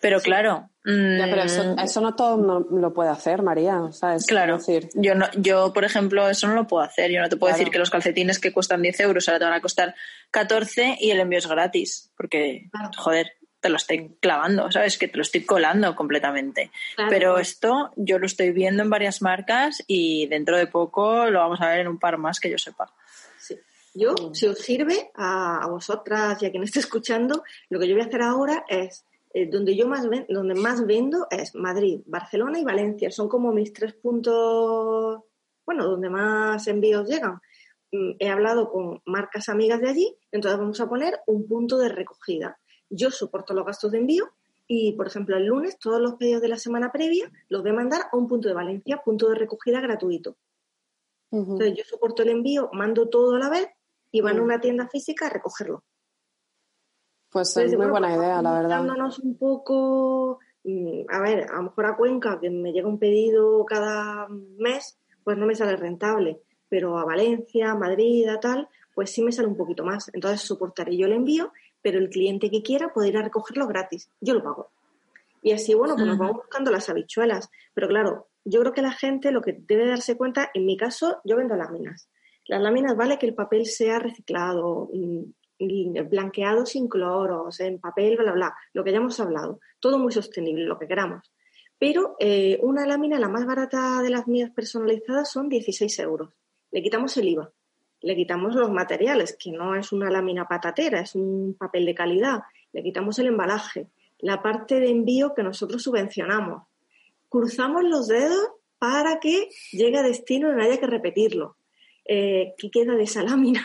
Pero 0.00 0.20
claro. 0.20 0.70
pero 0.82 1.44
mm, 1.44 1.78
eso, 1.78 2.00
no 2.00 2.14
todo 2.14 2.66
lo 2.70 2.94
puede 2.94 3.10
hacer, 3.10 3.42
María. 3.42 3.82
Claro. 4.26 4.56
Decir... 4.56 4.88
Yo, 4.94 5.14
no, 5.14 5.26
yo, 5.36 5.74
por 5.74 5.84
ejemplo, 5.84 6.26
eso 6.28 6.48
no 6.48 6.54
lo 6.54 6.66
puedo 6.66 6.82
hacer. 6.82 7.10
Yo 7.10 7.20
no 7.20 7.28
te 7.28 7.36
puedo 7.36 7.52
decir 7.52 7.70
que 7.70 7.78
los 7.78 7.90
calcetines 7.90 8.38
que 8.38 8.50
cuestan 8.50 8.80
10 8.80 9.00
euros 9.00 9.28
ahora 9.28 9.38
te 9.38 9.44
van 9.44 9.54
a 9.54 9.60
costar 9.60 9.94
14 10.30 10.96
y 11.00 11.10
el 11.10 11.20
envío 11.20 11.38
es 11.38 11.46
gratis. 11.46 12.10
Porque, 12.16 12.70
joder, 12.96 13.34
te 13.60 13.68
lo 13.68 13.76
estoy 13.76 14.16
clavando, 14.20 14.70
¿sabes? 14.72 14.98
Que 14.98 15.08
te 15.08 15.16
lo 15.16 15.22
estoy 15.22 15.44
colando 15.44 15.94
completamente. 15.94 16.70
Pero 17.08 17.38
esto 17.38 17.92
yo 17.96 18.18
lo 18.18 18.26
estoy 18.26 18.50
viendo 18.50 18.82
en 18.82 18.90
varias 18.90 19.22
marcas 19.22 19.82
y 19.86 20.26
dentro 20.26 20.56
de 20.56 20.66
poco 20.66 21.26
lo 21.26 21.40
vamos 21.40 21.60
a 21.60 21.68
ver 21.68 21.80
en 21.80 21.88
un 21.88 21.98
par 21.98 22.18
más 22.18 22.40
que 22.40 22.50
yo 22.50 22.58
sepa. 22.58 22.92
Yo, 23.94 24.14
mm. 24.14 24.34
si 24.34 24.46
os 24.46 24.58
sirve 24.58 25.10
a, 25.14 25.66
vosotras 25.68 26.40
y 26.42 26.46
a 26.46 26.50
quien 26.50 26.62
esté 26.62 26.78
escuchando, 26.78 27.42
lo 27.68 27.78
que 27.78 27.88
yo 27.88 27.94
voy 27.94 28.02
a 28.02 28.06
hacer 28.06 28.22
ahora 28.22 28.64
es, 28.68 29.04
eh, 29.34 29.46
donde 29.46 29.76
yo 29.76 29.86
más, 29.86 30.06
donde 30.28 30.54
más 30.54 30.86
vendo 30.86 31.26
es 31.30 31.54
Madrid, 31.54 32.00
Barcelona 32.06 32.58
y 32.58 32.64
Valencia. 32.64 33.10
Son 33.10 33.28
como 33.28 33.52
mis 33.52 33.72
tres 33.72 33.94
puntos, 33.94 35.22
bueno, 35.66 35.86
donde 35.86 36.08
más 36.08 36.66
envíos 36.68 37.08
llegan. 37.08 37.40
Mm, 37.92 38.12
he 38.18 38.28
hablado 38.28 38.70
con 38.70 39.02
marcas 39.06 39.48
amigas 39.48 39.80
de 39.80 39.90
allí, 39.90 40.16
entonces 40.30 40.58
vamos 40.58 40.80
a 40.80 40.88
poner 40.88 41.20
un 41.26 41.48
punto 41.48 41.76
de 41.78 41.88
recogida. 41.88 42.58
Yo 42.90 43.10
soporto 43.10 43.54
los 43.54 43.64
gastos 43.64 43.92
de 43.92 43.98
envío 43.98 44.30
y, 44.66 44.92
por 44.92 45.06
ejemplo, 45.06 45.36
el 45.36 45.46
lunes 45.46 45.78
todos 45.78 46.00
los 46.00 46.14
pedidos 46.14 46.42
de 46.42 46.48
la 46.48 46.58
semana 46.58 46.92
previa 46.92 47.30
los 47.48 47.62
voy 47.62 47.70
a 47.70 47.74
mandar 47.74 48.02
a 48.12 48.16
un 48.16 48.28
punto 48.28 48.48
de 48.48 48.54
Valencia, 48.54 49.00
punto 49.04 49.28
de 49.28 49.36
recogida 49.36 49.80
gratuito. 49.80 50.36
Entonces 51.32 51.74
yo 51.76 51.84
soporto 51.84 52.22
el 52.22 52.30
envío, 52.30 52.70
mando 52.72 53.08
todo 53.08 53.36
a 53.36 53.38
la 53.38 53.48
vez 53.48 53.68
y 54.10 54.20
van 54.20 54.38
a 54.38 54.42
una 54.42 54.60
tienda 54.60 54.88
física 54.88 55.26
a 55.26 55.30
recogerlo. 55.30 55.84
Pues 57.30 57.56
es 57.56 57.76
muy 57.76 57.86
buena 57.86 58.14
idea, 58.14 58.42
la 58.42 58.60
verdad. 58.60 58.84
un 59.22 59.36
poco, 59.36 60.40
mm, 60.64 61.02
a 61.08 61.20
ver, 61.20 61.46
a 61.50 61.56
lo 61.56 61.62
mejor 61.64 61.86
a 61.86 61.96
Cuenca, 61.96 62.40
que 62.40 62.50
me 62.50 62.72
llega 62.72 62.88
un 62.88 62.98
pedido 62.98 63.64
cada 63.64 64.26
mes, 64.28 64.98
pues 65.22 65.38
no 65.38 65.46
me 65.46 65.54
sale 65.54 65.76
rentable, 65.76 66.40
pero 66.68 66.98
a 66.98 67.04
Valencia, 67.04 67.74
Madrid, 67.76 68.26
a 68.28 68.40
tal, 68.40 68.68
pues 68.94 69.10
sí 69.10 69.22
me 69.22 69.30
sale 69.30 69.46
un 69.46 69.56
poquito 69.56 69.84
más. 69.84 70.10
Entonces 70.12 70.40
soportaré 70.40 70.96
yo 70.96 71.06
el 71.06 71.12
envío, 71.12 71.52
pero 71.82 71.98
el 71.98 72.10
cliente 72.10 72.50
que 72.50 72.62
quiera 72.62 72.92
puede 72.92 73.08
ir 73.08 73.16
a 73.16 73.22
recogerlo 73.22 73.66
gratis. 73.66 74.10
Yo 74.20 74.34
lo 74.34 74.42
pago. 74.42 74.70
Y 75.42 75.52
así, 75.52 75.74
bueno, 75.74 75.94
pues 75.94 76.06
nos 76.06 76.18
vamos 76.18 76.36
buscando 76.36 76.70
las 76.70 76.88
habichuelas. 76.88 77.50
Pero 77.74 77.88
claro, 77.88 78.28
yo 78.44 78.60
creo 78.60 78.72
que 78.72 78.82
la 78.82 78.92
gente 78.92 79.32
lo 79.32 79.40
que 79.40 79.56
debe 79.58 79.86
darse 79.86 80.16
cuenta, 80.16 80.50
en 80.54 80.66
mi 80.66 80.76
caso, 80.76 81.20
yo 81.24 81.36
vendo 81.36 81.56
láminas. 81.56 82.08
Las 82.46 82.60
láminas 82.60 82.96
vale 82.96 83.18
que 83.18 83.26
el 83.26 83.34
papel 83.34 83.66
sea 83.66 83.98
reciclado, 83.98 84.88
mm, 84.92 86.08
blanqueado 86.08 86.66
sin 86.66 86.88
cloros, 86.88 87.60
en 87.60 87.78
papel, 87.78 88.16
bla, 88.16 88.32
bla, 88.32 88.54
lo 88.72 88.82
que 88.82 88.92
ya 88.92 88.98
hemos 88.98 89.20
hablado. 89.20 89.60
Todo 89.78 89.98
muy 89.98 90.12
sostenible, 90.12 90.64
lo 90.64 90.78
que 90.78 90.88
queramos. 90.88 91.30
Pero 91.78 92.16
eh, 92.18 92.58
una 92.62 92.86
lámina, 92.86 93.18
la 93.18 93.28
más 93.28 93.46
barata 93.46 94.02
de 94.02 94.10
las 94.10 94.26
mías 94.26 94.50
personalizadas, 94.50 95.30
son 95.30 95.48
16 95.48 95.98
euros. 96.00 96.30
Le 96.70 96.82
quitamos 96.82 97.16
el 97.16 97.28
IVA, 97.28 97.50
le 98.00 98.16
quitamos 98.16 98.54
los 98.54 98.70
materiales, 98.70 99.36
que 99.38 99.52
no 99.52 99.74
es 99.74 99.92
una 99.92 100.10
lámina 100.10 100.48
patatera, 100.48 101.00
es 101.00 101.14
un 101.14 101.54
papel 101.58 101.86
de 101.86 101.94
calidad. 101.94 102.42
Le 102.72 102.82
quitamos 102.82 103.18
el 103.18 103.26
embalaje, 103.26 103.88
la 104.18 104.42
parte 104.42 104.80
de 104.80 104.90
envío 104.90 105.34
que 105.34 105.42
nosotros 105.42 105.82
subvencionamos. 105.82 106.64
Cruzamos 107.28 107.84
los 107.84 108.08
dedos 108.08 108.50
para 108.78 109.20
que 109.20 109.50
llegue 109.72 109.98
a 109.98 110.02
destino 110.02 110.50
y 110.50 110.56
no 110.56 110.62
haya 110.62 110.78
que 110.78 110.86
repetirlo 110.86 111.56
eh, 112.12 112.54
¿qué 112.58 112.70
queda 112.70 112.94
de 112.96 113.04
esa 113.04 113.22
lámina? 113.22 113.64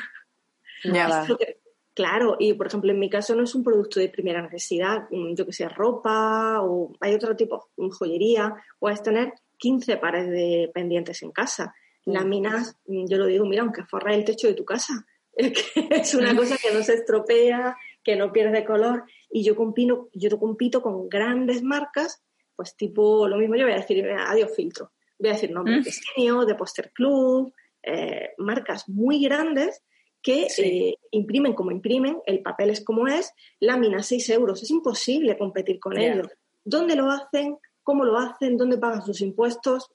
claro, 1.96 2.36
y 2.40 2.54
por 2.54 2.68
ejemplo, 2.68 2.92
en 2.92 3.00
mi 3.00 3.10
caso 3.10 3.36
no 3.36 3.44
es 3.44 3.56
un 3.56 3.64
producto 3.64 4.00
de 4.00 4.10
primera 4.10 4.40
necesidad, 4.42 5.08
mm, 5.10 5.34
yo 5.34 5.46
que 5.48 5.54
sé, 5.54 5.68
ropa 5.68 6.62
o 6.62 6.94
hay 7.00 7.16
otro 7.16 7.36
tipo, 7.36 7.70
joyería, 7.76 8.54
puedes 8.78 9.02
tener 9.02 9.34
15 9.58 9.98
pares 9.98 10.30
de 10.30 10.70
pendientes 10.74 11.24
en 11.24 11.32
casa. 11.32 11.74
Mm. 12.06 12.12
Láminas, 12.12 12.78
mm, 12.88 13.06
yo 13.08 13.18
lo 13.18 13.26
digo, 13.26 13.46
mira, 13.46 13.62
aunque 13.62 13.84
forra 13.84 14.14
el 14.14 14.26
techo 14.26 14.48
de 14.48 14.54
tu 14.54 14.66
casa, 14.66 15.06
es 15.36 16.16
una 16.16 16.36
cosa 16.36 16.58
que 16.58 16.74
no 16.74 16.82
se 16.84 16.94
estropea, 16.94 17.76
que 18.04 18.16
no 18.16 18.32
pierde 18.32 18.64
color. 18.64 19.04
Y 19.30 19.44
yo 19.44 19.56
compito, 19.56 20.10
yo 20.14 20.38
compito 20.40 20.82
con 20.82 21.10
grandes 21.10 21.62
marcas, 21.64 22.24
pues 22.56 22.76
tipo, 22.76 23.28
lo 23.28 23.38
mismo 23.38 23.56
yo 23.56 23.66
voy 23.66 23.74
a 23.74 23.78
decir, 23.78 24.06
adiós 24.10 24.56
filtro. 24.56 24.92
Voy 25.20 25.30
a 25.30 25.34
decir 25.34 25.52
nombre 25.52 25.82
de 25.82 26.46
de 26.46 26.56
Poster 26.56 26.92
Club, 26.92 27.54
eh, 27.84 28.32
marcas 28.38 28.90
muy 28.90 29.22
grandes 29.22 29.84
que 30.22 30.48
eh, 30.58 30.96
imprimen 31.12 31.54
como 31.54 31.70
imprimen, 31.70 32.18
el 32.26 32.42
papel 32.42 32.72
es 32.72 32.84
como 32.84 33.08
es, 33.08 33.32
lámina 33.60 34.02
6 34.02 34.30
euros, 34.32 34.64
es 34.64 34.72
imposible 34.72 35.38
competir 35.38 35.80
con 35.80 35.96
ellos. 36.00 36.28
¿Dónde 36.64 36.96
lo 36.96 37.12
hacen? 37.12 37.60
¿Cómo 37.84 38.04
lo 38.04 38.18
hacen? 38.18 38.58
¿Dónde 38.58 38.80
pagan 38.80 39.06
sus 39.06 39.22
impuestos? 39.22 39.92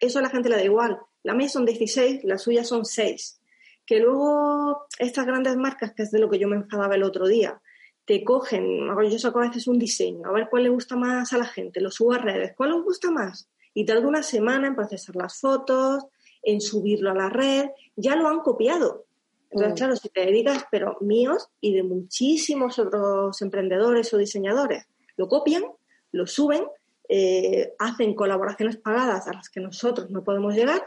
Eso 0.00 0.20
a 0.20 0.22
la 0.22 0.30
gente 0.30 0.48
le 0.48 0.56
da 0.56 0.64
igual. 0.64 0.98
La 1.24 1.34
mía 1.34 1.48
son 1.48 1.64
16, 1.64 2.22
las 2.24 2.42
suyas 2.42 2.68
son 2.68 2.84
6. 2.84 3.40
Que 3.84 3.98
luego 3.98 4.86
estas 4.98 5.26
grandes 5.26 5.56
marcas, 5.56 5.92
que 5.94 6.04
es 6.04 6.10
de 6.10 6.20
lo 6.20 6.30
que 6.30 6.38
yo 6.38 6.46
me 6.46 6.56
enfadaba 6.56 6.94
el 6.94 7.02
otro 7.02 7.26
día, 7.26 7.60
te 8.04 8.22
cogen, 8.22 8.86
yo 9.10 9.18
saco 9.18 9.40
a 9.40 9.48
veces 9.48 9.66
un 9.66 9.78
diseño, 9.78 10.28
a 10.28 10.32
ver 10.32 10.48
cuál 10.50 10.64
le 10.64 10.68
gusta 10.68 10.94
más 10.96 11.32
a 11.32 11.38
la 11.38 11.46
gente, 11.46 11.80
lo 11.80 11.90
subo 11.90 12.12
a 12.12 12.18
redes, 12.18 12.52
¿cuál 12.54 12.72
les 12.72 12.84
gusta 12.84 13.10
más? 13.10 13.48
Y 13.72 13.86
tarda 13.86 14.06
una 14.06 14.22
semana 14.22 14.68
en 14.68 14.76
procesar 14.76 15.16
las 15.16 15.40
fotos, 15.40 16.04
en 16.42 16.60
subirlo 16.60 17.10
a 17.10 17.14
la 17.14 17.30
red, 17.30 17.70
ya 17.96 18.14
lo 18.14 18.28
han 18.28 18.40
copiado. 18.40 19.06
Entonces, 19.50 19.72
mm. 19.72 19.76
claro, 19.76 19.96
si 19.96 20.08
te 20.10 20.26
dedicas, 20.26 20.66
pero 20.70 20.98
míos 21.00 21.48
y 21.60 21.74
de 21.74 21.82
muchísimos 21.82 22.78
otros 22.78 23.40
emprendedores 23.40 24.12
o 24.12 24.18
diseñadores, 24.18 24.86
lo 25.16 25.26
copian, 25.26 25.64
lo 26.12 26.26
suben, 26.26 26.66
eh, 27.08 27.72
hacen 27.78 28.14
colaboraciones 28.14 28.76
pagadas 28.76 29.26
a 29.28 29.32
las 29.32 29.48
que 29.48 29.60
nosotros 29.60 30.10
no 30.10 30.22
podemos 30.22 30.54
llegar 30.54 30.82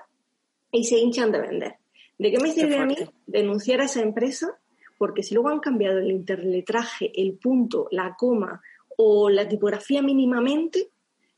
y 0.72 0.84
se 0.84 0.98
hinchan 0.98 1.32
de 1.32 1.42
vender. 1.42 1.76
¿De 2.18 2.32
qué 2.32 2.40
me 2.40 2.52
sirve 2.52 2.78
a 2.78 2.86
mí 2.86 2.96
denunciar 3.26 3.82
a 3.82 3.86
esa 3.86 4.02
empresa? 4.02 4.58
Porque 4.98 5.24
si 5.24 5.36
luego 5.36 5.50
han 5.50 5.60
cambiado 5.60 6.00
el 6.00 6.12
interletraje, 6.12 7.12
el 7.16 7.34
punto, 7.34 7.88
la 7.92 8.16
coma 8.18 8.62
o 8.98 9.30
la 9.30 9.48
tipografía 9.48 10.02
mínimamente, 10.02 10.90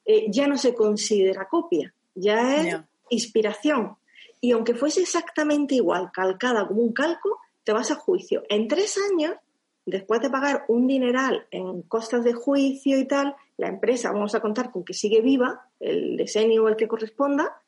eh, 0.05 0.27
ya 0.29 0.47
no 0.47 0.57
se 0.57 0.73
considera 0.73 1.47
copia, 1.47 1.93
ya 2.15 2.55
es 2.55 2.77
inspiración. 3.09 3.97
Y 4.41 4.51
aunque 4.51 4.73
fuese 4.73 5.01
exactamente 5.01 5.75
igual, 5.75 6.11
calcada 6.13 6.65
como 6.67 6.81
un 6.81 6.93
calco, 6.93 7.39
te 7.63 7.73
vas 7.73 7.91
a 7.91 7.95
juicio. 7.95 8.43
En 8.49 8.67
tres 8.69 8.97
años, 9.11 9.35
después 9.85 10.21
de 10.21 10.29
pagar 10.29 10.63
un 10.69 10.87
dineral 10.87 11.45
en 11.51 11.81
costas 11.81 12.23
de 12.23 12.33
juicio 12.33 12.97
y 12.97 13.05
tal, 13.05 13.35
la 13.57 13.67
empresa, 13.67 14.11
vamos 14.11 14.33
a 14.33 14.39
contar 14.39 14.71
con 14.71 14.85
que 14.85 14.93
sigue 14.93 15.21
viva, 15.21 15.67
el 15.81 16.15
diseño 16.15 16.63
o 16.63 16.69
el 16.69 16.77
que 16.77 16.87
corresponda, 16.87 17.61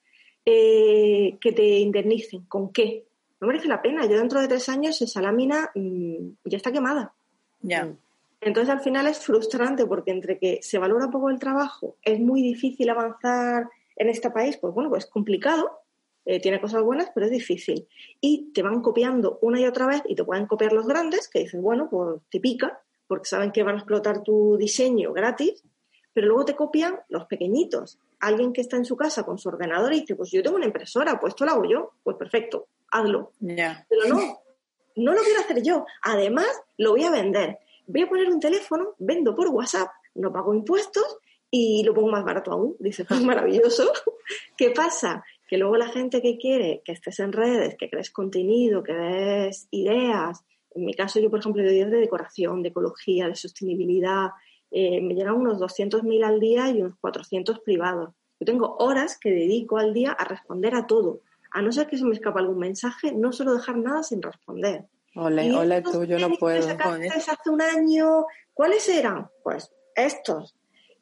eh, 0.45 1.37
que 1.39 1.51
te 1.51 1.63
indemnicen. 1.79 2.45
¿Con 2.45 2.71
qué? 2.71 3.05
No 3.39 3.47
merece 3.47 3.67
la 3.67 3.81
pena. 3.81 4.05
Yo 4.05 4.17
dentro 4.17 4.39
de 4.41 4.47
tres 4.47 4.69
años 4.69 5.01
esa 5.01 5.21
lámina 5.21 5.71
mm, 5.75 6.29
ya 6.45 6.57
está 6.57 6.71
quemada. 6.71 7.13
Ya. 7.61 7.93
Entonces 8.41 8.73
al 8.73 8.81
final 8.81 9.05
es 9.07 9.19
frustrante 9.19 9.85
porque 9.85 10.11
entre 10.11 10.39
que 10.39 10.59
se 10.63 10.79
valora 10.79 11.11
poco 11.11 11.29
el 11.29 11.39
trabajo, 11.39 11.97
es 12.01 12.19
muy 12.19 12.41
difícil 12.41 12.89
avanzar 12.89 13.69
en 13.95 14.09
este 14.09 14.31
país, 14.31 14.57
pues 14.57 14.73
bueno, 14.73 14.89
pues 14.89 15.05
es 15.05 15.11
complicado, 15.11 15.81
eh, 16.25 16.39
tiene 16.39 16.59
cosas 16.59 16.81
buenas, 16.81 17.11
pero 17.13 17.27
es 17.27 17.31
difícil. 17.31 17.87
Y 18.19 18.51
te 18.51 18.63
van 18.63 18.81
copiando 18.81 19.37
una 19.43 19.59
y 19.59 19.65
otra 19.65 19.85
vez 19.85 20.01
y 20.07 20.15
te 20.15 20.23
pueden 20.23 20.47
copiar 20.47 20.73
los 20.73 20.87
grandes, 20.87 21.27
que 21.27 21.39
dices, 21.39 21.61
bueno, 21.61 21.87
pues 21.87 22.19
te 22.31 22.39
pica, 22.39 22.81
porque 23.07 23.25
saben 23.25 23.51
que 23.51 23.61
van 23.61 23.75
a 23.75 23.77
explotar 23.79 24.23
tu 24.23 24.57
diseño 24.57 25.13
gratis, 25.13 25.63
pero 26.13 26.27
luego 26.27 26.45
te 26.45 26.55
copian 26.55 26.99
los 27.09 27.25
pequeñitos. 27.25 27.99
Alguien 28.21 28.53
que 28.53 28.61
está 28.61 28.77
en 28.77 28.85
su 28.85 28.95
casa 28.95 29.23
con 29.23 29.37
su 29.37 29.49
ordenador 29.49 29.93
y 29.93 30.01
dice, 30.01 30.15
pues 30.15 30.31
yo 30.31 30.41
tengo 30.41 30.55
una 30.55 30.65
impresora, 30.65 31.19
pues 31.19 31.31
esto 31.31 31.45
lo 31.45 31.51
hago 31.51 31.65
yo, 31.65 31.91
pues 32.03 32.17
perfecto, 32.17 32.67
hazlo. 32.89 33.33
Pero 33.89 34.07
no, 34.07 34.41
no 34.95 35.13
lo 35.13 35.21
quiero 35.21 35.41
hacer 35.41 35.61
yo. 35.61 35.85
Además, 36.03 36.47
lo 36.77 36.91
voy 36.91 37.03
a 37.03 37.11
vender 37.11 37.59
voy 37.91 38.01
a 38.01 38.09
poner 38.09 38.29
un 38.29 38.39
teléfono, 38.39 38.95
vendo 38.99 39.35
por 39.35 39.47
WhatsApp, 39.49 39.89
no 40.15 40.31
pago 40.31 40.53
impuestos 40.53 41.17
y 41.49 41.83
lo 41.83 41.93
pongo 41.93 42.09
más 42.09 42.23
barato 42.23 42.51
aún. 42.51 42.75
Dice, 42.79 43.05
pues 43.05 43.21
maravilloso. 43.23 43.91
¿Qué 44.57 44.71
pasa? 44.71 45.23
Que 45.47 45.57
luego 45.57 45.75
la 45.77 45.89
gente 45.89 46.21
que 46.21 46.37
quiere 46.37 46.81
que 46.85 46.93
estés 46.93 47.19
en 47.19 47.33
redes, 47.33 47.75
que 47.77 47.89
crees 47.89 48.11
contenido, 48.11 48.83
que 48.83 48.93
des 48.93 49.67
ideas, 49.71 50.43
en 50.73 50.85
mi 50.85 50.93
caso 50.93 51.19
yo, 51.19 51.29
por 51.29 51.39
ejemplo, 51.39 51.61
doy 51.63 51.73
ideas 51.73 51.91
de 51.91 51.97
decoración, 51.97 52.63
de 52.63 52.69
ecología, 52.69 53.27
de 53.27 53.35
sostenibilidad, 53.35 54.29
eh, 54.71 55.01
me 55.01 55.13
llegan 55.13 55.35
unos 55.35 55.59
200.000 55.59 56.23
al 56.23 56.39
día 56.39 56.69
y 56.69 56.81
unos 56.81 56.97
400 56.99 57.59
privados. 57.59 58.13
Yo 58.39 58.45
tengo 58.45 58.77
horas 58.77 59.19
que 59.19 59.29
dedico 59.29 59.77
al 59.77 59.93
día 59.93 60.11
a 60.11 60.23
responder 60.23 60.73
a 60.75 60.87
todo. 60.87 61.21
A 61.51 61.61
no 61.61 61.71
ser 61.71 61.87
que 61.87 61.97
se 61.97 62.05
me 62.05 62.13
escapa 62.13 62.39
algún 62.39 62.57
mensaje, 62.57 63.11
no 63.11 63.33
suelo 63.33 63.53
dejar 63.53 63.77
nada 63.77 64.01
sin 64.03 64.21
responder. 64.21 64.85
Ole, 65.15 65.53
ole 65.53 65.81
tú, 65.81 66.05
yo 66.05 66.17
no 66.17 66.29
puedo. 66.37 66.65
hace 66.67 67.49
un 67.49 67.61
año, 67.61 68.25
¿cuáles 68.53 68.87
eran? 68.87 69.29
Pues 69.43 69.69
estos. 69.95 70.55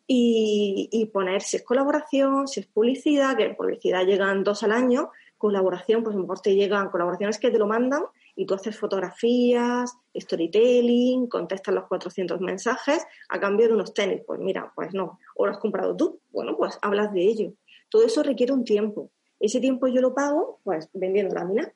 Y, 0.07 0.89
y, 0.91 1.05
poner 1.05 1.43
si 1.43 1.57
es 1.57 1.63
colaboración, 1.63 2.47
si 2.47 2.61
es 2.61 2.65
publicidad, 2.65 3.37
que 3.37 3.43
en 3.45 3.55
publicidad 3.55 4.03
llegan 4.05 4.43
dos 4.43 4.63
al 4.63 4.71
año, 4.71 5.11
colaboración, 5.39 6.03
pues 6.03 6.13
a 6.13 6.17
lo 6.17 6.23
mejor 6.23 6.41
te 6.41 6.53
llegan 6.53 6.89
colaboraciones 6.89 7.39
que 7.39 7.49
te 7.49 7.57
lo 7.57 7.65
mandan 7.65 8.03
y 8.35 8.45
tú 8.45 8.53
haces 8.53 8.77
fotografías, 8.77 9.97
storytelling, 10.15 11.27
contestas 11.27 11.73
los 11.73 11.87
400 11.87 12.39
mensajes 12.41 13.03
a 13.29 13.39
cambio 13.39 13.67
de 13.67 13.73
unos 13.73 13.93
tenis. 13.95 14.21
Pues 14.27 14.39
mira, 14.39 14.71
pues 14.75 14.93
no. 14.93 15.17
O 15.35 15.47
lo 15.47 15.51
has 15.51 15.57
comprado 15.57 15.95
tú. 15.95 16.19
Bueno, 16.31 16.55
pues 16.55 16.77
hablas 16.83 17.11
de 17.11 17.21
ello. 17.21 17.53
Todo 17.89 18.05
eso 18.05 18.21
requiere 18.21 18.53
un 18.53 18.63
tiempo. 18.63 19.09
Ese 19.39 19.59
tiempo 19.59 19.87
yo 19.87 20.01
lo 20.01 20.13
pago, 20.13 20.59
pues 20.63 20.89
vendiendo 20.93 21.33
la 21.33 21.45
mina 21.45 21.73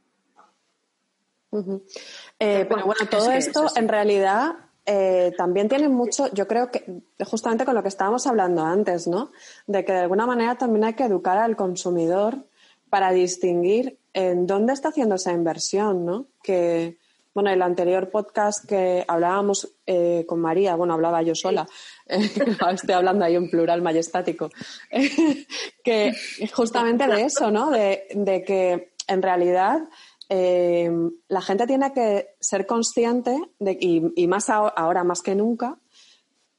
eh, 2.39 2.65
pero 2.67 2.85
bueno, 2.85 3.07
todo 3.09 3.31
esto 3.31 3.67
en 3.75 3.87
realidad 3.87 4.55
eh, 4.85 5.33
también 5.37 5.69
tiene 5.69 5.87
mucho, 5.87 6.31
yo 6.33 6.47
creo 6.47 6.71
que 6.71 7.03
justamente 7.25 7.63
con 7.65 7.75
lo 7.75 7.81
que 7.83 7.89
estábamos 7.89 8.25
hablando 8.27 8.63
antes, 8.63 9.07
¿no? 9.07 9.31
De 9.67 9.85
que 9.85 9.93
de 9.93 9.99
alguna 9.99 10.25
manera 10.25 10.57
también 10.57 10.83
hay 10.83 10.93
que 10.93 11.05
educar 11.05 11.37
al 11.37 11.55
consumidor 11.55 12.45
para 12.93 13.11
distinguir 13.11 13.97
en 14.13 14.45
dónde 14.45 14.71
está 14.71 14.89
haciendo 14.89 15.15
esa 15.15 15.31
inversión, 15.31 16.05
¿no? 16.05 16.27
Que, 16.43 16.99
bueno, 17.33 17.49
el 17.49 17.63
anterior 17.63 18.11
podcast 18.11 18.69
que 18.69 19.03
hablábamos 19.07 19.67
eh, 19.87 20.25
con 20.27 20.39
María, 20.39 20.75
bueno, 20.75 20.93
hablaba 20.93 21.23
yo 21.23 21.33
sola, 21.33 21.67
estoy 22.05 22.93
hablando 22.93 23.25
ahí 23.25 23.33
en 23.33 23.49
plural 23.49 23.81
majestático, 23.81 24.51
que 25.83 26.13
justamente 26.53 27.07
de 27.07 27.23
eso, 27.23 27.49
¿no? 27.49 27.71
De, 27.71 28.03
de 28.13 28.43
que 28.43 28.93
en 29.07 29.23
realidad 29.23 29.89
eh, 30.29 30.91
la 31.29 31.41
gente 31.41 31.65
tiene 31.65 31.93
que 31.93 32.27
ser 32.39 32.67
consciente, 32.67 33.35
de, 33.57 33.75
y, 33.81 34.27
más 34.27 34.51
ahora, 34.51 35.03
más 35.03 35.23
que 35.23 35.33
nunca, 35.33 35.79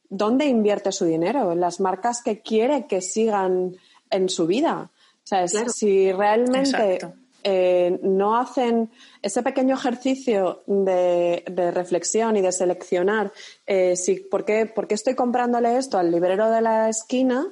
dónde 0.08 0.46
invierte 0.46 0.90
su 0.90 1.04
dinero, 1.04 1.52
en 1.52 1.60
las 1.60 1.78
marcas 1.78 2.22
que 2.24 2.40
quiere 2.40 2.88
que 2.88 3.02
sigan 3.02 3.76
en 4.10 4.28
su 4.28 4.48
vida. 4.48 4.90
O 5.24 5.26
sea, 5.26 5.46
si 5.48 6.12
realmente 6.12 6.98
eh, 7.42 7.98
no 8.02 8.36
hacen 8.36 8.90
ese 9.22 9.42
pequeño 9.42 9.74
ejercicio 9.74 10.62
de, 10.66 11.42
reflexión 11.74 12.36
y 12.36 12.40
de 12.40 12.52
seleccionar 12.52 13.32
eh, 13.66 13.96
si, 13.96 14.16
¿por, 14.16 14.44
qué, 14.44 14.66
¿por, 14.66 14.86
qué, 14.86 14.94
estoy 14.94 15.14
comprándole 15.14 15.76
esto 15.76 15.98
al 15.98 16.10
librero 16.10 16.50
de 16.50 16.62
la 16.62 16.88
esquina 16.88 17.46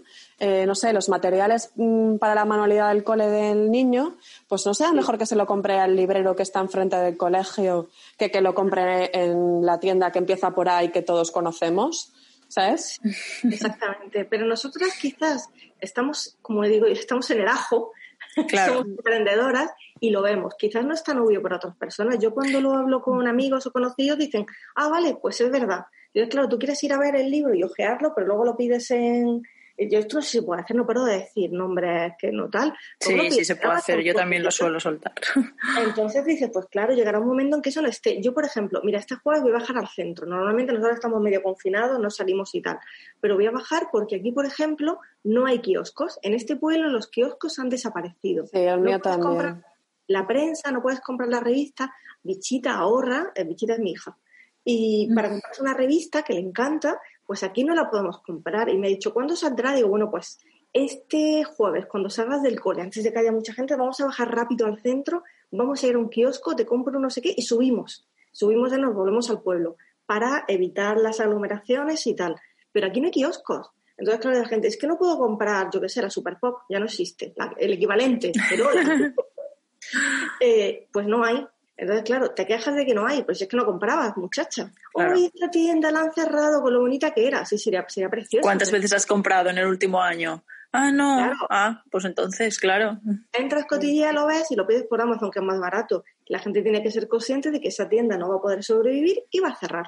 eh, 0.44 0.66
no 0.66 0.74
sé, 0.74 0.92
los 0.92 1.08
materiales 1.08 1.70
mm, 1.76 2.16
para 2.16 2.34
la 2.34 2.44
manualidad 2.44 2.88
del 2.88 3.04
cole 3.04 3.28
del 3.28 3.70
niño, 3.70 4.16
pues 4.48 4.66
no 4.66 4.74
sea 4.74 4.92
mejor 4.92 5.16
que 5.16 5.24
se 5.24 5.36
lo 5.36 5.46
compre 5.46 5.78
al 5.78 5.94
librero 5.94 6.34
que 6.34 6.42
está 6.42 6.58
enfrente 6.58 6.96
del 6.96 7.16
colegio 7.16 7.90
que 8.18 8.32
que 8.32 8.40
lo 8.40 8.52
compre 8.52 9.10
en 9.14 9.64
la 9.64 9.78
tienda 9.78 10.10
que 10.10 10.18
empieza 10.18 10.50
por 10.50 10.68
ahí 10.68 10.88
que 10.88 11.00
todos 11.00 11.30
conocemos. 11.30 12.12
¿Sabes? 12.52 13.00
Exactamente. 13.44 14.26
Pero 14.26 14.44
nosotras 14.44 14.90
quizás 15.00 15.48
estamos, 15.80 16.36
como 16.42 16.62
digo, 16.64 16.84
estamos 16.84 17.30
en 17.30 17.40
el 17.40 17.48
ajo, 17.48 17.92
somos 18.66 18.84
emprendedoras 18.88 19.70
y 20.00 20.10
lo 20.10 20.20
vemos. 20.20 20.54
Quizás 20.58 20.84
no 20.84 20.92
es 20.92 21.02
tan 21.02 21.18
obvio 21.18 21.40
para 21.40 21.56
otras 21.56 21.74
personas. 21.76 22.18
Yo 22.18 22.34
cuando 22.34 22.60
lo 22.60 22.74
hablo 22.74 23.00
con 23.00 23.26
amigos 23.26 23.66
o 23.66 23.72
conocidos 23.72 24.18
dicen, 24.18 24.44
ah, 24.76 24.88
vale, 24.88 25.16
pues 25.22 25.40
es 25.40 25.50
verdad. 25.50 25.86
Yo, 26.12 26.28
claro, 26.28 26.46
tú 26.46 26.58
quieres 26.58 26.84
ir 26.84 26.92
a 26.92 26.98
ver 26.98 27.16
el 27.16 27.30
libro 27.30 27.54
y 27.54 27.62
ojearlo, 27.62 28.12
pero 28.14 28.26
luego 28.26 28.44
lo 28.44 28.54
pides 28.54 28.90
en, 28.90 29.42
yo 29.90 29.98
esto 29.98 30.16
no 30.16 30.22
sé 30.22 30.30
si 30.30 30.38
se 30.38 30.42
puede 30.42 30.62
hacer, 30.62 30.76
no 30.76 30.86
puedo 30.86 31.04
decir 31.04 31.52
nombres 31.52 32.14
que 32.18 32.32
no 32.32 32.48
tal. 32.48 32.74
Sí, 32.98 33.30
sí 33.30 33.44
se 33.44 33.56
puede 33.56 33.74
hacer, 33.74 34.02
yo 34.02 34.14
también 34.14 34.42
lo 34.42 34.50
suelo 34.50 34.80
soltar. 34.80 35.12
Entonces 35.84 36.24
dices, 36.24 36.50
pues 36.52 36.66
claro, 36.66 36.94
llegará 36.94 37.18
un 37.18 37.26
momento 37.26 37.56
en 37.56 37.62
que 37.62 37.70
eso 37.70 37.82
no 37.82 37.88
esté. 37.88 38.20
Yo, 38.20 38.34
por 38.34 38.44
ejemplo, 38.44 38.80
mira, 38.84 38.98
este 38.98 39.16
jueves 39.16 39.42
voy 39.42 39.52
a 39.52 39.58
bajar 39.58 39.78
al 39.78 39.88
centro. 39.88 40.26
Normalmente 40.26 40.72
nosotros 40.72 40.96
estamos 40.96 41.20
medio 41.20 41.42
confinados, 41.42 41.98
no 41.98 42.10
salimos 42.10 42.54
y 42.54 42.62
tal. 42.62 42.78
Pero 43.20 43.34
voy 43.34 43.46
a 43.46 43.50
bajar 43.50 43.88
porque 43.90 44.16
aquí, 44.16 44.32
por 44.32 44.46
ejemplo, 44.46 45.00
no 45.24 45.46
hay 45.46 45.60
kioscos. 45.60 46.18
En 46.22 46.34
este 46.34 46.56
pueblo 46.56 46.88
los 46.88 47.08
kioscos 47.08 47.58
han 47.58 47.68
desaparecido. 47.68 48.46
Sí, 48.46 48.58
el 48.58 48.80
mío 48.80 49.00
también. 49.00 49.64
la 50.06 50.26
prensa, 50.26 50.70
no 50.70 50.82
puedes 50.82 51.00
comprar 51.00 51.28
la 51.28 51.40
revista. 51.40 51.92
Bichita 52.22 52.74
ahorra, 52.74 53.32
eh, 53.34 53.44
Bichita 53.44 53.74
es 53.74 53.78
mi 53.80 53.92
hija. 53.92 54.16
Y 54.64 55.12
para 55.14 55.28
mm. 55.28 55.32
comprarse 55.32 55.62
una 55.62 55.74
revista 55.74 56.22
que 56.22 56.34
le 56.34 56.40
encanta, 56.40 57.00
pues 57.26 57.42
aquí 57.42 57.64
no 57.64 57.74
la 57.74 57.90
podemos 57.90 58.20
comprar. 58.20 58.68
Y 58.68 58.78
me 58.78 58.86
ha 58.86 58.90
dicho, 58.90 59.12
¿cuándo 59.12 59.36
saldrá? 59.36 59.74
Digo, 59.74 59.88
bueno, 59.88 60.10
pues 60.10 60.38
este 60.72 61.44
jueves, 61.44 61.86
cuando 61.86 62.08
salgas 62.08 62.42
del 62.42 62.60
cole, 62.60 62.82
antes 62.82 63.04
de 63.04 63.12
que 63.12 63.18
haya 63.18 63.32
mucha 63.32 63.52
gente, 63.52 63.76
vamos 63.76 64.00
a 64.00 64.06
bajar 64.06 64.34
rápido 64.34 64.66
al 64.66 64.80
centro, 64.80 65.22
vamos 65.50 65.82
a 65.82 65.86
ir 65.86 65.94
a 65.94 65.98
un 65.98 66.08
kiosco, 66.08 66.56
te 66.56 66.66
compro 66.66 66.98
no 66.98 67.10
sé 67.10 67.20
qué 67.20 67.34
y 67.36 67.42
subimos. 67.42 68.08
Subimos 68.32 68.72
y 68.72 68.76
nos 68.78 68.94
volvemos 68.94 69.28
al 69.30 69.42
pueblo 69.42 69.76
para 70.06 70.44
evitar 70.48 70.98
las 70.98 71.20
aglomeraciones 71.20 72.06
y 72.06 72.14
tal. 72.14 72.36
Pero 72.72 72.86
aquí 72.86 73.00
no 73.00 73.06
hay 73.06 73.12
kioscos. 73.12 73.70
Entonces, 73.96 74.20
claro, 74.20 74.38
la 74.38 74.48
gente, 74.48 74.68
es 74.68 74.78
que 74.78 74.86
no 74.86 74.98
puedo 74.98 75.18
comprar, 75.18 75.68
yo 75.72 75.80
qué 75.80 75.88
sé, 75.88 76.02
la 76.02 76.10
Super 76.10 76.38
Pop, 76.40 76.62
ya 76.68 76.78
no 76.78 76.86
existe, 76.86 77.34
el 77.58 77.72
equivalente, 77.74 78.32
pero 78.48 78.66
eh, 80.40 80.88
pues 80.92 81.06
no 81.06 81.22
hay. 81.24 81.46
Entonces, 81.76 82.04
claro, 82.04 82.30
te 82.30 82.46
quejas 82.46 82.74
de 82.74 82.84
que 82.84 82.94
no 82.94 83.06
hay, 83.06 83.22
pues 83.22 83.40
es 83.40 83.48
que 83.48 83.56
no 83.56 83.64
comprabas, 83.64 84.16
muchacha. 84.16 84.70
Claro. 84.92 85.14
esta 85.14 85.50
tienda 85.50 85.90
la 85.90 86.00
han 86.00 86.12
cerrado 86.12 86.62
con 86.62 86.72
lo 86.72 86.80
bonita 86.80 87.12
que 87.12 87.26
era. 87.26 87.44
Sí, 87.44 87.58
sería, 87.58 87.84
sería 87.88 88.08
precioso. 88.08 88.42
¿Cuántas 88.42 88.70
veces 88.70 88.92
has 88.92 89.06
comprado 89.06 89.50
en 89.50 89.58
el 89.58 89.66
último 89.66 90.00
año? 90.00 90.44
Ah, 90.72 90.90
no. 90.90 91.32
Ah, 91.50 91.82
pues 91.90 92.06
entonces, 92.06 92.58
claro. 92.58 92.98
Entras, 93.32 93.66
cotilla, 93.66 94.12
lo 94.12 94.26
ves 94.26 94.50
y 94.50 94.56
lo 94.56 94.66
pides 94.66 94.84
por 94.84 95.00
Amazon, 95.00 95.30
que 95.30 95.38
es 95.38 95.44
más 95.44 95.60
barato. 95.60 96.04
La 96.26 96.38
gente 96.38 96.62
tiene 96.62 96.82
que 96.82 96.90
ser 96.90 97.08
consciente 97.08 97.50
de 97.50 97.60
que 97.60 97.68
esa 97.68 97.88
tienda 97.88 98.16
no 98.16 98.30
va 98.30 98.36
a 98.36 98.40
poder 98.40 98.64
sobrevivir 98.64 99.24
y 99.30 99.40
va 99.40 99.48
a 99.48 99.56
cerrar. 99.56 99.86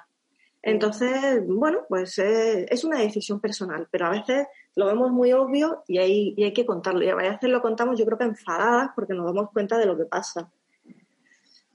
Entonces, 0.60 1.42
bueno, 1.46 1.80
pues 1.88 2.18
eh, 2.18 2.66
es 2.70 2.84
una 2.84 2.98
decisión 2.98 3.40
personal, 3.40 3.86
pero 3.90 4.06
a 4.06 4.10
veces 4.10 4.46
lo 4.76 4.86
vemos 4.86 5.10
muy 5.10 5.32
obvio 5.32 5.84
y 5.86 5.98
hay, 5.98 6.34
y 6.36 6.44
hay 6.44 6.52
que 6.52 6.66
contarlo. 6.66 7.02
Y 7.02 7.08
a 7.08 7.14
veces 7.14 7.50
lo 7.50 7.62
contamos, 7.62 7.98
yo 7.98 8.04
creo 8.04 8.18
que 8.18 8.24
enfadadas, 8.24 8.90
porque 8.94 9.14
nos 9.14 9.26
damos 9.26 9.50
cuenta 9.52 9.78
de 9.78 9.86
lo 9.86 9.96
que 9.96 10.04
pasa. 10.04 10.50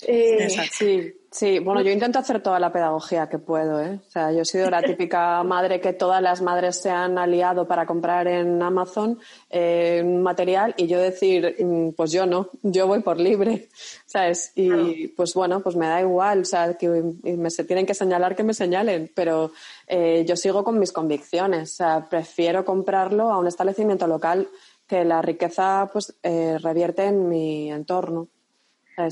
Eh, 0.07 0.49
sí. 0.71 1.13
Sí, 1.31 1.59
bueno, 1.59 1.81
yo 1.81 1.91
intento 1.91 2.17
hacer 2.17 2.41
toda 2.41 2.59
la 2.59 2.73
pedagogía 2.73 3.29
que 3.29 3.37
puedo, 3.37 3.79
¿eh? 3.79 3.99
O 4.07 4.09
sea, 4.09 4.31
yo 4.31 4.41
he 4.41 4.45
sido 4.45 4.67
la 4.67 4.81
típica 4.81 5.43
madre 5.43 5.79
que 5.79 5.93
todas 5.93 6.23
las 6.23 6.41
madres 6.41 6.77
se 6.81 6.89
han 6.89 7.19
aliado 7.19 7.67
para 7.67 7.85
comprar 7.85 8.27
en 8.27 8.59
Amazon 8.63 9.19
eh, 9.47 10.03
material 10.03 10.73
y 10.75 10.87
yo 10.87 10.99
decir, 10.99 11.55
mm, 11.59 11.89
pues 11.89 12.11
yo 12.11 12.25
no, 12.25 12.49
yo 12.63 12.87
voy 12.87 13.01
por 13.01 13.19
libre, 13.19 13.69
¿sabes? 14.07 14.53
Y 14.55 15.09
pues 15.09 15.35
bueno, 15.35 15.59
pues 15.59 15.75
me 15.75 15.85
da 15.87 16.01
igual, 16.01 16.41
o 16.41 16.45
sea, 16.45 16.73
que 16.73 16.89
me 16.89 17.51
se 17.51 17.63
tienen 17.63 17.85
que 17.85 17.93
señalar 17.93 18.35
que 18.35 18.43
me 18.43 18.55
señalen, 18.55 19.11
pero 19.13 19.51
eh, 19.85 20.25
yo 20.27 20.35
sigo 20.35 20.63
con 20.63 20.79
mis 20.79 20.91
convicciones, 20.91 21.73
o 21.73 21.75
sea, 21.75 22.09
prefiero 22.09 22.65
comprarlo 22.65 23.29
a 23.29 23.37
un 23.37 23.45
establecimiento 23.45 24.07
local 24.07 24.47
que 24.87 25.05
la 25.05 25.21
riqueza 25.21 25.87
pues 25.93 26.15
eh, 26.23 26.57
revierte 26.59 27.05
en 27.05 27.29
mi 27.29 27.71
entorno. 27.71 28.29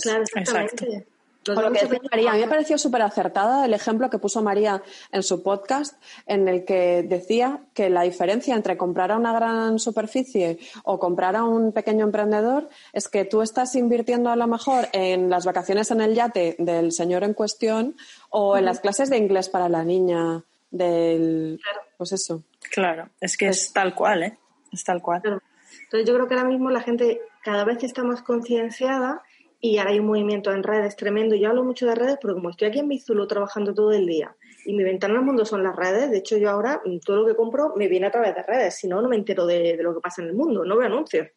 Claro, 0.02 0.24
exactamente. 0.24 1.06
Por 1.56 1.64
lo 1.64 1.72
que 1.72 1.86
decía 1.86 2.00
María, 2.12 2.32
a 2.32 2.34
mí 2.34 2.42
me 2.42 2.48
pareció 2.48 2.78
súper 2.78 3.02
acertada 3.02 3.66
el 3.66 3.74
ejemplo 3.74 4.10
que 4.10 4.20
puso 4.20 4.42
María 4.42 4.82
en 5.12 5.24
su 5.24 5.44
podcast, 5.44 6.02
en 6.26 6.48
el 6.48 6.66
que 6.66 7.04
decía 7.04 7.62
que 7.74 7.90
la 7.90 8.02
diferencia 8.02 8.56
entre 8.56 8.78
comprar 8.78 9.12
a 9.12 9.18
una 9.18 9.34
gran 9.34 9.80
superficie 9.80 10.60
o 10.84 11.00
comprar 11.00 11.36
a 11.36 11.44
un 11.44 11.72
pequeño 11.72 12.06
emprendedor 12.06 12.70
es 12.94 13.08
que 13.08 13.26
tú 13.26 13.42
estás 13.42 13.76
invirtiendo 13.76 14.30
a 14.30 14.36
lo 14.36 14.48
mejor 14.48 14.88
en 14.92 15.30
las 15.30 15.46
vacaciones 15.46 15.92
en 15.92 16.02
el 16.02 16.16
yate 16.16 16.56
del 16.60 16.92
señor 16.92 17.24
en 17.24 17.34
cuestión 17.34 17.96
o 18.30 18.58
en 18.58 18.66
las 18.66 18.80
clases 18.80 19.10
de 19.10 19.18
inglés 19.18 19.50
para 19.50 19.70
la 19.70 19.84
niña 19.84 20.44
del... 20.70 21.60
Pues 21.98 22.12
eso. 22.12 22.44
Claro, 22.72 23.10
es 23.22 23.38
que 23.38 23.48
es 23.48 23.72
tal 23.74 23.96
cual, 23.96 24.24
¿eh? 24.24 24.38
Es 24.72 24.84
tal 24.84 25.02
cual. 25.02 25.22
Entonces 25.24 26.08
yo 26.08 26.14
creo 26.14 26.28
que 26.28 26.36
ahora 26.36 26.50
mismo 26.50 26.70
la 26.70 26.82
gente 26.82 27.22
cada 27.44 27.64
vez 27.64 27.84
está 27.84 28.04
más 28.04 28.22
concienciada 28.22 29.24
y 29.60 29.78
ahora 29.78 29.91
hay 29.91 29.99
un 29.99 30.05
movimiento 30.05 30.51
en 30.51 30.64
redes 30.64 30.95
tremendo. 30.95 31.36
Yo 31.36 31.49
hablo 31.49 31.64
mucho 31.64 31.88
de 31.88 31.95
redes 31.95 32.18
porque 32.22 32.36
como 32.36 32.49
estoy 32.49 32.68
aquí 32.68 32.80
en 32.80 32.88
Mizulo 32.88 33.28
trabajando 33.28 33.74
todo 33.74 33.91
el 33.91 34.05
día 34.05 34.36
y 34.66 34.74
mi 34.74 34.84
ventana 34.84 35.18
al 35.18 35.26
mundo 35.26 35.45
son 35.45 35.64
las 35.64 35.76
redes, 35.76 36.12
de 36.12 36.18
hecho 36.18 36.38
yo 36.38 36.49
ahora 36.49 36.82
mm, 36.86 36.99
todo 36.99 37.18
lo 37.18 37.26
que 37.28 37.36
compro 37.36 37.74
me 37.76 37.88
viene 37.88 38.08
a 38.08 38.12
través 38.12 38.36
de 38.36 38.43
redes, 38.43 38.76
si 38.76 38.88
no, 38.88 39.01
no 39.01 39.10
me 39.10 39.16
entero 39.16 39.45
de, 39.45 39.78
lo 39.82 39.95
que 39.95 40.01
pasa 40.01 40.22
en 40.22 40.30
el 40.30 40.34
mundo, 40.34 40.64
no 40.66 40.78
veo 40.78 40.88
anuncios, 40.88 41.28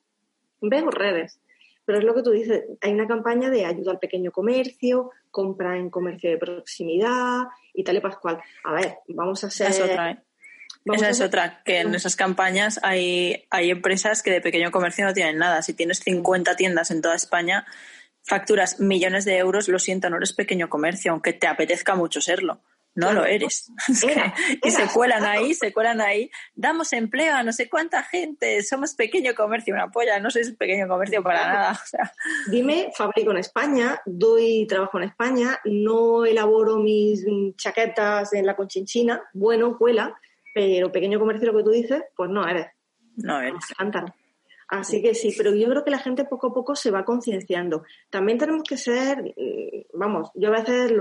veo 0.61 0.91
redes. 0.91 1.41
Pero 1.87 1.99
es 1.99 2.05
lo 2.05 2.14
que 2.14 2.23
tú 2.23 2.31
dices, 2.31 2.64
hay 2.83 2.93
una 2.93 3.09
campaña 3.09 3.51
de 3.51 3.64
ayuda 3.64 3.93
al 3.93 3.99
pequeño 3.99 4.31
comercio, 4.31 5.11
compra 5.31 5.77
en 5.77 5.91
comercio 5.91 6.31
de 6.31 6.39
proximidad 6.39 7.47
y 7.75 7.83
tal 7.83 7.97
y 7.97 8.01
pascual. 8.01 8.41
A 8.64 8.75
ver, 8.75 8.99
vamos 9.09 9.43
a 9.43 9.51
ser... 9.51 9.71
Es 9.71 9.81
otra, 9.81 10.11
¿eh? 10.12 10.18
Esa 10.85 11.11
es 11.11 11.21
otra, 11.21 11.62
que 11.64 11.81
en 11.81 11.95
esas 11.95 12.16
campañas 12.16 12.81
hay, 12.83 13.47
hay 13.51 13.71
empresas 13.71 14.23
que 14.23 14.31
de 14.31 14.41
pequeño 14.41 14.71
comercio 14.71 15.05
no 15.05 15.12
tienen 15.12 15.37
nada. 15.37 15.62
Si 15.62 15.75
tienes 15.75 15.99
50 15.99 16.57
tiendas 16.57 16.91
en 16.91 17.03
toda 17.03 17.14
España, 17.14 17.66
facturas 18.31 18.78
millones 18.78 19.24
de 19.24 19.39
euros, 19.39 19.68
lo 19.68 19.81
siento, 19.81 20.09
no 20.09 20.16
eres 20.16 20.33
pequeño 20.33 20.68
comercio, 20.68 21.11
aunque 21.11 21.33
te 21.33 21.49
apetezca 21.49 21.97
mucho 21.97 22.20
serlo. 22.20 22.61
No 22.95 23.12
lo 23.12 23.24
eres. 23.24 23.72
y 24.62 24.70
se 24.70 24.87
cuelan 24.89 25.24
ahí, 25.24 25.53
se 25.55 25.72
cuelan 25.72 26.01
ahí. 26.01 26.31
Damos 26.55 26.93
empleo 26.93 27.35
a 27.35 27.43
no 27.43 27.53
sé 27.53 27.68
cuánta 27.68 28.05
gente, 28.05 28.62
somos 28.62 28.95
pequeño 28.95 29.35
comercio, 29.35 29.74
una 29.74 29.91
polla, 29.91 30.20
no 30.20 30.31
sois 30.31 30.53
pequeño 30.53 30.87
comercio 30.87 31.24
para 31.24 31.53
nada. 31.53 31.81
Dime, 32.51 32.93
fabrico 32.97 33.33
en 33.33 33.39
España, 33.39 34.01
doy 34.07 34.64
trabajo 34.68 34.99
en 34.99 35.05
España, 35.05 35.59
no 35.64 36.24
elaboro 36.24 36.78
mis 36.78 37.24
chaquetas 37.57 38.33
en 38.33 38.47
la 38.47 38.55
conchinchina, 38.55 39.22
bueno, 39.33 39.76
cuela, 39.76 40.14
pero 40.55 40.93
pequeño 40.93 41.18
comercio, 41.18 41.51
lo 41.51 41.59
que 41.59 41.64
tú 41.64 41.70
dices, 41.70 42.03
pues 42.16 42.31
no 42.31 42.47
eres. 42.47 42.68
No 43.16 43.41
eres. 43.41 43.64
Así 44.71 45.03
que 45.03 45.14
sí, 45.14 45.35
pero 45.37 45.53
yo 45.53 45.68
creo 45.68 45.83
que 45.85 45.91
la 45.91 45.99
gente 45.99 46.25
poco 46.25 46.47
a 46.47 46.55
poco 46.55 46.77
se 46.77 46.93
va 46.93 47.05
concienciando. 47.05 47.83
También 48.09 48.39
tenemos 48.39 48.62
que 48.62 48.77
ser, 48.77 49.21
mm, 49.37 49.99
vamos, 49.99 50.31
yo 50.37 50.47
a 50.47 50.61
veces, 50.61 50.93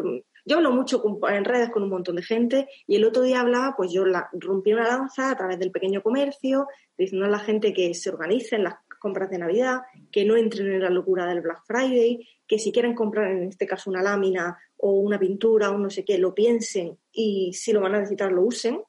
yo 0.44 0.58
hablo 0.58 0.72
mucho 0.72 1.04
en 1.30 1.46
redes 1.46 1.70
con 1.70 1.84
un 1.84 1.90
montón 1.90 2.16
de 2.16 2.24
gente 2.24 2.68
y 2.88 2.96
el 2.96 3.06
otro 3.06 3.22
día 3.22 3.42
hablaba, 3.42 3.76
pues 3.78 3.92
yo 3.92 4.06
la, 4.06 4.28
rompí 4.34 4.74
una 4.74 4.88
lanza 4.88 5.30
a 5.30 5.38
través 5.38 5.60
del 5.60 5.70
pequeño 5.70 6.02
comercio, 6.02 6.68
diciendo 6.98 7.28
a 7.28 7.30
la 7.30 7.38
gente 7.38 7.72
que 7.72 7.94
se 7.94 8.10
organicen 8.10 8.64
las 8.64 8.74
compras 9.00 9.30
de 9.30 9.38
Navidad, 9.38 9.82
que 10.12 10.26
no 10.26 10.36
entren 10.36 10.74
en 10.74 10.82
la 10.82 10.90
locura 10.90 11.28
del 11.28 11.42
Black 11.42 11.62
Friday, 11.68 12.28
que 12.48 12.58
si 12.58 12.72
quieren 12.72 12.96
comprar 12.96 13.32
en 13.32 13.44
este 13.44 13.68
caso 13.68 13.92
una 13.92 14.02
lámina 14.02 14.58
o 14.78 14.94
una 14.94 15.20
pintura 15.20 15.70
o 15.70 15.78
no 15.78 15.92
sé 15.92 16.04
qué, 16.04 16.18
lo 16.18 16.34
piensen 16.34 16.98
y 17.12 17.54
si 17.54 17.72
lo 17.72 17.82
van 17.82 17.94
a 17.94 18.00
necesitar 18.00 18.32
lo 18.32 18.42
usen. 18.42 18.82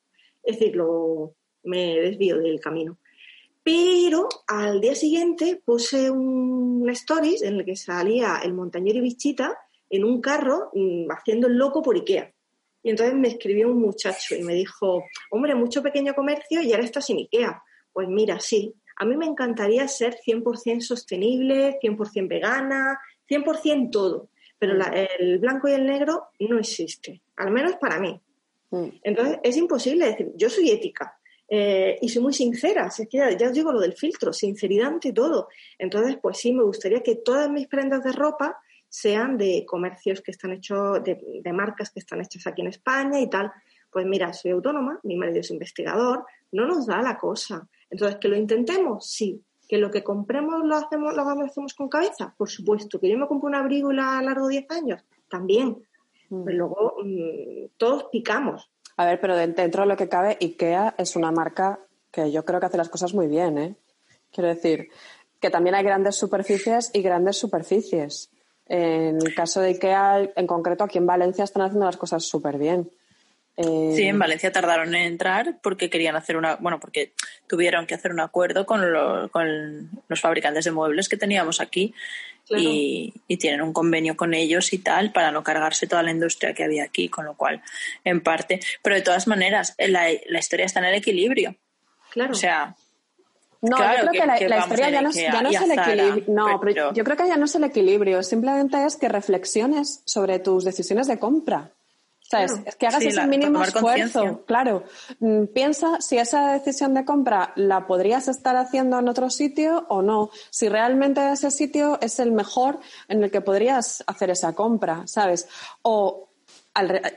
Es 0.42 0.58
decir, 0.58 0.74
lo, 0.74 1.34
me 1.64 2.00
desvío 2.00 2.38
del 2.38 2.58
camino. 2.60 2.98
Pero 3.62 4.28
al 4.46 4.80
día 4.80 4.94
siguiente 4.94 5.60
puse 5.64 6.10
un 6.10 6.88
stories 6.90 7.42
en 7.42 7.56
el 7.56 7.64
que 7.64 7.76
salía 7.76 8.40
el 8.42 8.54
montañero 8.54 8.98
y 8.98 9.02
bichita 9.02 9.58
en 9.88 10.04
un 10.04 10.20
carro 10.20 10.70
mm, 10.74 11.10
haciendo 11.10 11.46
el 11.46 11.56
loco 11.56 11.82
por 11.82 11.96
Ikea. 11.96 12.32
Y 12.82 12.90
entonces 12.90 13.14
me 13.14 13.28
escribió 13.28 13.68
un 13.68 13.80
muchacho 13.80 14.34
y 14.34 14.42
me 14.42 14.54
dijo, 14.54 15.04
hombre, 15.30 15.54
mucho 15.54 15.82
pequeño 15.82 16.14
comercio 16.14 16.62
y 16.62 16.72
ahora 16.72 16.84
estás 16.84 17.06
sin 17.06 17.18
Ikea. 17.18 17.62
Pues 17.92 18.08
mira, 18.08 18.40
sí, 18.40 18.74
a 18.96 19.04
mí 19.04 19.16
me 19.16 19.26
encantaría 19.26 19.86
ser 19.88 20.16
100% 20.16 20.80
sostenible, 20.80 21.78
100% 21.82 22.28
vegana, 22.28 22.98
100% 23.28 23.90
todo, 23.90 24.28
pero 24.58 24.74
el 25.18 25.38
blanco 25.38 25.68
y 25.68 25.72
el 25.72 25.86
negro 25.86 26.28
no 26.38 26.58
existe, 26.58 27.20
al 27.36 27.50
menos 27.50 27.76
para 27.76 27.98
mí. 27.98 28.20
Mm. 28.70 28.88
Entonces 29.02 29.38
es 29.42 29.56
imposible 29.56 30.06
decir, 30.06 30.32
yo 30.36 30.48
soy 30.48 30.70
ética, 30.70 31.18
eh, 31.52 31.98
y 32.00 32.08
soy 32.08 32.22
muy 32.22 32.32
sincera, 32.32 32.86
es 32.86 33.08
que 33.10 33.36
ya, 33.36 33.48
os 33.48 33.52
digo 33.52 33.72
lo 33.72 33.80
del 33.80 33.94
filtro, 33.94 34.32
sinceridad 34.32 34.86
ante 34.86 35.12
todo. 35.12 35.48
Entonces, 35.78 36.16
pues 36.22 36.38
sí, 36.38 36.52
me 36.52 36.62
gustaría 36.62 37.02
que 37.02 37.16
todas 37.16 37.50
mis 37.50 37.66
prendas 37.66 38.04
de 38.04 38.12
ropa 38.12 38.56
sean 38.88 39.36
de 39.36 39.64
comercios 39.66 40.20
que 40.20 40.30
están 40.30 40.52
hechos, 40.52 41.02
de, 41.02 41.52
marcas 41.52 41.90
que 41.90 41.98
están 41.98 42.20
hechas 42.20 42.46
aquí 42.46 42.62
en 42.62 42.68
España 42.68 43.20
y 43.20 43.28
tal. 43.28 43.50
Pues 43.90 44.06
mira, 44.06 44.32
soy 44.32 44.52
autónoma, 44.52 45.00
mi 45.02 45.16
marido 45.16 45.40
es 45.40 45.50
investigador, 45.50 46.24
no 46.52 46.68
nos 46.68 46.86
da 46.86 47.02
la 47.02 47.18
cosa. 47.18 47.68
Entonces, 47.90 48.18
¿que 48.20 48.28
lo 48.28 48.36
intentemos? 48.36 49.10
Sí. 49.10 49.42
¿Que 49.68 49.78
lo 49.78 49.90
que 49.90 50.04
compremos 50.04 50.64
lo 50.64 50.76
hacemos, 50.76 51.14
lo 51.16 51.22
hacemos 51.22 51.74
con 51.74 51.88
cabeza? 51.88 52.32
Por 52.38 52.48
supuesto. 52.48 53.00
¿Que 53.00 53.10
yo 53.10 53.18
me 53.18 53.26
compro 53.26 53.48
un 53.48 53.56
abrigo 53.56 53.92
y 53.92 53.96
la 53.96 54.22
largo 54.22 54.46
10 54.46 54.70
años? 54.70 55.02
También. 55.28 55.82
Mm. 56.28 56.44
Pero 56.44 56.58
luego 56.58 56.96
mm, 57.04 57.70
todos 57.76 58.04
picamos. 58.12 58.70
A 58.96 59.04
ver, 59.04 59.20
pero 59.20 59.36
dentro 59.36 59.82
de 59.82 59.88
lo 59.88 59.96
que 59.96 60.08
cabe, 60.08 60.36
IKEA 60.40 60.94
es 60.98 61.16
una 61.16 61.32
marca 61.32 61.78
que 62.10 62.30
yo 62.30 62.44
creo 62.44 62.60
que 62.60 62.66
hace 62.66 62.76
las 62.76 62.88
cosas 62.88 63.14
muy 63.14 63.26
bien, 63.28 63.58
¿eh? 63.58 63.74
Quiero 64.32 64.48
decir, 64.48 64.88
que 65.40 65.50
también 65.50 65.74
hay 65.74 65.84
grandes 65.84 66.16
superficies 66.16 66.90
y 66.92 67.02
grandes 67.02 67.36
superficies. 67.36 68.30
En 68.66 69.16
el 69.16 69.34
caso 69.34 69.60
de 69.60 69.70
IKEA, 69.70 70.30
en 70.36 70.46
concreto, 70.46 70.84
aquí 70.84 70.98
en 70.98 71.06
Valencia 71.06 71.44
están 71.44 71.62
haciendo 71.62 71.86
las 71.86 71.96
cosas 71.96 72.24
súper 72.24 72.58
bien. 72.58 72.90
Eh, 73.56 73.92
sí, 73.96 74.04
en 74.04 74.18
Valencia 74.18 74.52
tardaron 74.52 74.94
en 74.94 75.02
entrar 75.02 75.58
porque 75.62 75.90
querían 75.90 76.16
hacer 76.16 76.36
una, 76.36 76.56
bueno, 76.56 76.78
porque 76.78 77.12
tuvieron 77.46 77.86
que 77.86 77.94
hacer 77.94 78.12
un 78.12 78.20
acuerdo 78.20 78.64
con, 78.64 78.80
con 79.30 79.90
los 80.08 80.20
fabricantes 80.20 80.64
de 80.64 80.70
muebles 80.70 81.08
que 81.08 81.16
teníamos 81.16 81.60
aquí 81.60 81.92
y, 82.50 83.12
tienen 83.38 83.62
un 83.62 83.72
convenio 83.72 84.16
con 84.16 84.34
ellos 84.34 84.72
y 84.72 84.78
tal 84.78 85.12
para 85.12 85.30
no 85.30 85.42
cargarse 85.42 85.86
toda 85.86 86.02
la 86.02 86.10
industria 86.10 86.52
que 86.52 86.64
había 86.64 86.84
aquí, 86.84 87.08
con 87.08 87.24
lo 87.24 87.34
cual, 87.34 87.62
en 88.04 88.20
parte. 88.20 88.60
Pero 88.82 88.96
de 88.96 89.02
todas 89.02 89.26
maneras, 89.26 89.74
la, 89.78 90.08
la 90.28 90.38
historia 90.38 90.66
está 90.66 90.80
en 90.80 90.86
el 90.86 90.94
equilibrio. 90.94 91.56
Claro. 92.10 92.32
O 92.32 92.34
sea, 92.34 92.74
no, 93.62 93.76
yo 93.76 94.08
creo 94.08 94.12
que, 94.12 94.26
la, 94.26 94.58
historia 94.58 94.90
ya 94.90 95.02
no, 95.02 95.10
ya 95.10 95.42
no 95.42 95.50
es 95.50 95.60
el 95.60 95.72
equilibrio. 95.72 96.24
No, 96.28 96.60
pero 96.60 96.94
yo 96.94 97.04
creo 97.04 97.16
que 97.16 97.28
ya 97.28 97.36
no 97.36 97.44
es 97.44 97.54
el 97.54 97.64
equilibrio. 97.64 98.22
Simplemente 98.22 98.82
es 98.84 98.96
que 98.96 99.08
reflexiones 99.08 100.02
sobre 100.06 100.38
tus 100.38 100.64
decisiones 100.64 101.06
de 101.08 101.18
compra. 101.18 101.70
Es 102.32 102.76
que 102.76 102.86
hagas 102.86 103.02
ese 103.02 103.26
mínimo 103.26 103.62
esfuerzo. 103.62 104.44
Claro. 104.46 104.84
Mm, 105.18 105.46
piensa 105.46 106.00
si 106.00 106.16
esa 106.18 106.52
decisión 106.52 106.94
de 106.94 107.04
compra 107.04 107.52
la 107.56 107.86
podrías 107.86 108.28
estar 108.28 108.56
haciendo 108.56 108.98
en 108.98 109.08
otro 109.08 109.30
sitio 109.30 109.86
o 109.88 110.02
no. 110.02 110.30
Si 110.50 110.68
realmente 110.68 111.32
ese 111.32 111.50
sitio 111.50 111.98
es 112.00 112.20
el 112.20 112.32
mejor 112.32 112.78
en 113.08 113.24
el 113.24 113.30
que 113.30 113.40
podrías 113.40 114.04
hacer 114.06 114.30
esa 114.30 114.54
compra, 114.54 115.06
¿sabes? 115.06 115.48
O 115.82 116.28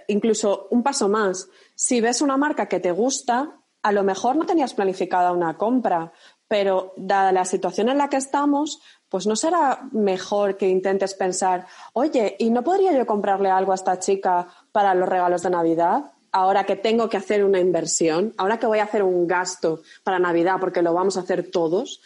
incluso 0.08 0.68
un 0.72 0.82
paso 0.82 1.08
más. 1.10 1.48
Si 1.76 2.02
ves 2.02 2.22
una 2.22 2.38
marca 2.38 2.68
que 2.68 2.80
te 2.80 2.92
gusta, 2.92 3.60
a 3.84 3.92
lo 3.92 4.04
mejor 4.04 4.36
no 4.36 4.46
tenías 4.46 4.74
planificada 4.74 5.32
una 5.32 5.58
compra, 5.58 6.12
pero 6.48 6.94
dada 6.98 7.32
la 7.32 7.46
situación 7.46 7.90
en 7.90 7.98
la 7.98 8.10
que 8.10 8.18
estamos, 8.18 8.82
pues 9.10 9.28
no 9.28 9.36
será 9.36 9.88
mejor 9.92 10.58
que 10.58 10.70
intentes 10.70 11.14
pensar, 11.14 11.68
oye, 11.94 12.36
¿y 12.40 12.50
no 12.50 12.64
podría 12.64 12.92
yo 12.94 13.06
comprarle 13.06 13.50
algo 13.50 13.72
a 13.72 13.76
esta 13.76 14.00
chica 14.00 14.48
para 14.74 14.94
los 14.94 15.08
regalos 15.08 15.44
de 15.44 15.52
Navidad? 15.52 16.12
Ahora 16.34 16.66
que 16.66 16.76
tengo 16.76 17.08
que 17.08 17.16
hacer 17.16 17.46
una 17.46 17.60
inversión, 17.60 18.34
ahora 18.38 18.60
que 18.60 18.66
voy 18.66 18.80
a 18.80 18.84
hacer 18.84 19.04
un 19.04 19.28
gasto 19.28 19.84
para 20.04 20.20
Navidad, 20.20 20.58
porque 20.60 20.82
lo 20.82 20.94
vamos 20.94 21.16
a 21.16 21.22
hacer 21.22 21.50
todos, 21.52 22.02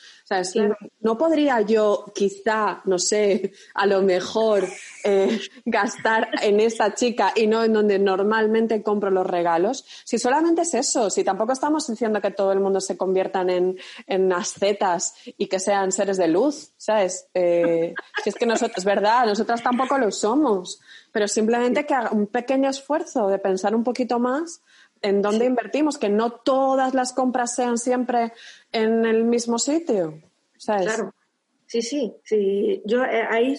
¿no 0.99 1.17
podría 1.17 1.61
yo 1.61 2.05
quizá, 2.13 2.81
no 2.85 2.99
sé, 2.99 3.53
a 3.73 3.85
lo 3.85 4.01
mejor 4.01 4.67
eh, 5.03 5.39
gastar 5.65 6.29
en 6.41 6.59
esta 6.59 6.93
chica 6.93 7.31
y 7.35 7.47
no 7.47 7.63
en 7.63 7.73
donde 7.73 7.99
normalmente 7.99 8.83
compro 8.83 9.09
los 9.09 9.25
regalos? 9.25 9.85
Si 10.03 10.19
solamente 10.19 10.63
es 10.63 10.73
eso, 10.73 11.09
si 11.09 11.23
tampoco 11.23 11.53
estamos 11.53 11.87
diciendo 11.87 12.21
que 12.21 12.31
todo 12.31 12.51
el 12.51 12.59
mundo 12.59 12.81
se 12.81 12.97
conviertan 12.97 13.49
en, 13.49 13.77
en 14.05 14.33
ascetas 14.33 15.13
y 15.37 15.47
que 15.47 15.59
sean 15.59 15.91
seres 15.91 16.17
de 16.17 16.27
luz, 16.27 16.73
¿sabes? 16.77 17.27
Eh, 17.33 17.93
si 18.23 18.29
es 18.29 18.35
que 18.35 18.45
nosotros, 18.45 18.77
es 18.77 18.85
verdad, 18.85 19.25
nosotras 19.25 19.63
tampoco 19.63 19.97
lo 19.97 20.11
somos. 20.11 20.81
Pero 21.17 21.27
simplemente 21.27 21.87
que 21.87 21.95
haga 21.95 22.11
un 22.11 22.27
pequeño 22.27 22.69
esfuerzo 22.69 23.27
de 23.27 23.39
pensar 23.39 23.73
un 23.73 23.83
poquito 23.83 24.19
más 24.19 24.61
en 25.01 25.23
dónde 25.23 25.45
invertimos, 25.45 25.97
que 25.97 26.09
no 26.09 26.29
todas 26.29 26.93
las 26.93 27.11
compras 27.11 27.55
sean 27.55 27.79
siempre 27.79 28.33
en 28.71 29.03
el 29.03 29.23
mismo 29.23 29.57
sitio. 29.57 30.21
Claro. 30.63 31.15
Sí, 31.65 31.81
sí, 31.81 32.13
sí. 32.23 32.83
Yo 32.85 33.03
eh, 33.03 33.25
ahí 33.31 33.55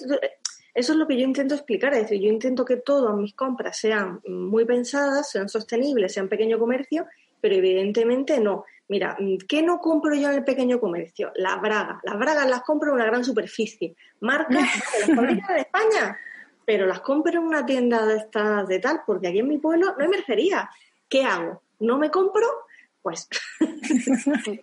eso 0.72 0.92
es 0.92 0.96
lo 0.96 1.09
que 1.09 1.18
yo 1.18 1.24
intento 1.24 1.56
explicar, 1.56 1.94
es 1.94 2.02
decir, 2.02 2.20
yo 2.20 2.28
intento 2.28 2.64
que 2.64 2.76
todas 2.76 3.16
mis 3.16 3.34
compras 3.34 3.76
sean 3.76 4.20
muy 4.28 4.64
pensadas, 4.64 5.28
sean 5.28 5.48
sostenibles, 5.48 6.12
sean 6.12 6.28
pequeño 6.28 6.61
comercio, 6.61 7.06
pero 7.40 7.56
evidentemente 7.56 8.38
no. 8.38 8.66
Mira, 8.86 9.16
¿qué 9.48 9.64
no 9.64 9.80
compro 9.80 10.14
yo 10.14 10.30
en 10.30 10.36
el 10.36 10.44
pequeño 10.44 10.78
comercio? 10.78 11.32
Las 11.34 11.61
bragas. 11.61 11.98
Las 12.04 12.16
bragas 12.20 12.48
las 12.48 12.62
compro 12.62 12.90
en 12.90 12.94
una 12.94 13.06
gran 13.06 13.24
superficie. 13.24 13.96
Marcas 14.20 14.62
en 15.09 15.59
España, 15.59 16.16
pero 16.68 16.84
las 16.84 17.00
compro 17.00 17.32
en 17.32 17.46
una 17.46 17.64
tienda 17.64 18.04
de 18.04 18.18
estas 18.18 18.68
de 18.68 18.78
tal, 18.78 19.00
porque 19.06 19.28
aquí 19.28 19.38
en 19.38 19.48
mi 19.48 19.56
pueblo 19.56 19.94
no 19.96 20.04
hay 20.04 20.08
mercería. 20.08 20.68
¿Qué 21.08 21.24
hago? 21.24 21.62
¿No 21.78 21.96
me 21.96 22.10
compro? 22.10 22.46
Pues. 23.00 23.26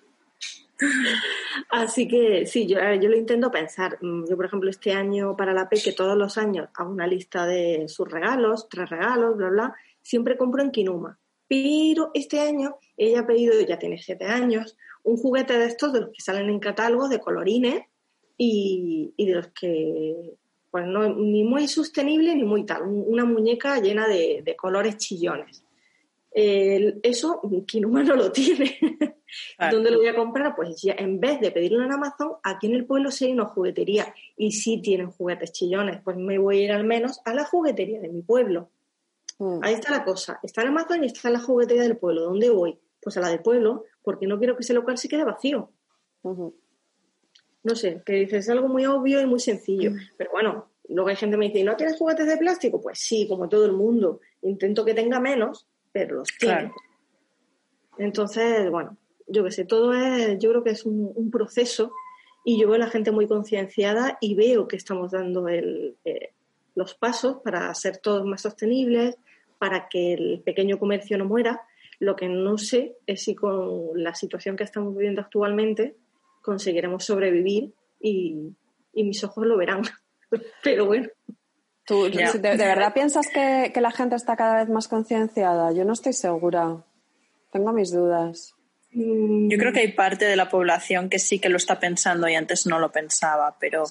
Así 1.71 2.07
que 2.07 2.45
sí, 2.45 2.67
yo, 2.67 2.77
yo 2.93 3.09
lo 3.09 3.17
intento 3.17 3.49
pensar. 3.49 3.97
Mm, 4.01 4.25
yo, 4.29 4.35
por 4.35 4.45
ejemplo, 4.45 4.69
este 4.69 4.91
año 4.91 5.35
para 5.35 5.51
la 5.51 5.67
que 5.67 5.93
todos 5.93 6.15
los 6.15 6.37
años 6.37 6.69
hago 6.75 6.91
una 6.91 7.07
lista 7.07 7.47
de 7.47 7.87
sus 7.87 8.07
regalos, 8.07 8.69
tres 8.69 8.87
regalos, 8.87 9.35
bla, 9.35 9.49
bla, 9.49 9.75
siempre 10.03 10.37
compro 10.37 10.61
en 10.61 10.69
Kinuma. 10.69 11.17
Pero 11.47 12.11
este 12.13 12.39
año 12.39 12.77
ella 12.97 13.21
ha 13.21 13.25
pedido, 13.25 13.59
ya 13.61 13.79
tiene 13.79 13.97
siete 13.97 14.25
años, 14.25 14.77
un 15.01 15.17
juguete 15.17 15.57
de 15.57 15.65
estos 15.65 15.91
de 15.91 16.01
los 16.01 16.09
que 16.11 16.21
salen 16.21 16.51
en 16.51 16.59
catálogo 16.59 17.09
de 17.09 17.19
colorines 17.19 17.81
y, 18.37 19.15
de 19.17 19.33
los 19.33 19.47
que, 19.47 20.37
pues 20.75 20.87
no, 20.87 21.07
ni 21.07 21.45
muy 21.45 21.69
sostenible 21.69 22.35
ni 22.35 22.43
muy 22.43 22.65
tal, 22.65 22.81
una 22.83 23.23
muñeca 23.23 23.79
llena 23.79 24.09
de, 24.09 24.57
colores 24.57 24.97
chillones. 24.97 25.63
eso 26.33 27.39
Kinuma 27.65 28.03
no 28.03 28.17
lo 28.17 28.29
tiene. 28.29 28.77
¿Dónde 29.71 29.89
lo 29.89 29.99
voy 29.99 30.09
a 30.09 30.15
comprar? 30.17 30.53
Pues 30.53 30.81
ya 30.81 30.93
en 30.97 31.21
vez 31.21 31.39
de 31.39 31.51
pedirlo 31.51 31.81
en 31.81 31.93
Amazon, 31.93 32.33
aquí 32.43 32.67
en 32.67 32.73
el 32.73 32.85
pueblo 32.85 33.09
sí 33.09 33.23
hay 33.23 33.31
una 33.31 33.45
juguetería 33.45 34.13
y 34.35 34.51
sí 34.51 34.81
tienen 34.81 35.11
juguetes 35.11 35.53
chillones, 35.53 36.01
pues 36.03 36.17
me 36.17 36.37
voy 36.37 36.57
a 36.57 36.63
ir 36.65 36.71
al 36.73 36.83
menos 36.83 37.21
a 37.23 37.33
la 37.33 37.45
juguetería 37.45 38.01
de 38.01 38.09
mi 38.09 38.21
pueblo. 38.21 38.69
Mm. 39.39 39.59
Ahí 39.61 39.75
está 39.75 39.91
la 39.91 40.03
cosa. 40.03 40.41
Está 40.43 40.61
en 40.63 40.67
Amazon 40.67 41.05
y 41.05 41.07
está 41.07 41.29
en 41.29 41.35
la 41.35 41.39
juguetería 41.39 41.83
del 41.83 41.95
pueblo. 41.95 42.23
¿Dónde 42.23 42.49
voy? 42.49 42.77
Pues 43.01 43.15
a 43.15 43.21
la 43.21 43.29
del 43.29 43.39
pueblo, 43.39 43.85
porque 44.03 44.27
no 44.27 44.37
quiero 44.37 44.57
que 44.57 44.63
ese 44.63 44.73
local 44.73 44.97
se 44.97 45.07
quede 45.07 45.23
vacío. 45.23 45.71
No 47.65 47.75
sé, 47.75 48.03
que 48.05 48.13
dices 48.13 48.45
es 48.45 48.49
algo 48.51 48.67
muy 48.67 48.85
obvio 48.85 49.19
y 49.19 49.25
muy 49.25 49.39
sencillo. 49.39 49.89
Mm. 49.89 49.97
Pero 50.17 50.31
bueno, 50.31 50.69
luego 50.87 51.09
hay 51.09 51.15
gente 51.15 51.33
que 51.33 51.39
me 51.39 51.47
dice, 51.47 51.63
¿no 51.63 51.75
tienes 51.75 51.97
juguetes 51.97 52.27
de 52.27 52.37
plástico? 52.37 52.79
Pues 52.79 52.99
sí, 52.99 53.27
como 53.27 53.49
todo 53.49 53.65
el 53.65 53.71
mundo. 53.71 54.21
Intento 54.43 54.85
que 54.85 54.93
tenga 54.93 55.19
menos, 55.19 55.67
pero 55.91 56.17
los 56.17 56.29
tengo. 56.39 56.75
Entonces, 57.97 58.69
bueno, 58.69 58.97
yo 59.25 59.43
qué 59.43 59.51
sé, 59.51 59.65
todo 59.65 59.95
es, 59.95 60.37
yo 60.37 60.51
creo 60.51 60.63
que 60.63 60.69
es 60.69 60.85
un, 60.85 61.31
proceso 61.31 61.91
y 62.43 62.59
yo 62.59 62.67
veo 62.67 62.75
a 62.75 62.85
la 62.85 62.91
gente 62.91 63.11
muy 63.11 63.27
concienciada 63.27 64.19
y 64.21 64.35
veo 64.35 64.67
que 64.67 64.75
estamos 64.75 65.11
dando 65.11 65.47
el, 65.47 65.95
eh, 66.05 66.33
los 66.75 66.93
pasos 66.93 67.37
para 67.43 67.73
ser 67.73 67.97
todos 67.97 68.27
más 68.27 68.43
sostenibles, 68.43 69.17
para 69.57 69.89
que 69.89 70.13
el 70.13 70.41
pequeño 70.45 70.77
comercio 70.77 71.17
no 71.17 71.25
muera. 71.25 71.63
Lo 71.97 72.15
que 72.15 72.29
no 72.29 72.59
sé 72.59 72.95
es 73.07 73.23
si 73.23 73.33
con 73.33 73.91
la 73.95 74.13
situación 74.13 74.55
que 74.55 74.65
estamos 74.65 74.95
viviendo 74.95 75.21
actualmente 75.21 75.95
conseguiremos 76.45 77.03
sobrevivir 77.03 77.73
y, 77.99 78.53
mis 78.93 79.23
ojos 79.23 79.45
lo 79.45 79.57
verán. 79.57 79.81
Pero 80.63 80.85
bueno. 80.85 81.07
¿Tú, 81.85 82.09
de, 82.09 82.55
verdad 82.57 82.93
piensas 82.93 83.27
que, 83.27 83.71
que 83.73 83.81
la 83.81 83.91
gente 83.91 84.15
está 84.15 84.35
cada 84.35 84.57
vez 84.57 84.69
más 84.69 84.87
concienciada? 84.87 85.71
Yo 85.71 85.85
no 85.85 85.93
estoy 85.93 86.13
segura. 86.13 86.83
Tengo 87.51 87.73
mis 87.73 87.91
dudas. 87.91 88.55
Mm, 88.91 89.49
yo 89.49 89.57
creo 89.57 89.73
que 89.73 89.81
hay 89.81 89.91
parte 89.91 90.25
de 90.25 90.35
la 90.35 90.49
población 90.49 91.09
que 91.09 91.19
sí 91.19 91.39
que 91.39 91.49
lo 91.49 91.57
está 91.57 91.79
pensando 91.79 92.27
y 92.27 92.35
antes 92.35 92.65
no 92.65 92.79
lo 92.79 92.91
pensaba, 92.91 93.55
pero 93.59 93.83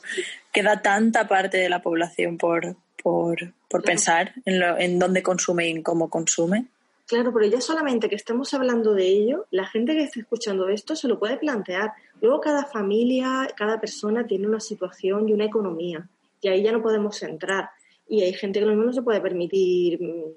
queda 0.52 0.80
tanta 0.80 1.28
parte 1.28 1.59
de 1.59 1.68
la 1.68 1.82
población 1.82 2.38
por, 2.38 2.76
por, 3.02 3.55
pensar 3.84 4.32
en, 4.44 4.61
lo, 4.61 4.78
en 4.78 4.98
dónde 4.98 5.22
consume 5.22 5.68
y 5.68 5.72
en 5.72 5.82
cómo 5.82 6.09
consume. 6.09 6.66
Claro, 7.07 7.34
pero 7.34 7.46
ya 7.46 7.61
solamente 7.61 8.09
que 8.09 8.14
estemos 8.14 8.55
hablando 8.55 8.94
de 8.94 9.07
ello, 9.07 9.46
la 9.50 9.66
gente 9.66 9.92
que 9.92 10.05
está 10.05 10.20
escuchando 10.20 10.68
esto 10.68 10.96
se 10.96 11.07
lo 11.07 11.18
puede 11.18 11.36
plantear. 11.36 11.92
Luego 12.25 12.41
cada 12.41 12.64
familia, 12.64 13.47
cada 13.55 13.79
persona 13.79 14.27
tiene 14.27 14.47
una 14.47 14.59
situación 14.59 15.29
y 15.29 15.35
una 15.35 15.45
economía 15.45 16.09
y 16.41 16.49
ahí 16.49 16.62
ya 16.62 16.72
no 16.72 16.81
podemos 16.81 17.22
entrar. 17.22 17.68
Y 18.09 18.22
hay 18.22 18.33
gente 18.33 18.61
que 18.61 18.64
no 18.64 18.93
se 18.95 19.03
puede 19.03 19.20
permitir 19.20 20.03
mm, 20.03 20.33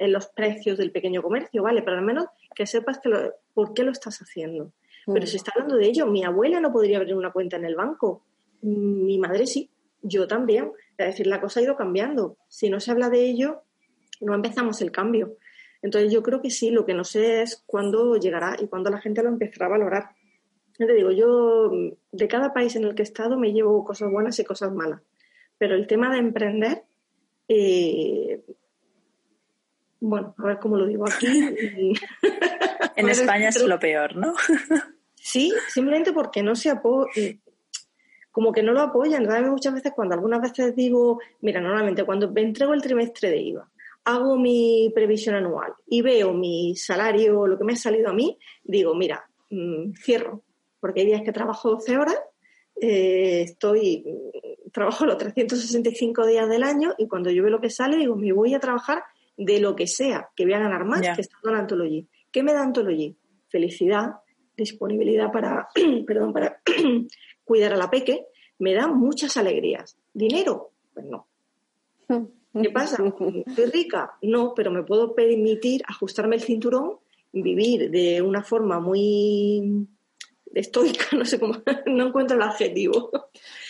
en 0.00 0.12
los 0.12 0.26
precios 0.26 0.76
del 0.76 0.92
pequeño 0.92 1.22
comercio, 1.22 1.62
¿vale? 1.62 1.80
Pero 1.80 1.96
al 1.96 2.04
menos 2.04 2.26
que 2.54 2.66
sepas 2.66 2.98
que 2.98 3.08
por 3.54 3.72
qué 3.72 3.84
lo 3.84 3.92
estás 3.92 4.18
haciendo. 4.18 4.70
Pero 5.06 5.26
si 5.26 5.38
está 5.38 5.50
hablando 5.54 5.76
de 5.76 5.86
ello, 5.86 6.04
mi 6.04 6.24
abuela 6.24 6.60
no 6.60 6.70
podría 6.70 6.98
abrir 6.98 7.14
una 7.14 7.32
cuenta 7.32 7.56
en 7.56 7.64
el 7.64 7.74
banco, 7.74 8.20
mi 8.60 9.16
madre 9.16 9.46
sí, 9.46 9.70
yo 10.02 10.26
también. 10.26 10.72
Es 10.98 11.06
decir, 11.06 11.26
la 11.26 11.40
cosa 11.40 11.60
ha 11.60 11.62
ido 11.62 11.74
cambiando. 11.74 12.36
Si 12.48 12.68
no 12.68 12.80
se 12.80 12.90
habla 12.90 13.08
de 13.08 13.24
ello, 13.24 13.62
no 14.20 14.34
empezamos 14.34 14.82
el 14.82 14.92
cambio. 14.92 15.38
Entonces 15.80 16.12
yo 16.12 16.22
creo 16.22 16.42
que 16.42 16.50
sí, 16.50 16.70
lo 16.70 16.84
que 16.84 16.92
no 16.92 17.04
sé 17.04 17.40
es 17.40 17.62
cuándo 17.64 18.16
llegará 18.16 18.56
y 18.60 18.66
cuándo 18.66 18.90
la 18.90 19.00
gente 19.00 19.22
lo 19.22 19.30
empezará 19.30 19.64
a 19.64 19.70
valorar. 19.70 20.17
Yo 20.78 20.86
te 20.86 20.94
digo, 20.94 21.10
yo 21.10 21.70
de 22.12 22.28
cada 22.28 22.52
país 22.52 22.76
en 22.76 22.84
el 22.84 22.94
que 22.94 23.02
he 23.02 23.04
estado 23.04 23.36
me 23.36 23.52
llevo 23.52 23.84
cosas 23.84 24.10
buenas 24.10 24.38
y 24.38 24.44
cosas 24.44 24.72
malas. 24.72 25.00
Pero 25.58 25.74
el 25.74 25.88
tema 25.88 26.10
de 26.12 26.18
emprender, 26.18 26.84
eh, 27.48 28.40
bueno, 30.00 30.34
a 30.38 30.46
ver 30.46 30.58
cómo 30.60 30.76
lo 30.76 30.86
digo 30.86 31.04
aquí. 31.08 31.26
en 32.96 33.08
España 33.08 33.48
es 33.48 33.62
lo 33.62 33.78
peor, 33.78 34.16
¿no? 34.16 34.34
sí, 35.14 35.52
simplemente 35.68 36.12
porque 36.12 36.42
no 36.42 36.54
se 36.54 36.70
apoya, 36.70 37.10
como 38.30 38.52
que 38.52 38.62
no 38.62 38.72
lo 38.72 38.82
apoyan. 38.82 39.24
Realmente 39.24 39.50
muchas 39.50 39.74
veces 39.74 39.92
cuando 39.94 40.14
algunas 40.14 40.40
veces 40.40 40.76
digo, 40.76 41.20
mira, 41.40 41.60
normalmente 41.60 42.04
cuando 42.04 42.30
me 42.30 42.42
entrego 42.42 42.72
el 42.72 42.82
trimestre 42.82 43.30
de 43.30 43.38
IVA, 43.38 43.68
hago 44.04 44.38
mi 44.38 44.90
previsión 44.94 45.34
anual 45.34 45.72
y 45.86 46.02
veo 46.02 46.32
mi 46.32 46.76
salario, 46.76 47.46
lo 47.46 47.58
que 47.58 47.64
me 47.64 47.72
ha 47.72 47.76
salido 47.76 48.10
a 48.10 48.14
mí, 48.14 48.38
digo, 48.62 48.94
mira, 48.94 49.28
mm, 49.50 49.92
cierro, 49.94 50.42
porque 50.80 51.00
hay 51.00 51.06
días 51.06 51.22
que 51.22 51.32
trabajo 51.32 51.70
12 51.70 51.96
horas, 51.96 52.18
eh, 52.80 53.42
estoy, 53.42 54.04
trabajo 54.72 55.04
los 55.04 55.18
365 55.18 56.26
días 56.26 56.48
del 56.48 56.62
año 56.62 56.94
y 56.96 57.08
cuando 57.08 57.30
yo 57.30 57.42
veo 57.42 57.50
lo 57.50 57.60
que 57.60 57.70
sale, 57.70 57.96
digo, 57.96 58.16
me 58.16 58.32
voy 58.32 58.54
a 58.54 58.60
trabajar 58.60 59.02
de 59.36 59.60
lo 59.60 59.74
que 59.74 59.86
sea, 59.86 60.30
que 60.34 60.44
voy 60.44 60.54
a 60.54 60.58
ganar 60.58 60.84
más 60.84 61.00
que 61.00 61.20
estando 61.20 61.50
en 61.50 61.56
Antology. 61.56 62.06
¿Qué 62.30 62.42
me 62.42 62.52
da 62.52 62.62
Antology? 62.62 63.16
Felicidad, 63.48 64.16
disponibilidad 64.56 65.32
para, 65.32 65.68
perdón, 66.06 66.32
para 66.32 66.60
cuidar 67.44 67.72
a 67.72 67.76
la 67.76 67.90
peque, 67.90 68.26
me 68.58 68.74
da 68.74 68.88
muchas 68.88 69.36
alegrías. 69.36 69.96
¿Dinero? 70.12 70.72
Pues 70.92 71.06
no. 71.06 71.26
¿Qué 72.62 72.70
pasa? 72.70 72.96
¿Soy 72.96 73.66
rica? 73.66 74.16
No, 74.22 74.54
pero 74.54 74.70
me 74.70 74.82
puedo 74.82 75.14
permitir 75.14 75.82
ajustarme 75.86 76.36
el 76.36 76.42
cinturón, 76.42 76.98
vivir 77.32 77.90
de 77.90 78.22
una 78.22 78.42
forma 78.42 78.80
muy 78.80 79.86
estoica, 80.54 81.04
no 81.16 81.24
sé 81.24 81.38
cómo, 81.38 81.54
no 81.86 82.08
encuentro 82.08 82.36
el 82.36 82.42
adjetivo. 82.42 83.10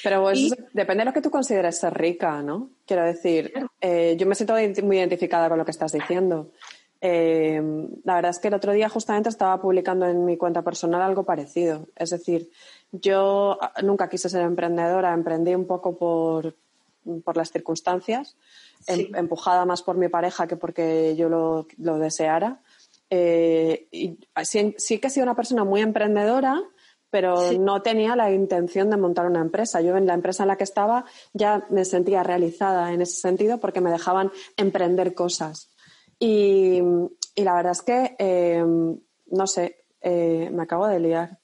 Pero 0.03 0.23
pues, 0.23 0.55
depende 0.73 1.03
de 1.03 1.05
lo 1.07 1.13
que 1.13 1.23
tú 1.23 1.31
consideres 1.31 1.79
ser 1.79 1.95
rica, 1.95 2.43
¿no? 2.43 2.71
Quiero 2.87 3.05
decir, 3.05 3.53
eh, 3.81 4.17
yo 4.19 4.27
me 4.27 4.35
siento 4.35 4.55
muy 4.83 4.99
identificada 4.99 5.49
con 5.49 5.59
lo 5.59 5.65
que 5.65 5.71
estás 5.71 5.93
diciendo. 5.93 6.53
Eh, 7.01 7.61
la 8.05 8.17
verdad 8.17 8.31
es 8.31 8.39
que 8.39 8.49
el 8.49 8.55
otro 8.55 8.73
día 8.73 8.89
justamente 8.89 9.29
estaba 9.29 9.61
publicando 9.61 10.07
en 10.07 10.25
mi 10.25 10.37
cuenta 10.37 10.63
personal 10.63 11.03
algo 11.03 11.25
parecido. 11.25 11.87
Es 11.95 12.11
decir, 12.11 12.51
yo 12.93 13.59
nunca 13.83 14.09
quise 14.09 14.29
ser 14.29 14.43
emprendedora, 14.43 15.13
emprendí 15.13 15.55
un 15.55 15.67
poco 15.67 15.97
por, 15.97 16.57
por 17.25 17.37
las 17.37 17.53
circunstancias, 17.53 18.37
em, 18.87 19.15
empujada 19.15 19.65
más 19.65 19.83
por 19.83 19.97
mi 19.97 20.09
pareja 20.09 20.47
que 20.47 20.57
porque 20.57 21.15
yo 21.17 21.29
lo, 21.29 21.67
lo 21.79 21.99
deseara. 21.99 22.61
Eh, 23.11 23.89
y 23.91 24.19
sí, 24.45 24.75
sí, 24.79 24.99
que 24.99 25.07
he 25.07 25.11
sido 25.11 25.25
una 25.25 25.37
persona 25.37 25.65
muy 25.65 25.81
emprendedora, 25.81 26.61
pero 27.11 27.53
no 27.53 27.81
tenía 27.83 28.15
la 28.17 28.31
intención 28.31 28.91
de 28.91 28.97
montar 28.97 29.27
una 29.27 29.41
empresa. 29.41 29.81
Yo 29.81 29.97
en 29.97 30.07
la 30.07 30.15
empresa 30.15 30.45
en 30.45 30.49
la 30.49 30.57
que 30.57 30.65
estaba 30.65 31.05
ya 31.33 31.67
me 31.71 31.85
sentía 31.85 32.23
realizada 32.23 32.93
en 32.93 33.01
ese 33.01 33.21
sentido 33.21 33.59
porque 33.59 33.81
me 33.81 33.91
dejaban 33.91 34.31
emprender 34.57 35.15
cosas. 35.15 35.71
Y, 36.19 36.81
la 37.37 37.55
verdad 37.55 37.73
es 37.73 37.83
que, 37.83 38.17
eh, 38.19 38.65
no 39.31 39.47
sé, 39.47 39.85
eh, 40.01 40.51
me 40.53 40.65
acabo 40.65 40.87
de 40.87 41.01
liar. 41.01 41.39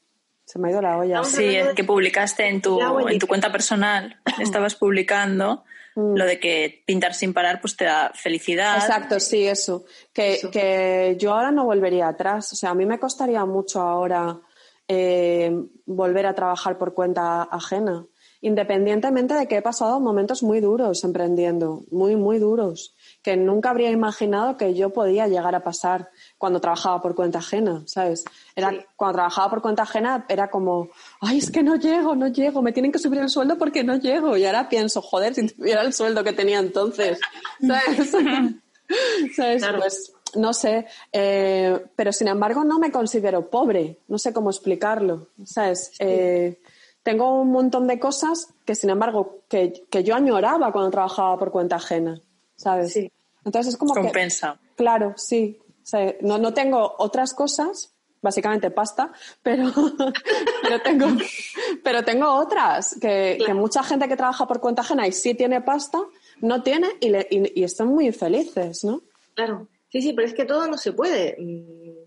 Se 0.44 0.58
me 0.58 0.68
ha 0.68 0.72
ido 0.72 0.82
la 0.82 0.98
olla. 0.98 1.24
Sí, 1.24 1.56
que 1.74 1.84
publicaste 1.84 2.48
en 2.48 2.60
tu, 2.60 2.78
en 3.08 3.18
tu 3.18 3.26
cuenta 3.26 3.50
personal, 3.50 4.20
estabas 4.40 4.74
publicando 4.74 5.64
mm. 5.94 6.14
lo 6.14 6.24
de 6.24 6.38
que 6.38 6.82
pintar 6.86 7.14
sin 7.14 7.32
parar 7.32 7.60
pues 7.60 7.76
te 7.76 7.84
da 7.84 8.12
felicidad. 8.14 8.76
Exacto, 8.76 9.20
sí, 9.20 9.46
eso. 9.46 9.84
Que, 10.12 10.40
que 10.52 11.16
yo 11.18 11.34
ahora 11.34 11.50
no 11.50 11.64
volvería 11.64 12.08
atrás. 12.08 12.52
O 12.52 12.56
sea, 12.56 12.70
a 12.70 12.74
mí 12.74 12.86
me 12.86 12.98
costaría 12.98 13.44
mucho 13.44 13.80
ahora 13.80 14.38
eh, 14.86 15.50
volver 15.86 16.26
a 16.26 16.34
trabajar 16.34 16.76
por 16.76 16.92
cuenta 16.92 17.42
ajena. 17.42 18.06
independientemente 18.42 19.32
de 19.32 19.48
que 19.48 19.56
he 19.56 19.62
pasado 19.62 20.00
momentos 20.00 20.42
muy 20.42 20.60
duros 20.60 21.02
emprendiendo, 21.02 21.84
muy, 21.90 22.14
muy 22.14 22.38
duros, 22.38 22.94
que 23.22 23.38
nunca 23.38 23.70
habría 23.70 23.90
imaginado 23.90 24.58
que 24.58 24.74
yo 24.74 24.90
podía 24.90 25.26
llegar 25.26 25.54
a 25.54 25.64
pasar 25.64 26.10
cuando 26.44 26.60
trabajaba 26.60 27.00
por 27.00 27.14
cuenta 27.14 27.38
ajena, 27.38 27.82
¿sabes? 27.86 28.22
Era, 28.54 28.70
Cuando 28.96 29.14
trabajaba 29.14 29.48
por 29.48 29.62
cuenta 29.62 29.84
ajena 29.84 30.26
era 30.28 30.50
como, 30.50 30.90
ay, 31.22 31.38
es 31.38 31.50
que 31.50 31.62
no 31.62 31.76
llego, 31.76 32.14
no 32.14 32.28
llego, 32.28 32.60
me 32.60 32.70
tienen 32.70 32.92
que 32.92 32.98
subir 32.98 33.18
el 33.20 33.30
sueldo 33.30 33.56
porque 33.56 33.82
no 33.82 33.96
llego. 33.96 34.36
Y 34.36 34.44
ahora 34.44 34.68
pienso, 34.68 35.00
joder, 35.00 35.34
si 35.34 35.46
tuviera 35.46 35.80
el 35.80 35.94
sueldo 35.94 36.22
que 36.22 36.34
tenía 36.34 36.58
entonces, 36.58 37.18
¿sabes? 37.66 38.10
¿Sabes? 39.34 39.64
Pues 39.78 40.12
no 40.34 40.52
sé, 40.52 40.84
eh, 41.12 41.82
pero 41.96 42.12
sin 42.12 42.28
embargo 42.28 42.62
no 42.62 42.78
me 42.78 42.92
considero 42.92 43.48
pobre, 43.48 44.00
no 44.08 44.18
sé 44.18 44.34
cómo 44.34 44.50
explicarlo, 44.50 45.28
¿sabes? 45.46 45.92
Eh, 45.98 46.60
tengo 47.02 47.40
un 47.40 47.52
montón 47.52 47.86
de 47.86 47.98
cosas 47.98 48.48
que, 48.66 48.74
sin 48.74 48.90
embargo, 48.90 49.44
que, 49.48 49.86
que, 49.88 50.04
yo 50.04 50.14
añoraba 50.14 50.72
cuando 50.72 50.90
trabajaba 50.90 51.38
por 51.38 51.50
cuenta 51.50 51.76
ajena, 51.76 52.20
¿sabes? 52.54 52.92
Sí. 52.92 53.10
Entonces 53.46 53.72
es 53.72 53.78
como 53.78 53.94
Compensa. 53.94 54.60
claro, 54.76 55.14
sí. 55.16 55.58
No, 56.20 56.38
no 56.38 56.54
tengo 56.54 56.94
otras 56.98 57.34
cosas, 57.34 57.94
básicamente 58.22 58.70
pasta, 58.70 59.12
pero, 59.42 59.70
pero, 60.62 60.80
tengo, 60.82 61.06
pero 61.82 62.02
tengo 62.04 62.32
otras 62.32 62.98
que, 63.00 63.38
que, 63.44 63.54
mucha 63.54 63.82
gente 63.82 64.08
que 64.08 64.16
trabaja 64.16 64.46
por 64.46 64.60
cuenta 64.60 64.82
ajena 64.82 65.06
y 65.06 65.12
sí 65.12 65.34
tiene 65.34 65.60
pasta, 65.60 65.98
no 66.40 66.62
tiene 66.62 66.88
y, 67.00 67.10
le, 67.10 67.26
y, 67.30 67.60
y 67.60 67.64
están 67.64 67.88
muy 67.88 68.10
felices, 68.12 68.84
¿no? 68.84 69.02
Claro. 69.34 69.68
Sí, 69.94 70.02
sí, 70.02 70.12
pero 70.12 70.26
es 70.26 70.34
que 70.34 70.44
todo 70.44 70.66
no 70.66 70.76
se 70.76 70.92
puede. 70.92 71.36
Mm, 71.38 72.04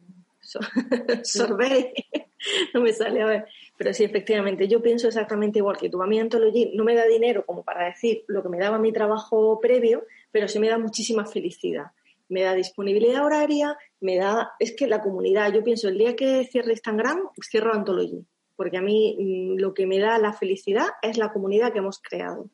sorber, 1.23 1.93
no 2.73 2.81
me 2.81 2.91
sale 2.91 3.21
a 3.21 3.25
ver. 3.25 3.45
Pero 3.77 3.93
sí, 3.93 4.03
efectivamente, 4.03 4.67
yo 4.67 4.81
pienso 4.81 5.07
exactamente 5.07 5.59
igual 5.59 5.77
que 5.77 5.89
tú. 5.89 6.01
A 6.01 6.07
mí 6.07 6.19
no 6.19 6.83
me 6.83 6.95
da 6.95 7.05
dinero 7.05 7.45
como 7.45 7.63
para 7.63 7.85
decir 7.85 8.23
lo 8.27 8.43
que 8.43 8.49
me 8.49 8.57
daba 8.57 8.77
mi 8.77 8.91
trabajo 8.91 9.59
previo, 9.61 10.05
pero 10.31 10.47
sí 10.47 10.59
me 10.59 10.67
da 10.67 10.77
muchísima 10.77 11.25
felicidad. 11.25 11.91
Me 12.29 12.41
da 12.41 12.53
disponibilidad 12.53 13.25
horaria, 13.25 13.77
me 13.99 14.17
da... 14.17 14.51
Es 14.59 14.75
que 14.75 14.87
la 14.87 15.01
comunidad, 15.01 15.53
yo 15.53 15.63
pienso, 15.63 15.87
el 15.87 15.97
día 15.97 16.15
que 16.15 16.45
cierre 16.45 16.71
Instagram, 16.71 17.19
cierro 17.49 17.73
Antology. 17.73 18.25
Porque 18.55 18.77
a 18.77 18.81
mí 18.81 19.15
mm, 19.19 19.59
lo 19.59 19.73
que 19.73 19.85
me 19.85 19.99
da 19.99 20.17
la 20.17 20.33
felicidad 20.33 20.87
es 21.01 21.17
la 21.17 21.31
comunidad 21.31 21.71
que 21.71 21.79
hemos 21.79 21.99
creado 21.99 22.49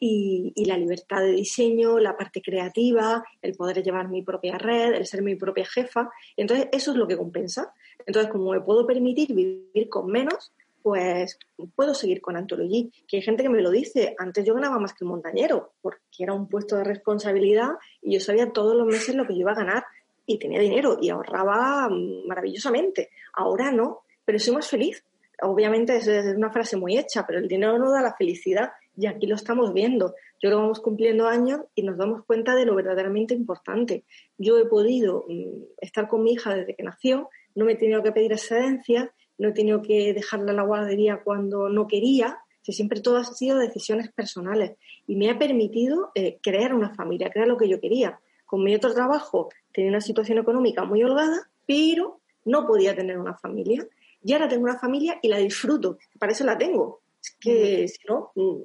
y, 0.00 0.64
la 0.64 0.76
libertad 0.76 1.20
de 1.22 1.32
diseño, 1.32 1.98
la 1.98 2.16
parte 2.16 2.40
creativa, 2.42 3.24
el 3.42 3.54
poder 3.54 3.82
llevar 3.82 4.08
mi 4.08 4.22
propia 4.22 4.58
red, 4.58 4.94
el 4.94 5.06
ser 5.06 5.22
mi 5.22 5.34
propia 5.34 5.64
jefa. 5.64 6.10
Entonces, 6.36 6.68
eso 6.72 6.92
es 6.92 6.96
lo 6.96 7.06
que 7.06 7.16
compensa. 7.16 7.72
Entonces, 8.06 8.30
como 8.30 8.52
me 8.52 8.60
puedo 8.60 8.86
permitir 8.86 9.34
vivir 9.34 9.88
con 9.88 10.10
menos, 10.10 10.52
pues 10.88 11.38
puedo 11.74 11.92
seguir 11.92 12.22
con 12.22 12.34
Antology. 12.34 12.90
Que 13.06 13.18
hay 13.18 13.22
gente 13.22 13.42
que 13.42 13.50
me 13.50 13.60
lo 13.60 13.70
dice, 13.70 14.14
antes 14.16 14.42
yo 14.46 14.54
ganaba 14.54 14.78
más 14.78 14.94
que 14.94 15.04
un 15.04 15.10
montañero, 15.10 15.74
porque 15.82 16.00
era 16.20 16.32
un 16.32 16.48
puesto 16.48 16.76
de 16.76 16.84
responsabilidad 16.84 17.72
y 18.00 18.14
yo 18.14 18.20
sabía 18.20 18.52
todos 18.52 18.74
los 18.74 18.86
meses 18.86 19.14
lo 19.14 19.26
que 19.26 19.34
yo 19.34 19.40
iba 19.40 19.52
a 19.52 19.56
ganar 19.56 19.84
y 20.24 20.38
tenía 20.38 20.60
dinero 20.60 20.96
y 20.98 21.10
ahorraba 21.10 21.90
maravillosamente. 22.26 23.10
Ahora 23.34 23.70
no, 23.70 24.00
pero 24.24 24.38
soy 24.38 24.54
más 24.54 24.66
feliz. 24.66 25.04
Obviamente 25.42 25.94
es 25.98 26.08
una 26.34 26.50
frase 26.50 26.78
muy 26.78 26.96
hecha, 26.96 27.26
pero 27.26 27.38
el 27.38 27.48
dinero 27.48 27.78
no 27.78 27.92
da 27.92 28.00
la 28.00 28.14
felicidad 28.14 28.70
y 28.96 29.06
aquí 29.06 29.26
lo 29.26 29.34
estamos 29.34 29.74
viendo. 29.74 30.14
Yo 30.42 30.48
lo 30.48 30.56
vamos 30.56 30.80
cumpliendo 30.80 31.28
años 31.28 31.60
y 31.74 31.82
nos 31.82 31.98
damos 31.98 32.24
cuenta 32.24 32.54
de 32.54 32.64
lo 32.64 32.74
verdaderamente 32.74 33.34
importante. 33.34 34.04
Yo 34.38 34.58
he 34.58 34.64
podido 34.64 35.26
mm, 35.28 35.64
estar 35.82 36.08
con 36.08 36.22
mi 36.22 36.32
hija 36.32 36.54
desde 36.54 36.74
que 36.74 36.82
nació, 36.82 37.28
no 37.54 37.66
me 37.66 37.72
he 37.72 37.76
tenido 37.76 38.02
que 38.02 38.12
pedir 38.12 38.32
excedencia, 38.32 39.12
no 39.38 39.48
he 39.48 39.52
tenido 39.52 39.82
que 39.82 40.12
dejarla 40.12 40.52
a 40.52 40.54
la 40.54 40.62
guardería 40.62 41.22
cuando 41.22 41.68
no 41.68 41.86
quería, 41.86 42.38
que 42.62 42.72
siempre 42.72 43.00
todo 43.00 43.16
ha 43.16 43.24
sido 43.24 43.58
decisiones 43.58 44.12
personales 44.12 44.72
y 45.06 45.16
me 45.16 45.30
ha 45.30 45.38
permitido 45.38 46.10
eh, 46.14 46.38
crear 46.42 46.74
una 46.74 46.94
familia, 46.94 47.30
crear 47.30 47.48
lo 47.48 47.56
que 47.56 47.68
yo 47.68 47.80
quería. 47.80 48.20
Con 48.44 48.62
mi 48.64 48.74
otro 48.74 48.92
trabajo 48.92 49.48
tenía 49.72 49.90
una 49.90 50.00
situación 50.00 50.38
económica 50.38 50.84
muy 50.84 51.02
holgada, 51.02 51.50
pero 51.66 52.20
no 52.44 52.66
podía 52.66 52.94
tener 52.94 53.18
una 53.18 53.34
familia. 53.34 53.86
Y 54.22 54.32
ahora 54.32 54.48
tengo 54.48 54.64
una 54.64 54.78
familia 54.78 55.18
y 55.22 55.28
la 55.28 55.38
disfruto, 55.38 55.98
para 56.18 56.32
eso 56.32 56.44
la 56.44 56.58
tengo. 56.58 57.00
Es 57.22 57.36
que 57.40 57.88
si 57.88 57.98
no, 58.08 58.32
mm, 58.34 58.56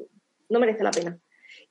no 0.50 0.60
merece 0.60 0.84
la 0.84 0.92
pena. 0.92 1.20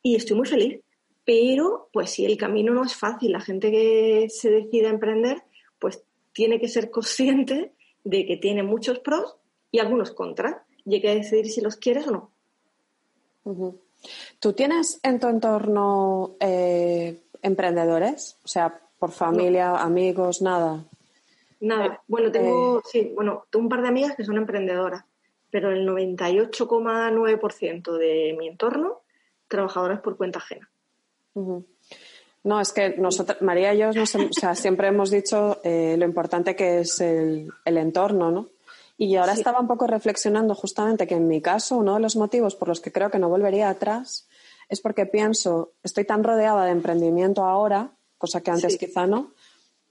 Y 0.03 0.15
estoy 0.15 0.37
muy 0.37 0.47
feliz, 0.47 0.81
pero 1.25 1.89
pues 1.93 2.11
si 2.11 2.25
el 2.25 2.37
camino 2.37 2.73
no 2.73 2.85
es 2.85 2.95
fácil, 2.95 3.33
la 3.33 3.41
gente 3.41 3.71
que 3.71 4.27
se 4.29 4.51
decide 4.51 4.87
a 4.87 4.91
emprender, 4.91 5.43
pues 5.79 6.03
tiene 6.33 6.61
que 6.61 6.69
ser 6.69 6.91
consciente 6.91 7.73
de 8.05 8.27
que 8.27 8.37
tiene 8.37 8.63
muchos 8.63 8.99
pros 8.99 9.37
y 9.71 9.79
algunos 9.79 10.13
contras, 10.13 10.57
y 10.85 10.95
hay 10.95 11.01
que 11.01 11.15
decidir 11.15 11.51
si 11.51 11.61
los 11.61 11.77
quieres 11.77 12.07
o 12.09 12.11
no. 12.11 12.31
¿Tú 14.39 14.53
tienes 14.53 15.01
en 15.03 15.21
tu 15.21 15.29
entorno 15.29 16.33
eh, 16.41 17.21
emprendedores? 17.41 18.37
O 18.45 18.49
sea, 18.49 18.81
por 18.99 19.11
familia, 19.11 19.77
amigos, 19.77 20.43
nada. 20.43 20.85
Nada. 21.61 21.87
Eh, 21.87 21.99
bueno, 22.09 22.31
tengo, 22.31 22.79
eh, 22.79 22.83
sí, 22.91 23.13
bueno, 23.15 23.47
tengo 23.51 23.65
un 23.65 23.69
par 23.69 23.83
de 23.83 23.89
amigas 23.89 24.17
que 24.17 24.25
son 24.25 24.37
emprendedoras 24.37 25.05
pero 25.53 25.71
el 25.71 25.87
98,9% 25.87 27.97
de 27.99 28.35
mi 28.39 28.49
entorno, 28.49 29.03
trabajadores 29.49 30.01
por 30.01 30.17
cuenta 30.17 30.39
ajena. 30.39 30.71
No, 32.45 32.61
es 32.61 32.73
que 32.73 32.97
nosotros, 32.99 33.41
María 33.41 33.73
y 33.73 33.79
yo 33.79 33.91
siempre 34.55 34.89
hemos 34.89 35.11
dicho 35.11 35.61
eh, 35.63 35.95
lo 35.97 36.05
importante 36.05 36.57
que 36.57 36.81
es 36.81 37.01
el, 37.01 37.53
entorno, 37.65 38.31
¿no? 38.31 38.49
Y 38.99 39.17
ahora 39.17 39.33
estaba 39.33 39.61
un 39.61 39.67
poco 39.67 39.87
reflexionando 39.87 40.55
justamente 40.55 41.07
que 41.07 41.15
en 41.15 41.27
mi 41.27 41.41
caso 41.41 41.77
uno 41.77 41.95
de 41.95 42.01
los 42.01 42.17
motivos 42.17 42.55
por 42.55 42.69
los 42.69 42.81
que 42.81 42.93
creo 42.93 43.11
que 43.11 43.19
no 43.19 43.29
volvería 43.29 43.69
atrás 43.69 44.29
es 44.69 44.81
porque 44.81 45.07
pienso, 45.07 45.73
estoy 45.83 46.05
tan 46.05 46.23
rodeada 46.25 46.65
de 46.65 46.73
emprendimiento 46.73 47.45
ahora, 47.45 47.93
cosa 48.19 48.41
que 48.41 48.51
antes 48.51 48.77
quizá 48.77 49.07
no, 49.07 49.33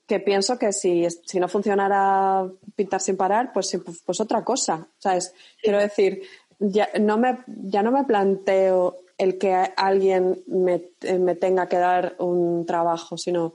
que 0.07 0.19
pienso 0.19 0.57
que 0.57 0.73
si, 0.73 1.07
si 1.25 1.39
no 1.39 1.47
funcionara 1.47 2.45
pintar 2.75 2.99
sin 2.99 3.15
parar, 3.15 3.51
pues, 3.53 3.79
pues, 3.83 4.01
pues 4.05 4.19
otra 4.19 4.43
cosa. 4.43 4.87
¿Sabes? 4.97 5.33
Quiero 5.61 5.79
decir, 5.79 6.21
ya 6.59 6.89
no, 6.99 7.17
me, 7.17 7.39
ya 7.47 7.81
no 7.81 7.91
me 7.91 8.03
planteo 8.03 8.97
el 9.21 9.37
que 9.37 9.53
alguien 9.53 10.41
me, 10.47 10.81
me 11.19 11.35
tenga 11.35 11.69
que 11.69 11.77
dar 11.77 12.15
un 12.17 12.65
trabajo, 12.65 13.19
sino 13.19 13.53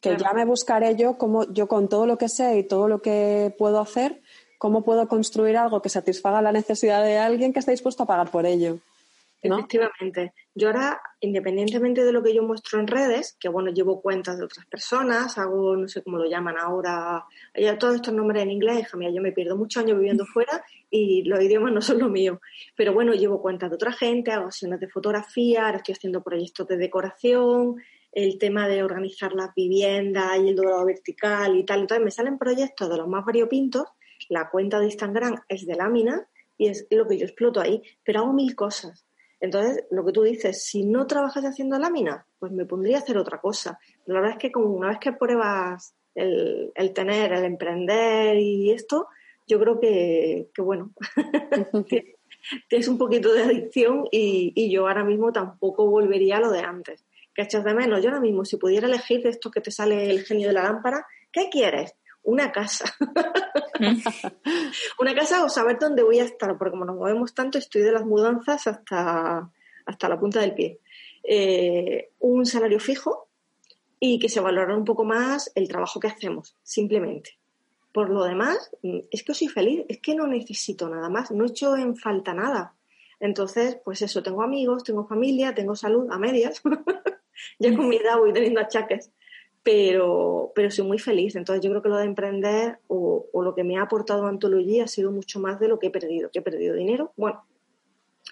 que 0.00 0.16
ya 0.16 0.32
me 0.32 0.44
buscaré 0.44 0.94
yo 0.94 1.18
como 1.18 1.42
yo 1.52 1.66
con 1.66 1.88
todo 1.88 2.06
lo 2.06 2.16
que 2.18 2.28
sé 2.28 2.56
y 2.58 2.62
todo 2.62 2.86
lo 2.86 3.02
que 3.02 3.52
puedo 3.58 3.80
hacer, 3.80 4.22
cómo 4.58 4.84
puedo 4.84 5.08
construir 5.08 5.56
algo 5.56 5.82
que 5.82 5.88
satisfaga 5.88 6.40
la 6.40 6.52
necesidad 6.52 7.02
de 7.02 7.18
alguien 7.18 7.52
que 7.52 7.58
esté 7.58 7.72
dispuesto 7.72 8.04
a 8.04 8.06
pagar 8.06 8.30
por 8.30 8.46
ello. 8.46 8.78
Efectivamente. 9.40 10.32
Yo 10.54 10.68
ahora, 10.68 11.00
independientemente 11.20 12.04
de 12.04 12.12
lo 12.12 12.22
que 12.22 12.34
yo 12.34 12.42
muestro 12.42 12.80
en 12.80 12.88
redes, 12.88 13.36
que 13.38 13.48
bueno, 13.48 13.70
llevo 13.70 14.02
cuentas 14.02 14.36
de 14.36 14.44
otras 14.44 14.66
personas, 14.66 15.38
hago, 15.38 15.76
no 15.76 15.86
sé 15.86 16.02
cómo 16.02 16.18
lo 16.18 16.28
llaman 16.28 16.56
ahora, 16.58 17.24
ya 17.54 17.78
todos 17.78 17.96
estos 17.96 18.12
nombres 18.12 18.42
en 18.42 18.50
inglés, 18.50 18.80
hija 18.80 18.96
mía, 18.96 19.10
yo 19.14 19.22
me 19.22 19.30
pierdo 19.30 19.56
muchos 19.56 19.82
años 19.82 19.96
viviendo 19.96 20.26
fuera 20.26 20.64
y 20.90 21.22
los 21.22 21.40
idiomas 21.40 21.72
no 21.72 21.80
son 21.80 22.00
lo 22.00 22.08
mío. 22.08 22.40
Pero 22.76 22.92
bueno, 22.92 23.12
llevo 23.12 23.40
cuentas 23.40 23.70
de 23.70 23.76
otra 23.76 23.92
gente, 23.92 24.32
hago 24.32 24.50
sesiones 24.50 24.80
de 24.80 24.88
fotografía, 24.88 25.66
ahora 25.66 25.76
estoy 25.78 25.94
haciendo 25.94 26.22
proyectos 26.22 26.66
de 26.66 26.76
decoración, 26.76 27.76
el 28.10 28.38
tema 28.38 28.66
de 28.66 28.82
organizar 28.82 29.32
las 29.34 29.54
viviendas 29.54 30.36
y 30.40 30.48
el 30.48 30.56
dorado 30.56 30.84
vertical 30.84 31.56
y 31.56 31.64
tal. 31.64 31.80
Entonces 31.82 32.04
me 32.04 32.10
salen 32.10 32.38
proyectos 32.38 32.90
de 32.90 32.96
los 32.96 33.06
más 33.06 33.24
variopintos, 33.24 33.84
la 34.28 34.50
cuenta 34.50 34.80
de 34.80 34.86
Instagram 34.86 35.36
es 35.48 35.64
de 35.64 35.76
lámina 35.76 36.26
y 36.56 36.66
es 36.66 36.88
lo 36.90 37.06
que 37.06 37.18
yo 37.18 37.24
exploto 37.24 37.60
ahí, 37.60 37.80
pero 38.02 38.20
hago 38.20 38.32
mil 38.32 38.56
cosas 38.56 39.07
entonces, 39.40 39.84
lo 39.90 40.04
que 40.04 40.12
tú 40.12 40.22
dices, 40.22 40.64
si 40.64 40.84
no 40.84 41.06
trabajas 41.06 41.44
haciendo 41.44 41.78
láminas, 41.78 42.24
pues 42.38 42.52
me 42.52 42.66
pondría 42.66 42.96
a 42.96 43.00
hacer 43.00 43.18
otra 43.18 43.40
cosa. 43.40 43.78
la 44.06 44.14
verdad 44.14 44.32
es 44.32 44.38
que 44.38 44.52
como 44.52 44.68
una 44.68 44.88
vez 44.88 44.98
que 44.98 45.12
pruebas 45.12 45.94
el, 46.14 46.92
tener, 46.94 47.32
el 47.32 47.44
emprender 47.44 48.36
y 48.36 48.72
esto, 48.72 49.06
yo 49.46 49.60
creo 49.60 49.78
que, 49.78 50.48
bueno, 50.58 50.90
tienes 52.68 52.88
un 52.88 52.98
poquito 52.98 53.32
de 53.32 53.42
adicción 53.42 54.08
y, 54.10 54.70
yo 54.70 54.88
ahora 54.88 55.04
mismo 55.04 55.32
tampoco 55.32 55.88
volvería 55.88 56.38
a 56.38 56.40
lo 56.40 56.50
de 56.50 56.60
antes. 56.60 57.04
¿Qué 57.32 57.42
echas 57.42 57.62
de 57.62 57.74
menos? 57.74 58.02
Yo 58.02 58.08
ahora 58.08 58.20
mismo, 58.20 58.44
si 58.44 58.56
pudiera 58.56 58.88
elegir 58.88 59.22
de 59.22 59.28
esto 59.28 59.52
que 59.52 59.60
te 59.60 59.70
sale 59.70 60.10
el 60.10 60.24
genio 60.24 60.48
de 60.48 60.54
la 60.54 60.64
lámpara, 60.64 61.06
¿qué 61.30 61.48
quieres? 61.48 61.94
Una 62.28 62.52
casa. 62.52 62.84
una 64.98 65.14
casa 65.14 65.42
o 65.42 65.48
saber 65.48 65.78
dónde 65.78 66.02
voy 66.02 66.18
a 66.18 66.24
estar, 66.24 66.58
porque 66.58 66.72
como 66.72 66.84
nos 66.84 66.96
movemos 66.96 67.32
tanto, 67.32 67.56
estoy 67.56 67.80
de 67.80 67.92
las 67.92 68.04
mudanzas 68.04 68.66
hasta, 68.66 69.50
hasta 69.86 70.08
la 70.10 70.20
punta 70.20 70.42
del 70.42 70.52
pie. 70.52 70.78
Eh, 71.22 72.10
un 72.18 72.44
salario 72.44 72.80
fijo 72.80 73.28
y 73.98 74.18
que 74.18 74.28
se 74.28 74.40
valore 74.40 74.76
un 74.76 74.84
poco 74.84 75.04
más 75.04 75.50
el 75.54 75.68
trabajo 75.68 76.00
que 76.00 76.08
hacemos, 76.08 76.54
simplemente. 76.62 77.38
Por 77.92 78.10
lo 78.10 78.24
demás, 78.24 78.72
mm, 78.82 78.98
es 79.10 79.22
que 79.22 79.32
soy 79.32 79.48
feliz, 79.48 79.86
es 79.88 79.98
que 79.98 80.14
no 80.14 80.26
necesito 80.26 80.86
nada 80.90 81.08
más, 81.08 81.30
no 81.30 81.44
he 81.44 81.48
hecho 81.48 81.78
en 81.78 81.96
falta 81.96 82.34
nada. 82.34 82.74
Entonces, 83.20 83.78
pues 83.82 84.02
eso, 84.02 84.22
tengo 84.22 84.42
amigos, 84.42 84.84
tengo 84.84 85.06
familia, 85.06 85.54
tengo 85.54 85.74
salud 85.74 86.06
a 86.10 86.18
medias. 86.18 86.60
ya 87.58 87.74
con 87.74 87.88
mi 87.88 87.96
edad 87.96 88.18
voy 88.18 88.34
teniendo 88.34 88.60
achaques 88.60 89.12
pero, 89.68 90.50
pero 90.54 90.70
soy 90.70 90.86
muy 90.86 90.98
feliz. 90.98 91.36
Entonces 91.36 91.62
yo 91.62 91.68
creo 91.68 91.82
que 91.82 91.90
lo 91.90 91.98
de 91.98 92.06
emprender 92.06 92.78
o, 92.88 93.28
lo 93.34 93.54
que 93.54 93.64
me 93.64 93.76
ha 93.76 93.82
aportado 93.82 94.26
Antología 94.26 94.84
ha 94.84 94.88
sido 94.88 95.12
mucho 95.12 95.40
más 95.40 95.60
de 95.60 95.68
lo 95.68 95.78
que 95.78 95.88
he 95.88 95.90
perdido. 95.90 96.30
Que 96.30 96.38
he 96.38 96.42
perdido 96.42 96.74
dinero, 96.74 97.12
bueno, 97.18 97.44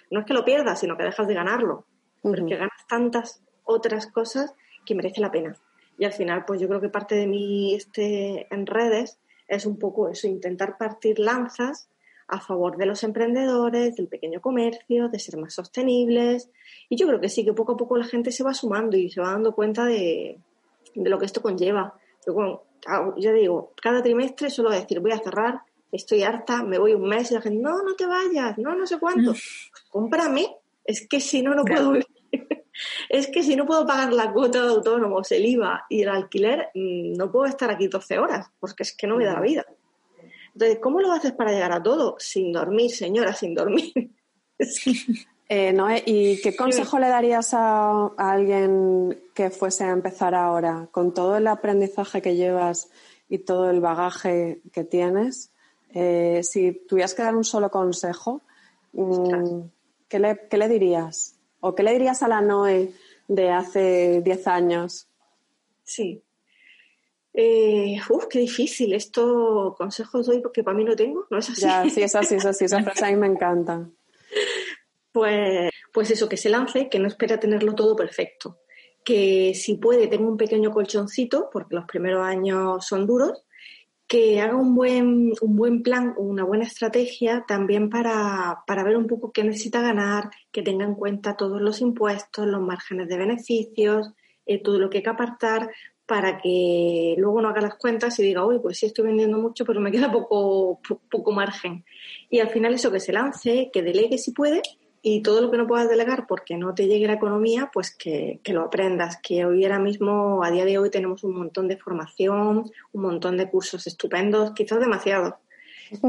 no 0.09 0.21
es 0.21 0.25
que 0.25 0.33
lo 0.33 0.43
pierdas, 0.43 0.79
sino 0.79 0.97
que 0.97 1.03
dejas 1.03 1.27
de 1.27 1.35
ganarlo, 1.35 1.85
porque 2.23 2.55
ganas 2.55 2.87
tantas 2.89 3.43
otras 3.65 4.07
cosas 4.07 4.55
que 4.83 4.95
merece 4.95 5.21
la 5.21 5.29
pena. 5.29 5.55
Y 5.99 6.05
al 6.05 6.13
final, 6.13 6.43
pues 6.43 6.59
yo 6.59 6.67
creo 6.67 6.81
que 6.81 6.89
parte 6.89 7.13
de 7.13 7.27
mí 7.27 7.75
este, 7.75 8.47
en 8.51 8.65
redes 8.65 9.19
es 9.47 9.67
un 9.67 9.77
poco 9.77 10.09
eso, 10.09 10.27
intentar 10.27 10.79
partir 10.79 11.19
lanzas 11.19 11.87
a 12.27 12.41
favor 12.41 12.77
de 12.77 12.87
los 12.87 13.03
emprendedores, 13.03 13.95
del 13.95 14.07
pequeño 14.07 14.41
comercio, 14.41 15.07
de 15.07 15.19
ser 15.19 15.37
más 15.37 15.53
sostenibles. 15.53 16.49
Y 16.89 16.97
yo 16.97 17.05
creo 17.05 17.21
que 17.21 17.29
sí, 17.29 17.45
que 17.45 17.53
poco 17.53 17.73
a 17.73 17.77
poco 17.77 17.95
la 17.95 18.05
gente 18.05 18.31
se 18.31 18.43
va 18.43 18.55
sumando 18.55 18.97
y 18.97 19.11
se 19.11 19.21
va 19.21 19.31
dando 19.31 19.53
cuenta 19.53 19.85
de, 19.85 20.39
lo 21.05 21.17
que 21.19 21.25
esto 21.25 21.41
conlleva. 21.41 21.93
Yo, 22.25 22.65
ya 23.17 23.31
digo, 23.33 23.73
cada 23.81 24.01
trimestre 24.01 24.49
suelo 24.49 24.69
decir, 24.69 24.99
voy 24.99 25.11
a 25.11 25.19
cerrar, 25.19 25.61
estoy 25.91 26.23
harta, 26.23 26.63
me 26.63 26.77
voy 26.77 26.93
un 26.93 27.07
mes 27.07 27.31
y 27.31 27.35
la 27.35 27.41
gente, 27.41 27.59
no, 27.61 27.83
no 27.83 27.95
te 27.95 28.05
vayas, 28.05 28.57
no, 28.57 28.75
no 28.75 28.85
sé 28.85 28.99
cuánto. 28.99 29.31
Pues 29.31 29.71
cómprame, 29.89 30.47
es 30.83 31.07
que 31.07 31.19
si 31.19 31.41
no, 31.41 31.53
no 31.53 31.63
puedo 31.63 31.93
es 33.09 33.27
que 33.27 33.43
si 33.43 33.55
no 33.55 33.65
puedo 33.65 33.85
pagar 33.85 34.13
la 34.13 34.31
cuota 34.31 34.61
de 34.61 34.69
autónomos, 34.69 35.31
el 35.31 35.45
IVA 35.45 35.85
y 35.89 36.01
el 36.01 36.09
alquiler, 36.09 36.69
mm, 36.73 37.13
no 37.13 37.31
puedo 37.31 37.45
estar 37.45 37.69
aquí 37.71 37.87
12 37.87 38.19
horas, 38.19 38.47
porque 38.59 38.83
es 38.83 38.95
que 38.95 39.07
no 39.07 39.17
me 39.17 39.25
da 39.25 39.33
la 39.33 39.41
vida. 39.41 39.65
Entonces, 40.53 40.79
¿cómo 40.81 41.01
lo 41.01 41.11
haces 41.11 41.33
para 41.33 41.51
llegar 41.51 41.71
a 41.71 41.83
todo? 41.83 42.15
Sin 42.17 42.51
dormir, 42.51 42.91
señora, 42.91 43.33
sin 43.33 43.53
dormir. 43.53 43.93
eh, 45.49 45.73
Noé, 45.73 46.03
¿y 46.05 46.41
qué 46.41 46.55
consejo 46.55 46.99
le 46.99 47.07
darías 47.07 47.53
a, 47.53 48.07
alguien 48.17 49.17
que 49.33 49.49
fuese 49.49 49.83
a 49.83 49.91
empezar 49.91 50.35
ahora, 50.35 50.87
con 50.91 51.13
todo 51.13 51.37
el 51.37 51.47
aprendizaje 51.47 52.21
que 52.21 52.35
llevas 52.35 52.89
y 53.29 53.39
todo 53.39 53.69
el 53.69 53.79
bagaje 53.79 54.61
que 54.71 54.83
tienes? 54.83 55.51
Eh, 55.93 56.41
si 56.43 56.73
tuvieras 56.87 57.13
que 57.13 57.23
dar 57.23 57.35
un 57.35 57.43
solo 57.43 57.71
consejo, 57.71 58.41
mm, 58.93 59.61
¿qué 60.07 60.19
le, 60.19 60.47
¿qué 60.49 60.57
le 60.57 60.67
dirías? 60.67 61.35
¿O 61.59 61.73
qué 61.73 61.83
le 61.83 61.93
dirías 61.93 62.21
a 62.23 62.27
la 62.27 62.41
Noé 62.41 62.91
de 63.27 63.49
hace 63.49 64.21
10 64.21 64.47
años? 64.47 65.07
Sí. 65.83 66.21
Eh, 67.33 67.99
uf, 68.09 68.25
qué 68.27 68.39
difícil. 68.39 68.93
Esto 68.93 69.75
consejos 69.77 70.25
doy 70.25 70.41
porque 70.41 70.63
para 70.63 70.75
mí 70.75 70.83
no 70.83 70.95
tengo, 70.95 71.25
¿no 71.29 71.37
es 71.37 71.49
así? 71.49 71.61
Ya, 71.61 71.87
sí, 71.89 72.01
es 72.01 72.15
así, 72.15 72.35
es 72.35 72.45
así. 72.45 72.65
Esa 72.65 72.83
frase 72.83 73.05
a 73.05 73.09
mí 73.09 73.15
me 73.15 73.27
encanta. 73.27 73.87
Pues, 75.17 75.71
pues 75.91 76.11
eso, 76.11 76.29
que 76.29 76.37
se 76.37 76.47
lance, 76.47 76.89
que 76.89 76.99
no 76.99 77.07
espera 77.07 77.39
tenerlo 77.39 77.73
todo 77.73 77.95
perfecto. 77.95 78.59
Que 79.03 79.55
si 79.55 79.73
puede, 79.77 80.05
tenga 80.05 80.29
un 80.29 80.37
pequeño 80.37 80.69
colchoncito, 80.69 81.49
porque 81.51 81.73
los 81.73 81.85
primeros 81.85 82.23
años 82.23 82.85
son 82.85 83.07
duros, 83.07 83.43
que 84.05 84.39
haga 84.39 84.55
un 84.55 84.75
buen, 84.75 85.33
un 85.41 85.55
buen 85.55 85.81
plan, 85.81 86.13
una 86.17 86.43
buena 86.43 86.65
estrategia 86.65 87.45
también 87.47 87.89
para, 87.89 88.59
para, 88.67 88.83
ver 88.83 88.95
un 88.95 89.07
poco 89.07 89.31
qué 89.31 89.43
necesita 89.43 89.81
ganar, 89.81 90.29
que 90.51 90.61
tenga 90.61 90.85
en 90.85 90.93
cuenta 90.93 91.35
todos 91.35 91.61
los 91.61 91.81
impuestos, 91.81 92.45
los 92.45 92.61
márgenes 92.61 93.07
de 93.07 93.17
beneficios, 93.17 94.11
eh, 94.45 94.61
todo 94.61 94.77
lo 94.77 94.87
que 94.91 94.97
hay 94.97 95.03
que 95.03 95.09
apartar 95.09 95.71
para 96.05 96.37
que 96.37 97.15
luego 97.17 97.41
no 97.41 97.49
haga 97.49 97.61
las 97.61 97.75
cuentas 97.75 98.19
y 98.19 98.23
diga, 98.23 98.45
uy, 98.45 98.59
pues 98.59 98.77
sí 98.77 98.85
estoy 98.85 99.05
vendiendo 99.05 99.39
mucho, 99.39 99.65
pero 99.65 99.81
me 99.81 99.91
queda 99.91 100.11
poco, 100.11 100.79
poco 101.09 101.31
margen. 101.31 101.83
Y 102.29 102.39
al 102.39 102.49
final 102.49 102.75
eso 102.75 102.91
que 102.91 102.99
se 102.99 103.11
lance, 103.11 103.71
que 103.73 103.81
delegue 103.81 104.19
si 104.19 104.31
puede 104.31 104.61
y 105.09 105.21
todo 105.21 105.39
lo 105.39 105.49
que 105.49 105.55
no 105.55 105.65
puedas 105.65 105.87
delegar 105.87 106.27
porque 106.27 106.57
no 106.57 106.75
te 106.75 106.85
llegue 106.85 107.07
la 107.07 107.13
economía, 107.13 107.69
pues 107.71 107.95
que, 107.95 108.41
lo 108.47 108.63
aprendas, 108.63 109.17
que 109.23 109.45
hoy 109.45 109.63
ahora 109.63 109.79
mismo, 109.79 110.43
a 110.43 110.51
día 110.51 110.65
de 110.65 110.77
hoy, 110.77 110.89
tenemos 110.89 111.23
un 111.23 111.33
montón 111.33 111.69
de 111.69 111.77
formación, 111.77 112.69
un 112.91 113.01
montón 113.01 113.37
de 113.37 113.49
cursos 113.49 113.87
estupendos, 113.87 114.51
quizás 114.51 114.81
demasiado, 114.81 115.39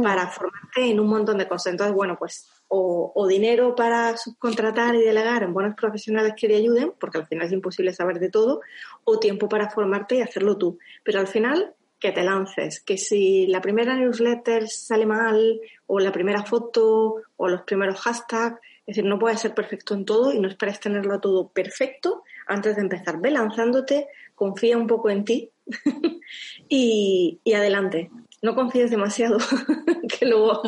para 0.02 0.26
formarte 0.26 0.90
en 0.90 0.98
un 0.98 1.06
montón 1.06 1.38
de 1.38 1.46
cosas. 1.46 1.74
Entonces, 1.74 1.94
bueno, 1.94 2.16
pues 2.18 2.50
o, 2.66 3.24
dinero 3.28 3.76
para 3.76 4.16
subcontratar 4.16 4.96
y 4.96 5.02
delegar 5.02 5.44
en 5.44 5.54
buenos 5.54 5.76
profesionales 5.76 6.34
que 6.36 6.48
te 6.48 6.56
ayuden, 6.56 6.92
porque 6.98 7.18
al 7.18 7.28
final 7.28 7.46
es 7.46 7.52
imposible 7.52 7.92
saber 7.92 8.18
de 8.18 8.30
todo, 8.30 8.62
o 9.04 9.20
tiempo 9.20 9.48
para 9.48 9.70
formarte 9.70 10.16
y 10.16 10.22
hacerlo 10.22 10.58
tú. 10.58 10.76
Pero 11.04 11.20
al 11.20 11.28
final, 11.28 11.72
que 12.00 12.10
te 12.10 12.24
lances, 12.24 12.80
que 12.80 12.98
si 12.98 13.46
la 13.46 13.60
primera 13.60 13.94
newsletter 13.94 14.68
sale 14.68 15.06
mal, 15.06 15.60
o 15.86 16.00
la 16.00 16.10
primera 16.10 16.42
foto, 16.42 17.22
o 17.36 17.48
los 17.48 17.62
primeros 17.62 18.00
hashtags, 18.00 18.58
es 18.88 18.96
decir, 18.96 19.04
no 19.04 19.18
puedes 19.18 19.40
ser 19.40 19.52
perfecto 19.52 19.92
en 19.92 20.06
todo 20.06 20.32
y 20.32 20.38
no 20.38 20.48
esperes 20.48 20.80
tenerlo 20.80 21.20
todo 21.20 21.48
perfecto 21.48 22.24
antes 22.46 22.74
de 22.74 22.80
empezar. 22.80 23.20
Ve 23.20 23.30
lanzándote, 23.30 24.08
confía 24.34 24.78
un 24.78 24.86
poco 24.86 25.10
en 25.10 25.26
ti 25.26 25.50
y, 26.70 27.38
adelante. 27.54 28.10
No 28.40 28.54
confíes 28.54 28.90
demasiado, 28.90 29.36
que 30.18 30.24
luego, 30.24 30.62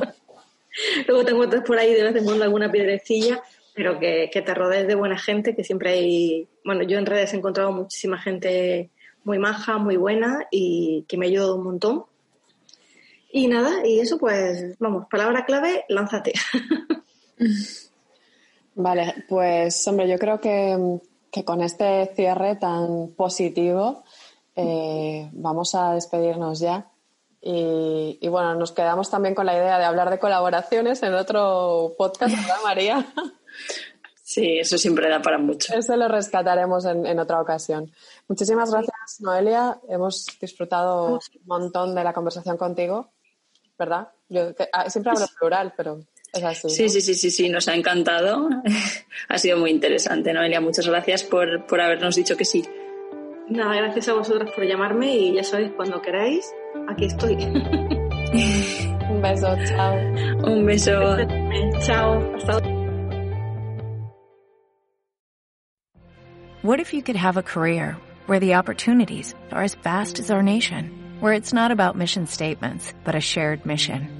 luego 1.09 1.25
te 1.25 1.31
encuentras 1.31 1.65
por 1.65 1.79
ahí 1.79 1.95
de 1.95 2.03
vez 2.03 2.15
en 2.15 2.25
cuando 2.25 2.45
alguna 2.45 2.71
piedrecilla, 2.71 3.43
pero 3.75 3.99
que, 3.99 4.29
que 4.31 4.43
te 4.43 4.53
rodees 4.53 4.87
de 4.87 4.97
buena 4.97 5.19
gente, 5.19 5.57
que 5.57 5.65
siempre 5.65 5.93
hay... 5.93 6.47
Bueno, 6.63 6.83
yo 6.83 6.99
en 6.99 7.07
redes 7.07 7.33
he 7.33 7.39
encontrado 7.39 7.73
muchísima 7.73 8.19
gente 8.19 8.91
muy 9.25 9.39
maja, 9.39 9.79
muy 9.79 9.97
buena 9.97 10.47
y 10.51 11.07
que 11.09 11.17
me 11.17 11.25
ha 11.25 11.31
ayudado 11.31 11.57
un 11.57 11.65
montón. 11.65 12.05
Y 13.33 13.49
nada, 13.49 13.87
y 13.87 13.99
eso 13.99 14.19
pues, 14.19 14.77
vamos, 14.79 15.07
palabra 15.11 15.47
clave, 15.47 15.87
lánzate. 15.89 16.35
Vale, 18.75 19.25
pues 19.29 19.87
hombre, 19.89 20.09
yo 20.09 20.19
creo 20.19 20.41
que, 20.41 21.01
con 21.45 21.63
este 21.63 22.11
cierre 22.15 22.57
tan 22.57 23.09
positivo 23.17 24.05
eh, 24.57 25.29
vamos 25.33 25.75
a 25.75 25.95
despedirnos 25.95 26.61
ya. 26.61 26.91
Y, 27.43 28.29
bueno, 28.29 28.55
nos 28.55 28.73
quedamos 28.73 29.09
también 29.11 29.35
con 29.35 29.47
la 29.47 29.55
idea 29.55 29.79
de 29.79 29.85
hablar 29.85 30.11
de 30.11 30.19
colaboraciones 30.19 31.03
en 31.03 31.15
otro 31.15 31.95
podcast, 31.97 32.37
¿verdad, 32.37 32.57
María? 32.65 33.07
Sí, 34.23 34.59
eso 34.59 34.77
siempre 34.77 35.09
da 35.09 35.23
para 35.23 35.39
mucho. 35.39 35.75
Eso 35.75 35.97
lo 35.97 36.07
rescataremos 36.07 36.85
en, 36.85 37.19
otra 37.19 37.41
ocasión. 37.41 37.91
Muchísimas 38.29 38.71
gracias, 38.71 39.21
Noelia. 39.21 39.81
Hemos 39.89 40.27
disfrutado 40.41 41.15
un 41.15 41.21
montón 41.47 41.95
de 41.95 42.05
la 42.05 42.13
conversación 42.13 42.57
contigo, 42.59 43.11
¿verdad? 43.79 44.09
Yo 44.29 44.53
ah, 44.73 44.91
siempre 44.91 45.13
hablo 45.13 45.27
plural, 45.39 45.73
pero 45.77 46.01
sí, 46.69 46.89
sí, 46.89 47.01
sí, 47.01 47.15
sí, 47.15 47.31
sí, 47.31 47.49
nos 47.49 47.69
ha 47.69 47.75
encantado. 47.75 48.49
ha 49.29 49.39
sido 49.39 49.59
muy 49.59 49.71
interesante, 49.71 50.33
Noelia. 50.33 50.61
Muchas 50.61 50.87
gracias 50.87 51.25
por, 51.25 51.67
por 51.67 51.81
habernos 51.81 52.17
dicho 52.17 52.37
que 52.37 52.45
sí. 52.45 52.65
Nada, 53.49 53.75
gracias 53.77 54.09
a 54.09 54.13
vosotras 54.15 54.51
por 54.55 54.65
llamarme 54.65 55.17
y 55.17 55.35
ya 55.35 55.43
sabéis, 55.43 55.73
cuando 55.77 56.01
queráis, 56.01 56.49
aquí 56.89 57.07
estoy. 57.07 57.35
Un 59.11 59.21
beso, 59.21 59.57
chao. 59.67 59.97
Un 60.45 60.65
beso. 60.65 60.93
Chao, 61.81 62.35
hasta 62.37 62.61
What 66.63 66.79
if 66.79 66.93
you 66.93 67.03
could 67.03 67.17
have 67.17 67.39
a 67.39 67.43
career 67.43 67.97
where 68.27 68.39
the 68.39 68.55
opportunities 68.55 69.35
are 69.51 69.63
as 69.63 69.75
vast 69.77 70.19
as 70.19 70.31
our 70.31 70.43
nation, 70.43 71.17
where 71.21 71.33
it's 71.33 71.55
not 71.55 71.71
about 71.73 71.97
mission 71.97 72.27
statements, 72.27 72.93
but 73.03 73.15
a 73.15 73.21
shared 73.21 73.65
mission? 73.65 74.20